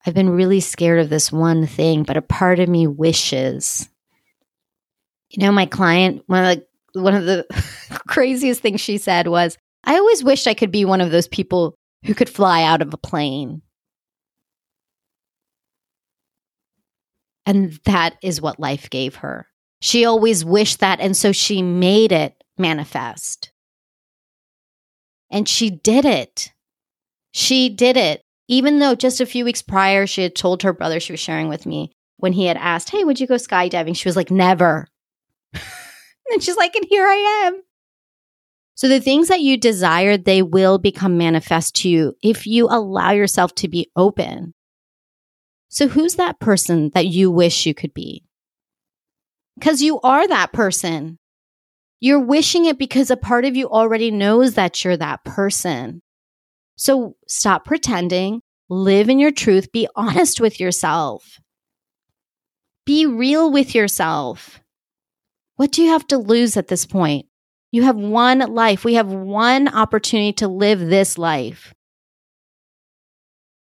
I've 0.05 0.15
been 0.15 0.31
really 0.31 0.61
scared 0.61 1.01
of 1.01 1.11
this 1.11 1.31
one 1.31 1.67
thing, 1.67 2.03
but 2.03 2.17
a 2.17 2.23
part 2.23 2.59
of 2.59 2.69
me 2.69 2.89
wishes. 2.89 3.89
You 5.31 5.43
know, 5.45 5.53
my 5.53 5.67
client, 5.67 6.25
one 6.27 6.45
of 6.45 6.59
the, 6.93 7.01
one 7.01 7.15
of 7.15 7.25
the 7.25 7.47
craziest 8.09 8.61
things 8.61 8.81
she 8.81 8.99
said 8.99 9.29
was, 9.29 9.57
I 9.85 9.97
always 9.97 10.25
wished 10.25 10.49
I 10.49 10.55
could 10.55 10.73
be 10.73 10.85
one 10.85 11.01
of 11.01 11.13
those 11.13 11.29
people 11.29 11.77
who 12.05 12.15
could 12.15 12.29
fly 12.29 12.65
out 12.65 12.83
of 12.83 12.93
a 12.93 12.99
plane. 12.99 13.63
And 17.47 17.79
that 17.85 18.17
is 18.23 18.41
what 18.41 18.59
life 18.59 18.91
gave 18.91 19.17
her. 19.17 19.47
She 19.85 20.07
always 20.07 20.47
wished 20.47 20.81
that. 20.81 20.99
And 20.99 21.15
so 21.15 21.31
she 21.31 21.61
made 21.61 22.11
it 22.11 22.43
manifest. 22.57 23.53
And 25.31 25.47
she 25.47 25.69
did 25.69 26.07
it. 26.07 26.55
She 27.33 27.69
did 27.69 27.99
it. 27.99 28.23
Even 28.49 28.79
though 28.79 28.95
just 28.95 29.21
a 29.21 29.27
few 29.27 29.45
weeks 29.45 29.61
prior, 29.61 30.07
she 30.07 30.23
had 30.23 30.35
told 30.35 30.63
her 30.63 30.73
brother, 30.73 31.01
she 31.01 31.13
was 31.13 31.21
sharing 31.21 31.51
with 31.51 31.67
me, 31.67 31.93
when 32.17 32.33
he 32.33 32.47
had 32.47 32.57
asked, 32.57 32.89
Hey, 32.89 33.05
would 33.05 33.21
you 33.21 33.27
go 33.27 33.35
skydiving? 33.35 33.95
She 33.95 34.09
was 34.09 34.17
like, 34.17 34.31
Never. 34.31 34.89
and 35.53 36.43
she's 36.43 36.57
like, 36.57 36.75
And 36.75 36.87
here 36.89 37.07
I 37.07 37.45
am. 37.45 37.63
So 38.77 38.89
the 38.89 39.01
things 39.01 39.29
that 39.29 39.43
you 39.43 39.59
desire, 39.59 40.17
they 40.17 40.41
will 40.41 40.79
become 40.79 41.19
manifest 41.19 41.75
to 41.83 41.91
you 41.91 42.17
if 42.23 42.47
you 42.47 42.69
allow 42.71 43.11
yourself 43.11 43.55
to 43.57 43.69
be 43.69 43.91
open. 43.97 44.55
So 45.69 45.89
who's 45.89 46.15
that 46.15 46.41
person 46.41 46.91
that 46.95 47.09
you 47.09 47.31
wish 47.31 47.67
you 47.67 47.75
could 47.75 47.93
be? 47.93 48.25
Because 49.59 49.83
you 49.83 50.01
are 50.01 50.27
that 50.27 50.53
person. 50.53 51.19
You're 52.01 52.21
wishing 52.21 52.67
it 52.67 52.79
because 52.79 53.11
a 53.11 53.17
part 53.17 53.45
of 53.45 53.57
you 53.57 53.69
already 53.69 54.11
knows 54.11 54.55
that 54.55 54.85
you're 54.85 54.97
that 54.97 55.25
person. 55.25 56.03
So 56.77 57.17
stop 57.27 57.65
pretending, 57.65 58.43
live 58.69 59.09
in 59.09 59.19
your 59.19 59.31
truth, 59.31 59.73
be 59.73 59.89
honest 59.97 60.41
with 60.41 60.61
yourself, 60.61 61.41
be 62.85 63.07
real 63.07 63.51
with 63.51 63.75
yourself. 63.75 64.61
What 65.57 65.73
do 65.73 65.83
you 65.83 65.91
have 65.91 66.07
to 66.09 66.19
lose 66.19 66.57
at 66.57 66.69
this 66.69 66.85
point? 66.85 67.27
You 67.71 67.85
have 67.85 67.97
one 67.97 68.39
life. 68.39 68.85
We 68.85 68.95
have 68.95 69.09
one 69.09 69.69
opportunity 69.69 70.33
to 70.35 70.49
live 70.49 70.81
this 70.81 71.17
life. 71.17 71.75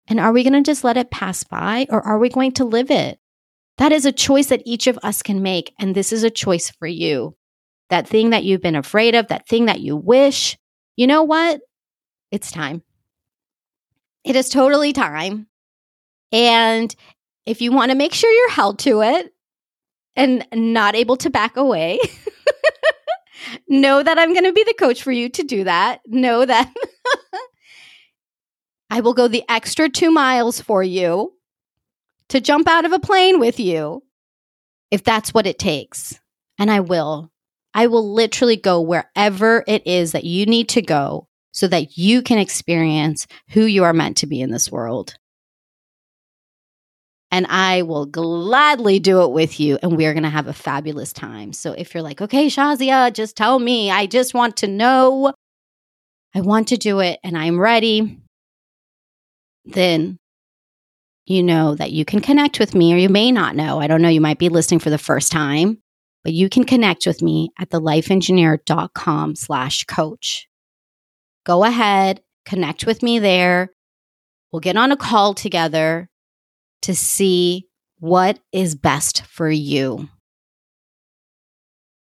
And 0.08 0.20
are 0.20 0.32
we 0.32 0.42
going 0.42 0.52
to 0.52 0.68
just 0.68 0.84
let 0.84 0.96
it 0.96 1.10
pass 1.10 1.42
by 1.44 1.86
or 1.90 2.00
are 2.02 2.18
we 2.18 2.28
going 2.28 2.52
to 2.52 2.64
live 2.64 2.90
it? 2.90 3.18
That 3.78 3.92
is 3.92 4.06
a 4.06 4.12
choice 4.12 4.46
that 4.46 4.62
each 4.64 4.86
of 4.86 4.98
us 5.02 5.22
can 5.22 5.42
make. 5.42 5.74
And 5.78 5.94
this 5.94 6.12
is 6.12 6.24
a 6.24 6.30
choice 6.30 6.70
for 6.70 6.86
you. 6.86 7.36
That 7.90 8.08
thing 8.08 8.30
that 8.30 8.44
you've 8.44 8.62
been 8.62 8.76
afraid 8.76 9.14
of, 9.14 9.28
that 9.28 9.46
thing 9.46 9.66
that 9.66 9.80
you 9.80 9.96
wish, 9.96 10.58
you 10.96 11.06
know 11.06 11.22
what? 11.22 11.60
It's 12.30 12.50
time. 12.50 12.82
It 14.24 14.34
is 14.34 14.48
totally 14.48 14.92
time. 14.92 15.46
And 16.32 16.94
if 17.44 17.60
you 17.60 17.70
want 17.70 17.92
to 17.92 17.96
make 17.96 18.12
sure 18.12 18.30
you're 18.30 18.50
held 18.50 18.80
to 18.80 19.02
it 19.02 19.32
and 20.16 20.44
not 20.52 20.96
able 20.96 21.16
to 21.18 21.30
back 21.30 21.56
away, 21.56 22.00
know 23.68 24.02
that 24.02 24.18
I'm 24.18 24.32
going 24.32 24.44
to 24.44 24.52
be 24.52 24.64
the 24.64 24.74
coach 24.74 25.02
for 25.02 25.12
you 25.12 25.28
to 25.28 25.42
do 25.44 25.64
that. 25.64 26.00
Know 26.06 26.44
that 26.44 26.72
I 28.90 29.00
will 29.00 29.14
go 29.14 29.28
the 29.28 29.44
extra 29.48 29.88
two 29.88 30.10
miles 30.10 30.60
for 30.60 30.82
you 30.82 31.35
to 32.30 32.40
jump 32.40 32.68
out 32.68 32.84
of 32.84 32.92
a 32.92 32.98
plane 32.98 33.38
with 33.38 33.60
you 33.60 34.02
if 34.90 35.04
that's 35.04 35.32
what 35.34 35.46
it 35.46 35.58
takes. 35.58 36.18
And 36.58 36.70
I 36.70 36.80
will. 36.80 37.30
I 37.74 37.88
will 37.88 38.14
literally 38.14 38.56
go 38.56 38.80
wherever 38.80 39.62
it 39.66 39.86
is 39.86 40.12
that 40.12 40.24
you 40.24 40.46
need 40.46 40.68
to 40.70 40.82
go 40.82 41.28
so 41.52 41.68
that 41.68 41.98
you 41.98 42.22
can 42.22 42.38
experience 42.38 43.26
who 43.50 43.62
you 43.62 43.84
are 43.84 43.92
meant 43.92 44.18
to 44.18 44.26
be 44.26 44.40
in 44.40 44.50
this 44.50 44.70
world. 44.70 45.14
And 47.30 47.46
I 47.48 47.82
will 47.82 48.06
gladly 48.06 48.98
do 48.98 49.22
it 49.22 49.32
with 49.32 49.58
you, 49.58 49.78
and 49.82 49.96
we 49.96 50.06
are 50.06 50.14
going 50.14 50.22
to 50.22 50.30
have 50.30 50.46
a 50.46 50.52
fabulous 50.52 51.12
time. 51.12 51.52
So 51.52 51.72
if 51.72 51.92
you're 51.92 52.02
like, 52.02 52.22
okay, 52.22 52.46
Shazia, 52.46 53.12
just 53.12 53.36
tell 53.36 53.58
me, 53.58 53.90
I 53.90 54.06
just 54.06 54.32
want 54.32 54.58
to 54.58 54.68
know, 54.68 55.34
I 56.34 56.40
want 56.40 56.68
to 56.68 56.76
do 56.76 57.00
it, 57.00 57.18
and 57.24 57.36
I'm 57.36 57.58
ready, 57.58 58.20
then 59.64 60.18
you 61.26 61.42
know 61.42 61.74
that 61.74 61.92
you 61.92 62.04
can 62.04 62.20
connect 62.20 62.58
with 62.60 62.74
me, 62.74 62.94
or 62.94 62.96
you 62.96 63.08
may 63.08 63.32
not 63.32 63.56
know. 63.56 63.80
I 63.80 63.88
don't 63.88 64.00
know. 64.00 64.08
You 64.08 64.20
might 64.20 64.38
be 64.38 64.48
listening 64.48 64.80
for 64.80 64.90
the 64.90 64.98
first 64.98 65.32
time, 65.32 65.78
but 66.22 66.32
you 66.32 66.48
can 66.48 66.64
connect 66.64 67.06
with 67.06 67.20
me 67.20 67.50
at 67.58 67.70
thelifeengineer.com 67.70 69.34
slash 69.34 69.84
coach. 69.84 70.48
Go 71.44 71.64
ahead, 71.64 72.22
connect 72.44 72.86
with 72.86 73.02
me 73.02 73.18
there. 73.18 73.70
We'll 74.52 74.60
get 74.60 74.76
on 74.76 74.92
a 74.92 74.96
call 74.96 75.34
together 75.34 76.08
to 76.82 76.94
see 76.94 77.66
what 77.98 78.38
is 78.52 78.74
best 78.76 79.22
for 79.26 79.50
you. 79.50 80.08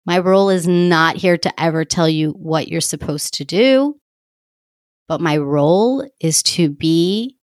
My 0.05 0.19
role 0.19 0.49
is 0.49 0.67
not 0.67 1.15
here 1.15 1.37
to 1.37 1.61
ever 1.61 1.83
tell 1.83 2.07
you 2.07 2.31
what 2.31 2.67
you're 2.67 2.81
supposed 2.81 3.33
to 3.35 3.45
do, 3.45 3.95
but 5.07 5.19
my 5.19 5.37
role 5.37 6.07
is 6.19 6.43
to 6.43 6.69
be 6.69 7.37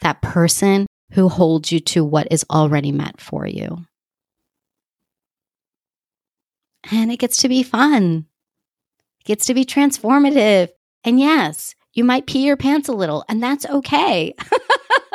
that 0.00 0.20
person 0.20 0.86
who 1.12 1.28
holds 1.28 1.70
you 1.70 1.80
to 1.80 2.04
what 2.04 2.28
is 2.30 2.44
already 2.50 2.92
meant 2.92 3.20
for 3.20 3.46
you. 3.46 3.84
And 6.90 7.10
it 7.10 7.18
gets 7.18 7.38
to 7.38 7.48
be 7.48 7.62
fun. 7.62 8.26
It 9.20 9.24
gets 9.24 9.46
to 9.46 9.54
be 9.54 9.64
transformative. 9.64 10.68
And 11.04 11.18
yes, 11.18 11.74
you 11.92 12.04
might 12.04 12.26
pee 12.26 12.44
your 12.44 12.56
pants 12.56 12.88
a 12.88 12.92
little, 12.92 13.24
and 13.28 13.42
that's 13.42 13.66
okay. 13.66 14.34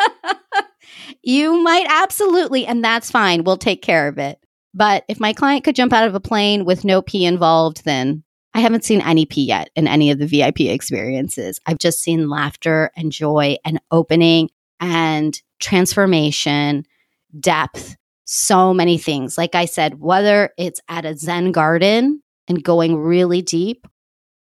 you 1.24 1.62
might 1.62 1.86
absolutely, 1.90 2.66
and 2.66 2.84
that's 2.84 3.12
fine. 3.12 3.44
We'll 3.44 3.58
take 3.58 3.82
care 3.82 4.08
of 4.08 4.18
it. 4.18 4.40
But 4.74 5.04
if 5.08 5.20
my 5.20 5.34
client 5.34 5.64
could 5.64 5.76
jump 5.76 5.94
out 5.94 6.08
of 6.08 6.16
a 6.16 6.20
plane 6.20 6.64
with 6.64 6.86
no 6.86 7.02
pee 7.02 7.26
involved, 7.26 7.84
then 7.86 8.24
I 8.54 8.60
haven't 8.62 8.86
seen 8.86 9.02
any 9.02 9.26
pee 9.26 9.46
yet 9.46 9.70
in 9.76 9.88
any 9.88 10.12
of 10.12 10.20
the 10.20 10.28
VIP 10.28 10.62
experiences. 10.62 11.60
I've 11.66 11.80
just 11.80 12.00
seen 12.00 12.30
laughter 12.30 12.92
and 12.96 13.12
joy 13.12 13.58
and 13.66 13.80
opening 13.92 14.50
and 14.80 15.40
transformation, 15.60 16.86
depth, 17.39 17.95
so 18.26 18.74
many 18.74 18.97
things. 18.97 19.38
Like 19.38 19.55
I 19.55 19.66
said, 19.66 19.99
whether 19.99 20.51
it's 20.57 20.82
at 20.88 21.05
a 21.05 21.18
Zen 21.18 21.51
garden 21.51 22.22
and 22.47 22.64
going 22.64 22.97
really 22.97 23.41
deep 23.41 23.88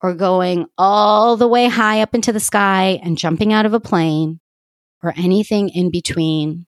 or 0.00 0.14
going 0.14 0.66
all 0.78 1.36
the 1.36 1.48
way 1.48 1.68
high 1.68 2.00
up 2.00 2.14
into 2.14 2.32
the 2.32 2.40
sky 2.40 3.00
and 3.02 3.18
jumping 3.18 3.52
out 3.52 3.66
of 3.66 3.74
a 3.74 3.80
plane 3.80 4.40
or 5.02 5.12
anything 5.16 5.68
in 5.68 5.90
between, 5.90 6.66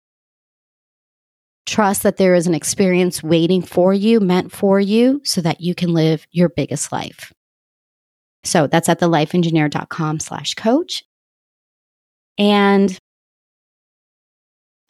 trust 1.67 2.03
that 2.03 2.17
there 2.17 2.35
is 2.35 2.47
an 2.47 2.55
experience 2.55 3.23
waiting 3.23 3.63
for 3.63 3.95
you, 3.95 4.21
meant 4.21 4.53
for 4.53 4.79
you, 4.79 5.21
so 5.25 5.41
that 5.41 5.61
you 5.61 5.75
can 5.75 5.93
live 5.93 6.27
your 6.31 6.49
biggest 6.49 6.93
life. 6.93 7.33
So 8.45 8.67
that's 8.67 8.89
at 8.89 9.01
thelifeengineer.com 9.01 10.21
slash 10.21 10.55
coach. 10.55 11.03
And 12.37 12.97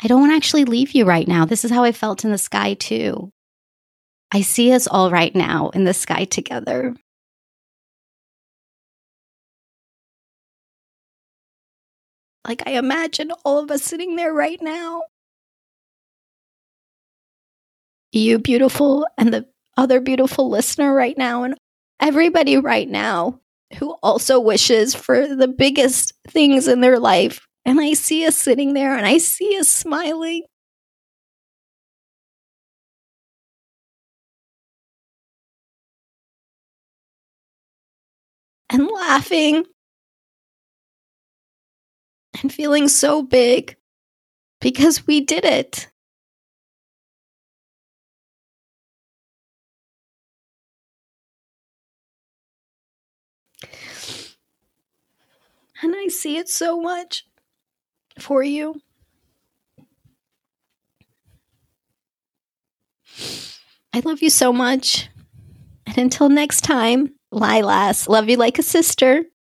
I 0.02 0.06
don't 0.06 0.20
want 0.20 0.32
to 0.32 0.36
actually 0.36 0.64
leave 0.64 0.92
you 0.92 1.04
right 1.04 1.26
now. 1.26 1.44
This 1.44 1.64
is 1.64 1.70
how 1.70 1.84
I 1.84 1.92
felt 1.92 2.24
in 2.24 2.30
the 2.30 2.38
sky, 2.38 2.74
too. 2.74 3.30
I 4.32 4.40
see 4.40 4.72
us 4.72 4.86
all 4.86 5.10
right 5.10 5.34
now 5.34 5.70
in 5.70 5.84
the 5.84 5.94
sky 5.94 6.24
together. 6.24 6.94
Like 12.46 12.62
I 12.66 12.72
imagine 12.72 13.30
all 13.44 13.62
of 13.62 13.70
us 13.70 13.82
sitting 13.82 14.16
there 14.16 14.32
right 14.32 14.60
now. 14.60 15.04
You, 18.12 18.38
beautiful, 18.38 19.06
and 19.16 19.32
the 19.32 19.46
other 19.76 20.00
beautiful 20.00 20.50
listener 20.50 20.94
right 20.94 21.16
now, 21.16 21.44
and 21.44 21.56
everybody 22.00 22.56
right 22.58 22.88
now 22.88 23.40
who 23.78 23.96
also 24.02 24.38
wishes 24.38 24.94
for 24.94 25.26
the 25.34 25.48
biggest 25.48 26.12
things 26.28 26.68
in 26.68 26.80
their 26.80 26.98
life 26.98 27.46
and 27.64 27.80
I 27.80 27.94
see 27.94 28.26
us 28.26 28.36
sitting 28.36 28.74
there 28.74 28.96
and 28.96 29.06
I 29.06 29.18
see 29.18 29.58
us 29.58 29.68
smiling. 29.68 30.42
And 38.70 38.88
laughing 38.88 39.64
and 42.42 42.52
feeling 42.52 42.88
so 42.88 43.22
big 43.22 43.76
because 44.60 45.06
we 45.06 45.20
did 45.20 45.44
it. 45.44 45.88
And 55.82 55.94
I 55.94 56.08
see 56.08 56.36
it 56.36 56.48
so 56.48 56.80
much 56.80 57.26
for 58.18 58.42
you. 58.42 58.80
I 63.92 64.00
love 64.04 64.22
you 64.22 64.30
so 64.30 64.52
much. 64.52 65.08
And 65.86 65.98
until 65.98 66.28
next 66.28 66.62
time, 66.62 67.14
Lilas, 67.32 68.08
love 68.08 68.28
you 68.28 68.36
like 68.36 68.58
a 68.58 68.62
sister. 68.62 69.24